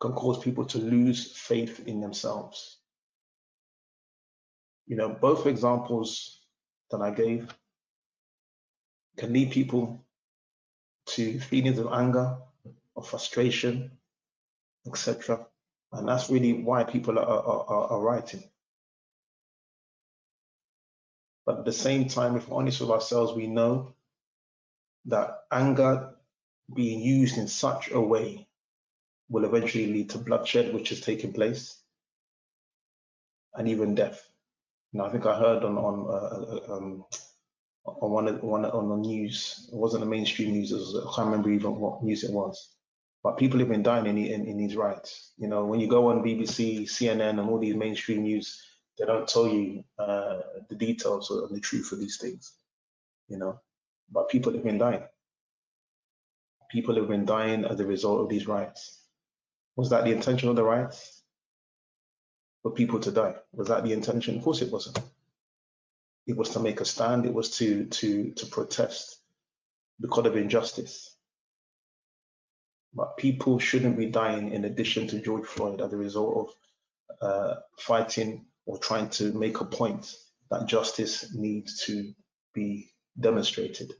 can 0.00 0.12
cause 0.12 0.42
people 0.42 0.64
to 0.66 0.78
lose 0.78 1.36
faith 1.36 1.86
in 1.86 2.00
themselves. 2.00 2.78
You 4.86 4.96
know, 4.96 5.08
both 5.08 5.46
examples 5.46 6.40
that 6.90 7.00
I 7.00 7.10
gave 7.10 7.52
can 9.16 9.32
lead 9.32 9.52
people 9.52 10.04
to 11.06 11.40
feelings 11.40 11.78
of 11.78 11.92
anger, 11.92 12.36
of 12.96 13.08
frustration, 13.08 13.90
etc. 14.86 15.46
And 15.92 16.08
that's 16.08 16.30
really 16.30 16.52
why 16.52 16.84
people 16.84 17.18
are, 17.18 17.24
are, 17.24 17.92
are, 17.92 18.00
writing. 18.00 18.42
But 21.46 21.58
at 21.60 21.64
the 21.64 21.72
same 21.72 22.08
time, 22.08 22.36
if 22.36 22.48
we're 22.48 22.58
honest 22.58 22.80
with 22.80 22.90
ourselves, 22.90 23.32
we 23.32 23.46
know 23.46 23.94
that 25.06 25.44
anger 25.52 26.14
being 26.74 27.00
used 27.00 27.36
in 27.36 27.48
such 27.48 27.90
a 27.90 28.00
way 28.00 28.46
will 29.28 29.44
eventually 29.44 29.86
lead 29.86 30.10
to 30.10 30.18
bloodshed, 30.18 30.74
which 30.74 30.90
is 30.90 31.00
taking 31.00 31.32
place, 31.32 31.78
and 33.54 33.68
even 33.68 33.94
death. 33.94 34.28
Now, 34.94 35.06
I 35.06 35.10
think 35.10 35.26
I 35.26 35.38
heard 35.38 35.64
on 35.64 35.76
on 35.76 36.06
uh, 36.08 36.72
uh 36.72 36.76
um, 36.76 37.04
on 37.84 38.10
one 38.10 38.28
of, 38.28 38.42
one 38.42 38.64
on 38.64 38.88
the 38.88 38.96
news. 38.96 39.68
It 39.72 39.76
wasn't 39.76 40.04
the 40.04 40.10
mainstream 40.10 40.52
news. 40.52 40.72
Was, 40.72 40.96
I 40.96 41.14
can't 41.14 41.26
remember 41.26 41.50
even 41.50 41.76
what 41.76 42.02
news 42.02 42.24
it 42.24 42.32
was. 42.32 42.70
But 43.22 43.38
people 43.38 43.58
have 43.58 43.68
been 43.68 43.82
dying 43.82 44.06
in, 44.06 44.18
in, 44.18 44.46
in 44.46 44.56
these 44.56 44.76
riots. 44.76 45.32
You 45.38 45.48
know, 45.48 45.64
when 45.64 45.80
you 45.80 45.88
go 45.88 46.10
on 46.10 46.22
BBC, 46.22 46.82
CNN, 46.82 47.40
and 47.40 47.40
all 47.40 47.58
these 47.58 47.74
mainstream 47.74 48.22
news, 48.22 48.62
they 48.98 49.06
don't 49.06 49.26
tell 49.26 49.48
you 49.48 49.82
uh, 49.98 50.40
the 50.68 50.76
details 50.76 51.30
or 51.30 51.48
the 51.48 51.60
truth 51.60 51.90
of 51.92 52.00
these 52.00 52.18
things. 52.18 52.52
you 53.28 53.38
know, 53.38 53.60
but 54.12 54.28
people 54.28 54.52
have 54.52 54.64
been 54.64 54.78
dying. 54.78 55.02
People 56.70 56.94
have 56.96 57.08
been 57.08 57.24
dying 57.24 57.64
as 57.64 57.80
a 57.80 57.86
result 57.86 58.20
of 58.20 58.28
these 58.28 58.46
riots. 58.46 59.00
Was 59.76 59.90
that 59.90 60.04
the 60.04 60.12
intention 60.12 60.48
of 60.48 60.56
the 60.56 60.64
riots? 60.64 61.13
For 62.64 62.72
people 62.72 62.98
to 63.00 63.12
die? 63.12 63.36
Was 63.52 63.68
that 63.68 63.84
the 63.84 63.92
intention? 63.92 64.38
Of 64.38 64.42
course 64.42 64.62
it 64.62 64.72
wasn't. 64.72 64.98
It 66.26 66.36
was 66.36 66.48
to 66.50 66.60
make 66.60 66.80
a 66.80 66.86
stand. 66.86 67.26
It 67.26 67.34
was 67.34 67.50
to 67.58 67.84
to 67.84 68.32
to 68.32 68.46
protest 68.46 69.18
because 70.00 70.26
of 70.26 70.36
injustice. 70.36 71.14
But 72.94 73.18
people 73.18 73.58
shouldn't 73.58 73.98
be 73.98 74.06
dying 74.06 74.52
in 74.52 74.64
addition 74.64 75.06
to 75.08 75.20
George 75.20 75.46
Floyd 75.46 75.82
as 75.82 75.92
a 75.92 75.98
result 75.98 76.54
of 77.20 77.28
uh, 77.28 77.54
fighting 77.78 78.46
or 78.66 78.78
trying 78.78 79.10
to 79.10 79.32
make 79.34 79.60
a 79.60 79.66
point 79.66 80.16
that 80.50 80.66
justice 80.66 81.34
needs 81.34 81.84
to 81.84 82.14
be 82.54 82.90
demonstrated. 83.20 83.92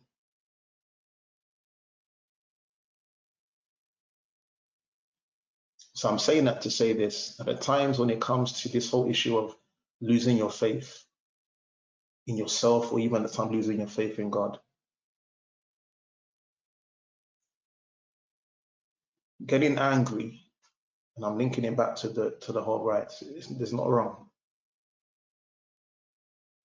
So 6.05 6.11
I'm 6.11 6.18
saying 6.18 6.44
that 6.44 6.61
to 6.61 6.70
say 6.70 6.92
this, 6.92 7.34
that 7.38 7.48
at 7.48 7.62
times 7.62 7.98
when 7.98 8.11
it 8.11 8.20
comes 8.20 8.61
to 8.61 8.68
this 8.68 8.90
whole 8.90 9.09
issue 9.09 9.38
of 9.38 9.57
losing 10.02 10.36
your 10.36 10.50
faith 10.50 11.02
in 12.26 12.36
yourself 12.36 12.92
or 12.92 13.00
even 13.00 13.24
at 13.24 13.32
times 13.32 13.52
losing 13.52 13.78
your 13.78 13.88
faith 13.88 14.18
in 14.18 14.28
God, 14.28 14.59
getting 19.46 19.78
angry, 19.78 20.42
and 21.16 21.24
I'm 21.24 21.38
linking 21.38 21.64
it 21.64 21.74
back 21.74 21.96
to 21.96 22.11
the 22.11 22.32
to 22.42 22.52
the 22.52 22.61
whole 22.61 22.84
rights, 22.84 23.22
there's 23.48 23.72
not 23.72 23.88
wrong. 23.88 24.28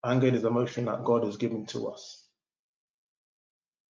Anger 0.03 0.35
is 0.35 0.43
emotion 0.43 0.83
that 0.83 1.05
God 1.05 1.23
has 1.23 1.37
given 1.37 1.65
to 1.67 1.87
us. 1.87 2.25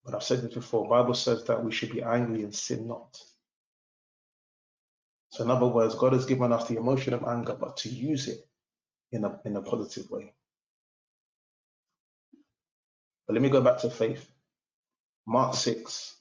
But 0.05 0.13
I've 0.13 0.21
said 0.21 0.43
this 0.43 0.53
before, 0.53 0.87
Bible 0.87 1.15
says 1.15 1.43
that 1.45 1.63
we 1.63 1.71
should 1.71 1.91
be 1.91 2.03
angry 2.03 2.43
and 2.43 2.53
sin 2.53 2.87
not. 2.87 3.19
So 5.31 5.43
in 5.43 5.51
other 5.51 5.67
words, 5.67 5.95
God 5.95 6.13
has 6.13 6.25
given 6.25 6.51
us 6.51 6.67
the 6.67 6.77
emotion 6.77 7.13
of 7.13 7.23
anger, 7.23 7.55
but 7.59 7.77
to 7.77 7.89
use 7.89 8.27
it 8.27 8.47
in 9.11 9.25
a 9.25 9.39
in 9.45 9.55
a 9.55 9.61
positive 9.61 10.09
way. 10.09 10.33
But 13.27 13.33
let 13.33 13.41
me 13.41 13.49
go 13.49 13.61
back 13.61 13.79
to 13.79 13.89
faith. 13.89 14.29
Mark 15.27 15.53
6, 15.53 16.15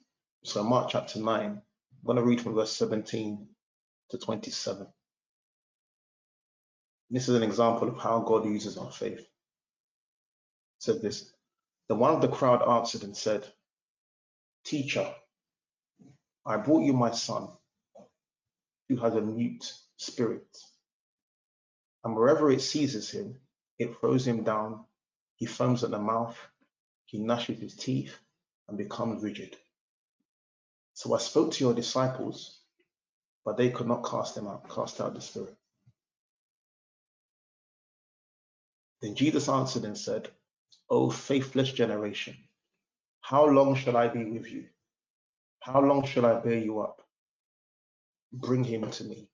so 0.45 0.63
Mark 0.63 0.91
chapter 0.91 1.19
9, 1.19 1.41
I'm 1.41 1.63
going 2.05 2.17
to 2.17 2.23
read 2.23 2.43
from 2.43 2.55
verse 2.55 2.73
17 2.73 3.49
to 4.11 4.19
27. 4.19 4.87
This 7.11 7.29
is 7.29 7.35
an 7.35 7.43
example 7.43 7.89
of 7.89 7.97
how 7.97 8.21
God 8.21 8.45
uses 8.45 8.77
our 8.77 8.93
faith. 8.93 9.21
It 9.21 9.27
said 10.81 11.01
this 11.01 11.33
The 11.89 11.95
one 11.95 12.15
of 12.15 12.21
the 12.21 12.29
crowd 12.29 12.63
answered 12.69 13.05
and 13.05 13.17
said, 13.17 13.47
Teacher, 14.65 15.11
I 16.45 16.59
brought 16.59 16.85
you 16.85 16.93
my 16.93 17.13
son 17.13 17.49
who 18.89 18.97
has 18.97 19.15
a 19.15 19.21
mute 19.21 19.73
spirit. 19.97 20.47
And 22.05 22.17
wherever 22.17 22.51
it 22.51 22.63
seizes 22.63 23.11
him, 23.11 23.37
it 23.79 23.99
throws 23.99 24.27
him 24.27 24.45
down. 24.45 24.85
He 25.37 25.47
foams 25.47 25.85
at 25.85 25.91
the 25.91 25.99
mouth, 25.99 26.37
he 27.07 27.19
gnashes 27.19 27.61
his 27.61 27.75
teeth, 27.75 28.17
and 28.69 28.79
becomes 28.79 29.23
rigid. 29.23 29.57
So 30.95 31.15
I 31.15 31.19
spoke 31.19 31.53
to 31.53 31.65
your 31.65 31.75
disciples, 31.75 32.59
but 33.45 33.57
they 33.57 33.71
could 33.71 33.87
not 33.87 34.05
cast 34.09 34.37
him 34.37 34.47
out, 34.49 34.69
cast 34.69 35.01
out 35.01 35.15
the 35.15 35.21
spirit. 35.21 35.57
Then 39.03 39.15
Jesus 39.15 39.49
answered 39.49 39.85
and 39.85 39.97
said, 39.97 40.29
O 40.91 41.11
faithless 41.11 41.73
generation, 41.73 42.37
how 43.21 43.47
long 43.47 43.77
shall 43.77 43.97
I 43.97 44.09
be 44.09 44.25
with 44.25 44.51
you? 44.51 44.67
How 45.61 45.81
long 45.81 46.07
shall 46.07 46.27
I 46.27 46.41
bear 46.41 46.59
you 46.59 46.81
up? 46.81 47.03
Bring 48.33 48.65
him 48.65 48.91
to 48.91 49.05
me. 49.05 49.29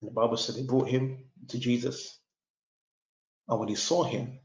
And 0.00 0.10
the 0.10 0.14
Bible 0.14 0.36
said 0.36 0.54
they 0.56 0.62
brought 0.62 0.88
him 0.88 1.24
to 1.48 1.58
Jesus. 1.58 2.18
And 3.48 3.58
when 3.58 3.68
he 3.68 3.74
saw 3.74 4.04
him, 4.04 4.40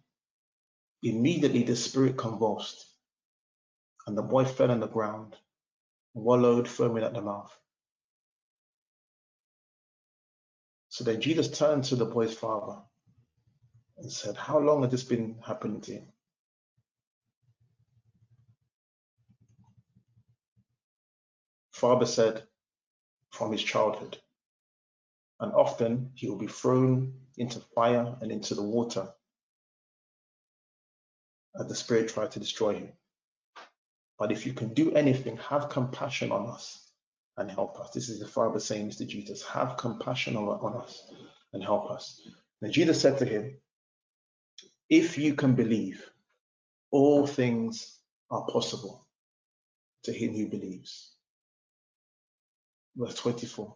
immediately 1.04 1.64
the 1.64 1.76
spirit 1.76 2.18
convulsed, 2.18 2.86
and 4.08 4.18
the 4.18 4.22
boy 4.22 4.46
fell 4.46 4.72
on 4.72 4.80
the 4.80 4.88
ground, 4.88 5.36
wallowed, 6.14 6.68
foaming 6.68 7.04
at 7.04 7.14
the 7.14 7.22
mouth. 7.22 7.52
So 10.90 11.04
then 11.04 11.22
Jesus 11.22 11.50
turned 11.50 11.86
to 11.86 11.96
the 11.96 12.06
boy's 12.06 12.34
father 12.34 12.80
and 13.98 14.12
said, 14.12 14.38
How 14.38 14.60
long 14.60 14.84
has 14.84 14.92
this 14.92 15.04
been 15.04 15.38
happening 15.46 15.82
to 15.82 15.94
him? 15.94 16.08
Father 21.72 22.06
said, 22.06 22.44
From 23.34 23.52
his 23.52 23.64
childhood. 23.64 24.18
And 25.40 25.52
often 25.54 26.12
he 26.16 26.30
will 26.30 26.38
be 26.38 26.48
thrown 26.48 27.14
into 27.38 27.60
fire 27.76 28.16
and 28.22 28.32
into 28.32 28.56
the 28.56 28.64
water 28.64 29.10
as 31.60 31.68
the 31.68 31.76
spirit 31.76 32.10
tried 32.10 32.32
to 32.32 32.40
destroy 32.40 32.76
him. 32.76 32.94
But 34.20 34.32
if 34.32 34.46
you 34.46 34.54
can 34.54 34.74
do 34.74 34.94
anything, 34.94 35.38
have 35.38 35.70
compassion 35.70 36.32
on 36.32 36.48
us 36.48 36.92
and 37.38 37.50
help 37.50 37.80
us. 37.80 37.92
This 37.92 38.10
is 38.10 38.20
the 38.20 38.28
Father 38.28 38.60
saying 38.60 38.92
to 38.92 39.06
Jesus 39.06 39.44
have 39.44 39.78
compassion 39.78 40.38
on, 40.38 40.48
on 40.48 40.82
us 40.82 41.12
and 41.54 41.64
help 41.64 41.92
us. 41.92 42.22
And 42.62 42.72
Jesus 42.72 43.02
said 43.02 43.18
to 43.20 43.26
him, 43.26 43.58
If 44.90 45.18
you 45.18 45.34
can 45.34 45.56
believe, 45.56 46.10
all 46.92 47.28
things 47.28 48.00
are 48.32 48.46
possible 48.48 49.08
to 50.04 50.14
him 50.14 50.34
who 50.34 50.48
believes. 50.48 51.13
Verse 52.96 53.16
24. 53.16 53.76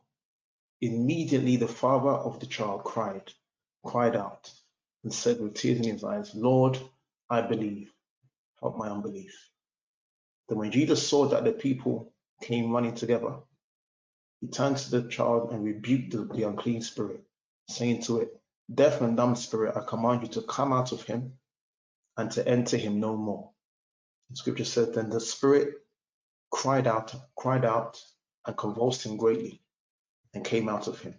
Immediately 0.82 1.56
the 1.58 1.68
father 1.68 2.10
of 2.12 2.40
the 2.40 2.46
child 2.46 2.84
cried, 2.84 3.32
cried 3.86 4.16
out, 4.16 4.52
and 5.04 5.14
said 5.14 5.40
with 5.40 5.56
tears 5.56 5.80
in 5.80 5.94
his 5.94 6.04
eyes, 6.04 6.36
Lord, 6.36 6.80
I 7.30 7.42
believe, 7.42 7.92
help 8.62 8.78
my 8.78 8.90
unbelief. 8.90 9.34
Then 10.50 10.60
when 10.60 10.72
Jesus 10.72 11.08
saw 11.08 11.28
that 11.30 11.44
the 11.44 11.52
people 11.52 12.14
came 12.44 12.72
running 12.72 12.96
together, 12.96 13.38
he 14.42 14.48
turned 14.48 14.78
to 14.78 14.92
the 14.92 15.10
child 15.10 15.52
and 15.52 15.64
rebuked 15.64 16.12
the, 16.12 16.26
the 16.26 16.44
unclean 16.44 16.82
spirit, 16.82 17.24
saying 17.70 18.04
to 18.04 18.22
it, 18.22 18.30
Deaf 18.74 19.02
and 19.02 19.18
dumb 19.18 19.36
spirit, 19.36 19.76
I 19.78 19.82
command 19.86 20.24
you 20.24 20.28
to 20.30 20.42
come 20.42 20.74
out 20.74 20.92
of 20.92 21.04
him 21.04 21.34
and 22.18 22.30
to 22.32 22.48
enter 22.48 22.78
him 22.78 23.00
no 23.00 23.16
more. 23.16 23.52
The 24.30 24.36
scripture 24.38 24.66
says, 24.66 24.92
Then 24.92 25.10
the 25.10 25.22
spirit 25.22 25.76
cried 26.52 26.88
out, 26.88 27.16
cried 27.38 27.66
out, 27.66 28.02
and 28.48 28.58
convulsed 28.58 29.06
him 29.06 29.18
greatly, 29.18 29.62
and 30.34 30.44
came 30.44 30.70
out 30.70 30.88
of 30.88 31.00
him. 31.00 31.14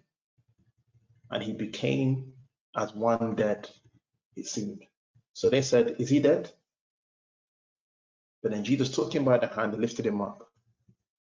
And 1.31 1.41
he 1.43 1.53
became 1.53 2.33
as 2.75 2.93
one 2.93 3.35
dead, 3.35 3.69
it 4.35 4.47
seemed. 4.47 4.83
So 5.33 5.49
they 5.49 5.61
said, 5.61 5.95
Is 5.99 6.09
he 6.09 6.19
dead? 6.19 6.51
But 8.41 8.51
then 8.51 8.63
Jesus 8.63 8.89
took 8.89 9.13
him 9.13 9.25
by 9.25 9.37
the 9.37 9.47
hand 9.47 9.73
and 9.73 9.81
lifted 9.81 10.05
him 10.05 10.21
up, 10.21 10.49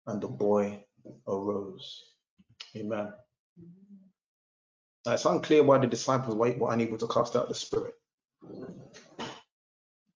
and 0.06 0.22
the 0.22 0.28
boy 0.28 0.84
arose. 1.28 2.04
Amen. 2.76 3.14
Now 5.06 5.14
it's 5.14 5.26
unclear 5.26 5.64
why 5.64 5.78
the 5.78 5.88
disciples 5.88 6.36
were 6.36 6.74
unable 6.74 6.98
to 6.98 7.08
cast 7.08 7.36
out 7.36 7.48
the 7.48 7.56
spirit. 7.56 7.96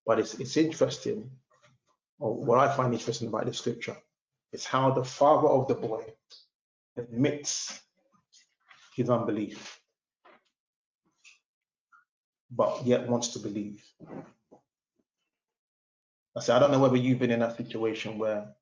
But 0.06 0.20
it's, 0.20 0.34
it's 0.36 0.58
interesting, 0.58 1.32
or 2.20 2.36
what 2.36 2.60
I 2.60 2.76
find 2.76 2.94
interesting 2.94 3.30
about 3.30 3.46
the 3.46 3.54
scripture, 3.54 3.96
is 4.54 4.66
how 4.66 4.92
the 4.92 5.04
father 5.04 5.48
of 5.48 5.68
the 5.68 5.76
boy 5.76 6.04
admits 6.98 7.80
his 8.96 9.10
unbelief, 9.10 9.80
but 12.52 12.86
yet 12.86 13.08
wants 13.08 13.30
to 13.30 13.40
believe. 13.40 13.84
I 16.36 16.42
say, 16.42 16.54
I 16.54 16.60
don't 16.60 16.72
know 16.72 16.80
whether 16.80 16.98
you've 16.98 17.20
been 17.20 17.32
in 17.32 17.42
a 17.42 17.56
situation 17.56 18.18
where 18.18 18.54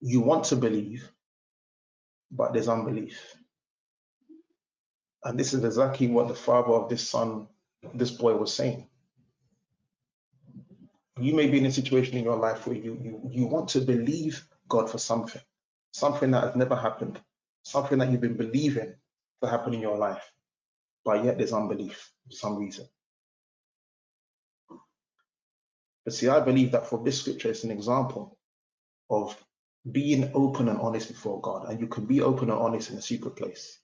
you 0.00 0.20
want 0.20 0.44
to 0.44 0.56
believe, 0.56 1.10
but 2.30 2.52
there's 2.52 2.68
unbelief. 2.68 3.36
And 5.24 5.38
this 5.38 5.52
is 5.52 5.64
exactly 5.64 6.08
what 6.08 6.28
the 6.28 6.34
father 6.34 6.72
of 6.72 6.88
this 6.88 7.08
son, 7.08 7.46
this 7.94 8.10
boy 8.10 8.34
was 8.36 8.54
saying. 8.54 8.88
You 11.18 11.34
may 11.34 11.48
be 11.48 11.58
in 11.58 11.66
a 11.66 11.72
situation 11.72 12.16
in 12.16 12.24
your 12.24 12.36
life 12.36 12.66
where 12.66 12.76
you, 12.76 12.98
you, 13.02 13.20
you 13.30 13.46
want 13.46 13.68
to 13.70 13.80
believe 13.80 14.42
God 14.70 14.88
for 14.88 14.98
something, 14.98 15.42
something 15.92 16.30
that 16.30 16.44
has 16.44 16.56
never 16.56 16.76
happened, 16.76 17.20
something 17.62 17.98
that 17.98 18.10
you've 18.10 18.22
been 18.22 18.38
believing 18.38 18.94
to 19.42 19.48
happen 19.48 19.74
in 19.74 19.80
your 19.80 19.98
life, 19.98 20.32
but 21.04 21.22
yet 21.24 21.36
there's 21.36 21.52
unbelief 21.52 22.10
for 22.26 22.32
some 22.32 22.56
reason. 22.56 22.86
But 26.04 26.14
see, 26.14 26.28
I 26.28 26.40
believe 26.40 26.72
that 26.72 26.86
for 26.86 27.04
this 27.04 27.20
scripture, 27.20 27.50
it's 27.50 27.64
an 27.64 27.70
example 27.70 28.38
of 29.10 29.36
being 29.90 30.30
open 30.34 30.68
and 30.68 30.80
honest 30.80 31.08
before 31.08 31.40
God, 31.40 31.68
and 31.68 31.80
you 31.80 31.86
can 31.86 32.06
be 32.06 32.22
open 32.22 32.50
and 32.50 32.58
honest 32.58 32.90
in 32.90 32.96
a 32.96 33.02
secret 33.02 33.36
place. 33.36 33.78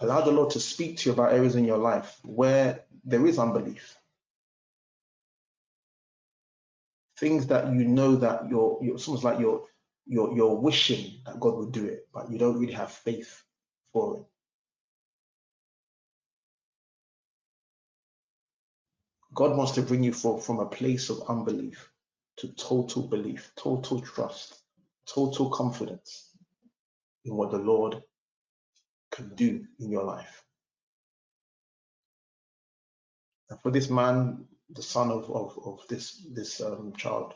Allow 0.00 0.22
the 0.22 0.32
Lord 0.32 0.50
to 0.50 0.60
speak 0.60 0.98
to 0.98 1.08
you 1.08 1.12
about 1.12 1.32
areas 1.32 1.54
in 1.54 1.64
your 1.64 1.78
life 1.78 2.18
where 2.24 2.84
there 3.04 3.26
is 3.26 3.38
unbelief. 3.38 3.96
Things 7.22 7.46
that 7.46 7.72
you 7.72 7.84
know 7.84 8.16
that 8.16 8.48
you're, 8.50 8.80
you're 8.82 8.96
it's 8.96 9.06
almost 9.06 9.22
like 9.22 9.38
you're, 9.38 9.62
you're, 10.06 10.34
you're 10.34 10.56
wishing 10.56 11.20
that 11.24 11.38
God 11.38 11.54
would 11.54 11.70
do 11.70 11.84
it, 11.86 12.08
but 12.12 12.28
you 12.28 12.36
don't 12.36 12.58
really 12.58 12.72
have 12.72 12.90
faith 12.90 13.44
for 13.92 14.16
it. 14.16 14.22
God 19.34 19.56
wants 19.56 19.70
to 19.72 19.82
bring 19.82 20.02
you 20.02 20.12
from, 20.12 20.40
from 20.40 20.58
a 20.58 20.66
place 20.66 21.10
of 21.10 21.22
unbelief 21.28 21.88
to 22.38 22.48
total 22.54 23.02
belief, 23.06 23.52
total 23.56 24.00
trust, 24.00 24.60
total 25.06 25.48
confidence 25.48 26.30
in 27.24 27.36
what 27.36 27.52
the 27.52 27.58
Lord 27.58 28.02
can 29.12 29.32
do 29.36 29.64
in 29.78 29.92
your 29.92 30.02
life. 30.02 30.42
And 33.48 33.60
for 33.62 33.70
this 33.70 33.88
man, 33.88 34.44
the 34.74 34.82
son 34.82 35.10
of, 35.10 35.30
of, 35.30 35.58
of 35.64 35.80
this, 35.88 36.26
this 36.32 36.60
um, 36.60 36.92
child, 36.96 37.34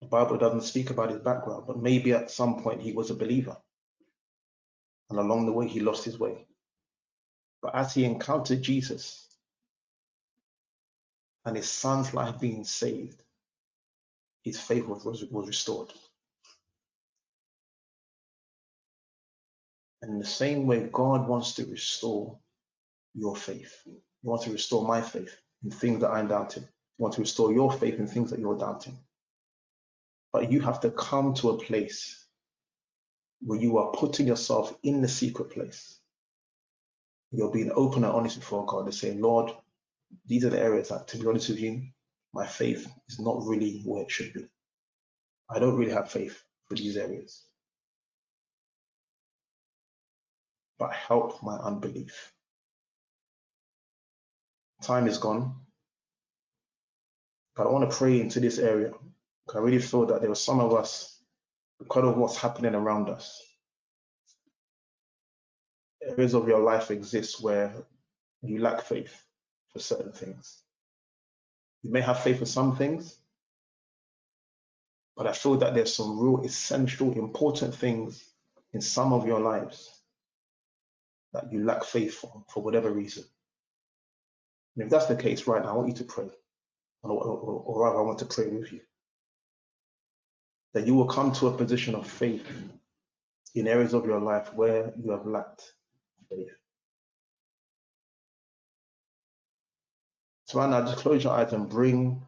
the 0.00 0.06
Bible 0.06 0.38
doesn't 0.38 0.62
speak 0.62 0.90
about 0.90 1.10
his 1.10 1.20
background, 1.20 1.64
but 1.66 1.78
maybe 1.78 2.12
at 2.12 2.30
some 2.30 2.62
point 2.62 2.80
he 2.80 2.92
was 2.92 3.10
a 3.10 3.14
believer. 3.14 3.56
And 5.10 5.18
along 5.18 5.46
the 5.46 5.52
way, 5.52 5.66
he 5.66 5.80
lost 5.80 6.04
his 6.04 6.18
way. 6.18 6.46
But 7.60 7.74
as 7.74 7.92
he 7.92 8.04
encountered 8.04 8.62
Jesus 8.62 9.26
and 11.44 11.56
his 11.56 11.68
son's 11.68 12.14
life 12.14 12.40
being 12.40 12.64
saved, 12.64 13.20
his 14.42 14.58
faith 14.58 14.86
was, 14.86 15.04
was 15.04 15.46
restored. 15.46 15.92
And 20.00 20.12
in 20.12 20.18
the 20.18 20.24
same 20.24 20.66
way, 20.66 20.88
God 20.90 21.28
wants 21.28 21.54
to 21.54 21.66
restore 21.66 22.38
your 23.14 23.36
faith. 23.36 23.86
He 24.22 24.28
wants 24.28 24.44
to 24.44 24.52
restore 24.52 24.86
my 24.86 25.00
faith 25.00 25.34
in 25.64 25.70
things 25.70 26.00
that 26.00 26.10
I'm 26.10 26.28
doubting. 26.28 26.64
He 26.64 27.02
wants 27.02 27.16
to 27.16 27.22
restore 27.22 27.52
your 27.52 27.72
faith 27.72 27.98
in 27.98 28.06
things 28.06 28.30
that 28.30 28.40
you're 28.40 28.58
doubting. 28.58 28.98
But 30.32 30.52
you 30.52 30.60
have 30.60 30.80
to 30.80 30.90
come 30.90 31.34
to 31.34 31.50
a 31.50 31.58
place 31.58 32.26
where 33.42 33.58
you 33.58 33.78
are 33.78 33.92
putting 33.92 34.26
yourself 34.26 34.76
in 34.82 35.00
the 35.00 35.08
secret 35.08 35.50
place. 35.50 35.98
You're 37.32 37.50
being 37.50 37.72
open 37.74 38.04
and 38.04 38.12
honest 38.12 38.38
before 38.38 38.66
God 38.66 38.84
and 38.84 38.94
saying, 38.94 39.20
Lord, 39.20 39.52
these 40.26 40.44
are 40.44 40.50
the 40.50 40.60
areas 40.60 40.88
that, 40.88 41.08
to 41.08 41.18
be 41.18 41.26
honest 41.26 41.48
with 41.48 41.60
you, 41.60 41.82
my 42.32 42.46
faith 42.46 42.86
is 43.08 43.18
not 43.18 43.44
really 43.44 43.82
where 43.84 44.02
it 44.02 44.10
should 44.10 44.32
be. 44.32 44.46
I 45.48 45.58
don't 45.58 45.76
really 45.76 45.92
have 45.92 46.10
faith 46.10 46.42
for 46.68 46.74
these 46.74 46.96
areas. 46.96 47.44
But 50.78 50.92
help 50.92 51.42
my 51.42 51.56
unbelief. 51.56 52.32
Time 54.82 55.06
is 55.06 55.18
gone. 55.18 55.54
But 57.56 57.66
I 57.66 57.70
want 57.70 57.90
to 57.90 57.96
pray 57.96 58.20
into 58.20 58.40
this 58.40 58.58
area. 58.58 58.92
I 59.54 59.58
really 59.58 59.80
feel 59.80 60.06
that 60.06 60.22
there 60.22 60.30
are 60.30 60.36
some 60.36 60.60
of 60.60 60.72
us, 60.74 61.20
because 61.78 62.04
of 62.04 62.16
what's 62.16 62.36
happening 62.36 62.74
around 62.74 63.08
us, 63.08 63.42
areas 66.02 66.34
of 66.34 66.48
your 66.48 66.60
life 66.60 66.90
exist 66.90 67.42
where 67.42 67.74
you 68.42 68.60
lack 68.60 68.82
faith 68.82 69.22
for 69.72 69.80
certain 69.80 70.12
things. 70.12 70.62
You 71.82 71.90
may 71.90 72.00
have 72.00 72.22
faith 72.22 72.38
for 72.38 72.46
some 72.46 72.76
things, 72.76 73.18
but 75.16 75.26
I 75.26 75.32
feel 75.32 75.56
that 75.56 75.74
there's 75.74 75.94
some 75.94 76.18
real 76.18 76.42
essential, 76.44 77.12
important 77.12 77.74
things 77.74 78.24
in 78.72 78.80
some 78.80 79.12
of 79.12 79.26
your 79.26 79.40
lives 79.40 79.90
that 81.32 81.52
you 81.52 81.64
lack 81.64 81.84
faith 81.84 82.14
for, 82.14 82.44
for 82.48 82.62
whatever 82.62 82.90
reason. 82.90 83.24
And 84.80 84.86
if 84.86 84.90
that's 84.90 85.08
the 85.08 85.14
case 85.14 85.46
right 85.46 85.62
now, 85.62 85.68
I 85.68 85.72
want 85.74 85.88
you 85.88 85.94
to 85.96 86.04
pray, 86.04 86.30
or, 87.02 87.10
or, 87.10 87.62
or 87.66 87.82
rather, 87.84 87.98
I 87.98 88.00
want 88.00 88.18
to 88.20 88.24
pray 88.24 88.46
with 88.46 88.72
you. 88.72 88.80
That 90.72 90.86
you 90.86 90.94
will 90.94 91.04
come 91.04 91.32
to 91.32 91.48
a 91.48 91.52
position 91.52 91.94
of 91.94 92.06
faith 92.06 92.46
in 93.54 93.68
areas 93.68 93.92
of 93.92 94.06
your 94.06 94.20
life 94.20 94.54
where 94.54 94.94
you 94.96 95.10
have 95.10 95.26
lacked 95.26 95.74
faith. 96.30 96.48
So 100.46 100.60
right 100.60 100.70
now, 100.70 100.80
just 100.80 100.96
close 100.96 101.24
your 101.24 101.34
eyes 101.34 101.52
and 101.52 101.68
bring 101.68 102.22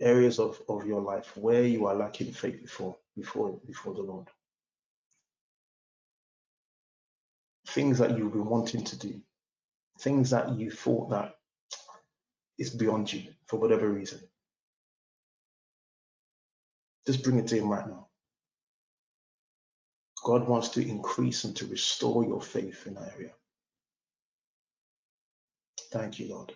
areas 0.00 0.38
of, 0.38 0.62
of 0.68 0.86
your 0.86 1.00
life 1.00 1.36
where 1.36 1.64
you 1.64 1.86
are 1.86 1.96
lacking 1.96 2.30
faith 2.30 2.62
before, 2.62 2.96
before, 3.16 3.58
before 3.66 3.94
the 3.94 4.02
Lord. 4.02 4.28
Things 7.66 7.98
that 7.98 8.16
you've 8.16 8.32
been 8.32 8.46
wanting 8.46 8.84
to 8.84 8.96
do, 8.96 9.20
things 10.00 10.30
that 10.30 10.58
you 10.58 10.70
thought 10.70 11.10
that 11.10 11.36
is 12.58 12.70
beyond 12.70 13.12
you 13.12 13.32
for 13.46 13.58
whatever 13.58 13.88
reason. 13.88 14.20
Just 17.06 17.24
bring 17.24 17.38
it 17.38 17.46
to 17.48 17.56
Him 17.56 17.68
right 17.68 17.86
now. 17.86 18.08
God 20.24 20.46
wants 20.46 20.68
to 20.70 20.86
increase 20.86 21.44
and 21.44 21.56
to 21.56 21.66
restore 21.66 22.24
your 22.24 22.42
faith 22.42 22.86
in 22.86 22.94
that 22.94 23.12
area. 23.16 23.32
Thank 25.90 26.18
you, 26.18 26.28
Lord. 26.28 26.54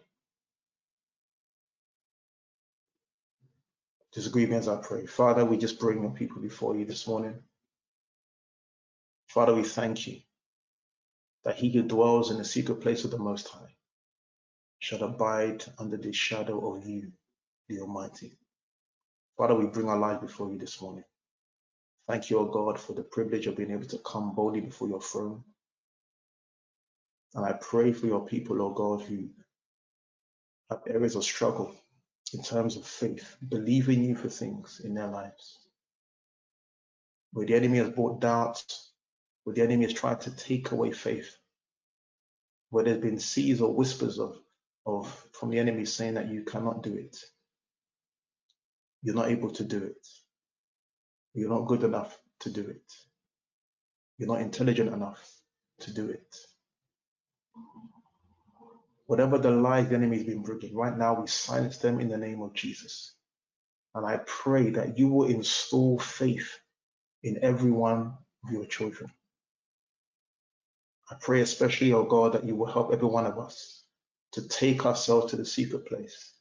Disagree 4.13 4.47
me 4.47 4.57
I 4.57 4.77
pray. 4.77 5.07
Father, 5.07 5.45
we 5.45 5.57
just 5.57 5.81
bring 5.81 6.03
your 6.03 6.13
people 6.13 6.41
before 6.41 6.77
you 6.77 6.85
this 6.85 7.09
morning. 7.09 7.35
Father, 9.27 9.55
we 9.55 9.65
thank 9.65 10.07
you 10.07 10.21
that 11.45 11.57
he 11.57 11.71
who 11.71 11.83
dwells 11.83 12.31
in 12.31 12.39
the 12.39 12.45
secret 12.45 12.81
place 12.81 13.05
of 13.05 13.11
the 13.11 13.19
Most 13.19 13.49
High 13.49 13.75
shall 14.79 15.03
abide 15.03 15.65
under 15.79 15.97
the 15.97 16.13
shadow 16.13 16.75
of 16.75 16.87
you, 16.87 17.13
the 17.69 17.81
Almighty. 17.81 18.39
Father, 19.37 19.55
we 19.55 19.67
bring 19.67 19.89
our 19.89 19.99
life 19.99 20.21
before 20.21 20.51
you 20.51 20.59
this 20.59 20.81
morning. 20.81 21.05
Thank 22.09 22.31
you, 22.31 22.39
O 22.39 22.45
God, 22.45 22.79
for 22.79 22.93
the 22.93 23.03
privilege 23.03 23.47
of 23.47 23.57
being 23.57 23.71
able 23.71 23.87
to 23.87 23.99
come 23.99 24.35
boldly 24.35 24.61
before 24.61 24.89
your 24.89 25.01
throne. 25.01 25.43
And 27.35 27.45
I 27.45 27.53
pray 27.55 27.93
for 27.93 28.07
your 28.07 28.25
people, 28.27 28.63
O 28.63 28.71
God, 28.71 29.03
who 29.03 29.29
have 30.71 30.83
areas 30.87 31.17
of 31.17 31.25
struggle 31.25 31.75
in 32.33 32.43
terms 32.43 32.77
of 32.77 32.87
faith, 32.87 33.37
believing 33.49 34.05
you 34.05 34.15
for 34.17 34.29
things 34.29 34.81
in 34.85 34.95
their 34.95 35.09
lives. 35.09 35.59
Where 37.33 37.47
the 37.47 37.55
enemy 37.55 37.79
has 37.79 37.91
brought 37.91 38.21
doubts, 38.21 38.93
where 39.45 39.55
the 39.55 39.63
enemy 39.63 39.85
has 39.85 39.95
tried 39.95 40.21
to 40.23 40.31
take 40.37 40.73
away 40.73 40.93
faith, 40.93 41.37
where 42.71 42.85
there's 42.85 43.01
been 43.01 43.19
seeds 43.19 43.61
or 43.61 43.75
whispers 43.75 44.19
of, 44.19 44.39
of 44.87 45.27
from 45.33 45.51
the 45.51 45.59
enemy 45.59 45.85
saying 45.85 46.15
that 46.15 46.29
you 46.29 46.43
cannot 46.43 46.83
do 46.83 46.95
it. 46.95 47.17
You're 49.03 49.15
not 49.15 49.31
able 49.31 49.51
to 49.53 49.65
do 49.65 49.79
it. 49.85 50.07
You're 51.35 51.51
not 51.51 51.67
good 51.67 51.85
enough 51.85 52.19
to 52.41 52.51
do 52.51 52.63
it. 52.63 52.83
You're 54.19 54.29
not 54.29 54.41
intelligent 54.41 54.93
enough 54.93 55.21
to 55.81 55.93
do 55.93 56.09
it. 56.09 56.37
Whatever 59.07 59.39
the 59.39 59.51
lies 59.51 59.89
the 59.89 59.97
enemy 59.97 60.19
has 60.19 60.27
been 60.27 60.43
bringing, 60.43 60.75
right 60.75 60.97
now 60.97 61.21
we 61.21 61.27
silence 61.27 61.79
them 61.79 62.01
in 62.01 62.09
the 62.09 62.17
name 62.17 62.41
of 62.41 62.55
Jesus. 62.55 63.15
And 63.95 64.07
I 64.07 64.21
pray 64.27 64.71
that 64.71 64.99
you 64.99 65.09
will 65.09 65.29
install 65.29 65.99
faith 65.99 66.59
in 67.23 67.39
every 67.43 67.71
one 67.71 68.15
of 68.47 68.53
your 68.53 68.65
children. 68.67 69.11
I 71.11 71.17
pray 71.21 71.43
especially, 71.43 71.93
oh 71.93 72.05
God, 72.05 72.33
that 72.33 72.45
you 72.45 72.57
will 72.57 72.73
help 72.73 72.93
every 72.93 73.09
one 73.09 73.27
of 73.27 73.39
us 73.39 73.83
to 74.33 74.49
take 74.49 74.87
ourselves 74.87 75.31
to 75.31 75.37
the 75.37 75.45
secret 75.45 75.87
place, 75.87 76.33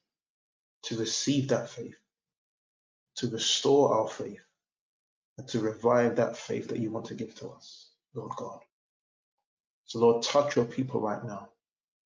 to 0.84 0.98
receive 0.98 1.50
that 1.50 1.70
faith, 1.70 1.96
to 3.18 3.28
restore 3.30 3.94
our 3.94 4.08
faith, 4.08 4.42
and 5.38 5.48
to 5.50 5.60
revive 5.60 6.16
that 6.16 6.38
faith 6.38 6.70
that 6.70 6.80
you 6.80 6.92
want 6.92 7.06
to 7.08 7.16
give 7.16 7.36
to 7.36 7.50
us, 7.50 7.92
Lord 8.14 8.32
God. 8.38 8.60
So, 9.86 10.00
Lord, 10.00 10.24
touch 10.24 10.56
your 10.56 10.66
people 10.66 11.02
right 11.02 11.24
now 11.24 11.50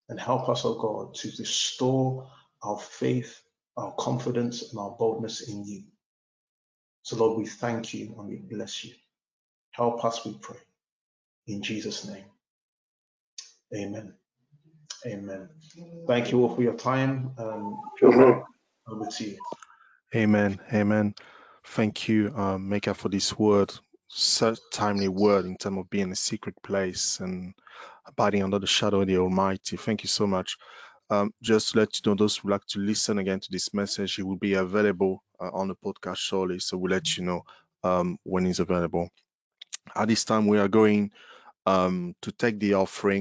and 0.10 0.20
help 0.20 0.49
us, 0.49 0.66
oh 0.66 0.76
God, 0.76 1.14
to 1.16 1.32
restore 1.38 2.30
our 2.64 2.80
faith, 2.80 3.41
our 3.78 3.93
confidence, 3.93 4.72
and 4.72 4.80
our 4.80 4.91
boldness 4.91 5.49
in 5.49 5.64
you. 5.66 5.84
So, 7.03 7.18
Lord, 7.18 7.38
we 7.38 7.45
thank 7.45 7.93
you 7.93 8.16
and 8.18 8.28
we 8.28 8.38
bless 8.38 8.84
you. 8.84 8.93
Help 9.72 10.03
us, 10.03 10.26
we 10.26 10.38
pray. 10.41 10.58
In 11.47 11.62
Jesus' 11.62 12.08
name. 12.08 12.26
Amen. 13.76 14.13
Amen. 15.05 15.49
Thank 16.07 16.32
you 16.32 16.41
all 16.43 16.55
for 16.55 16.61
your 16.63 16.74
time. 16.76 17.32
Um, 17.38 17.82
over 18.03 19.07
to 19.18 19.24
you. 19.26 19.38
Amen. 20.15 20.59
Amen. 20.74 21.15
Thank 21.65 22.07
you, 22.07 22.34
um, 22.36 22.70
Maker, 22.70 22.93
for 22.93 23.09
this 23.09 23.38
word, 23.38 23.74
such 24.07 24.59
timely 24.74 25.09
word 25.09 25.45
in 25.45 25.57
terms 25.57 25.80
of 25.80 25.89
being 25.89 26.05
in 26.05 26.11
a 26.13 26.15
secret 26.15 26.55
place 26.63 27.20
and 27.20 27.53
abiding 28.07 28.43
under 28.43 28.59
the 28.59 28.68
shadow 28.68 29.01
of 29.01 29.07
the 29.07 29.18
Almighty. 29.18 29.78
Thank 29.78 30.03
you 30.03 30.09
so 30.09 30.28
much. 30.28 30.57
Um, 31.09 31.34
just 31.41 31.72
to 31.72 31.80
let 31.80 31.89
you 31.97 32.11
know, 32.11 32.15
those 32.15 32.38
who 32.38 32.49
like 32.49 32.65
to 32.70 32.80
listen 32.80 33.20
again 33.20 33.39
to 33.41 33.47
this 33.51 33.74
message, 33.74 34.20
it 34.20 34.24
will 34.24 34.38
be 34.38 34.55
available 34.55 35.24
uh, 35.39 35.49
on 35.53 35.68
the 35.68 35.76
podcast 35.76 36.18
shortly. 36.18 36.59
So 36.59 36.78
we'll 36.78 36.91
let 36.91 37.18
you 37.18 37.24
know 37.26 37.43
um, 37.84 38.18
when 38.24 38.45
it's 38.47 38.59
available. 38.59 39.09
At 39.95 40.07
this 40.09 40.26
time, 40.26 40.47
we 40.47 40.57
are 40.59 40.68
going 40.68 41.11
um, 41.65 42.15
to 42.22 42.32
take 42.32 42.59
the 42.59 42.76
offering 42.76 43.15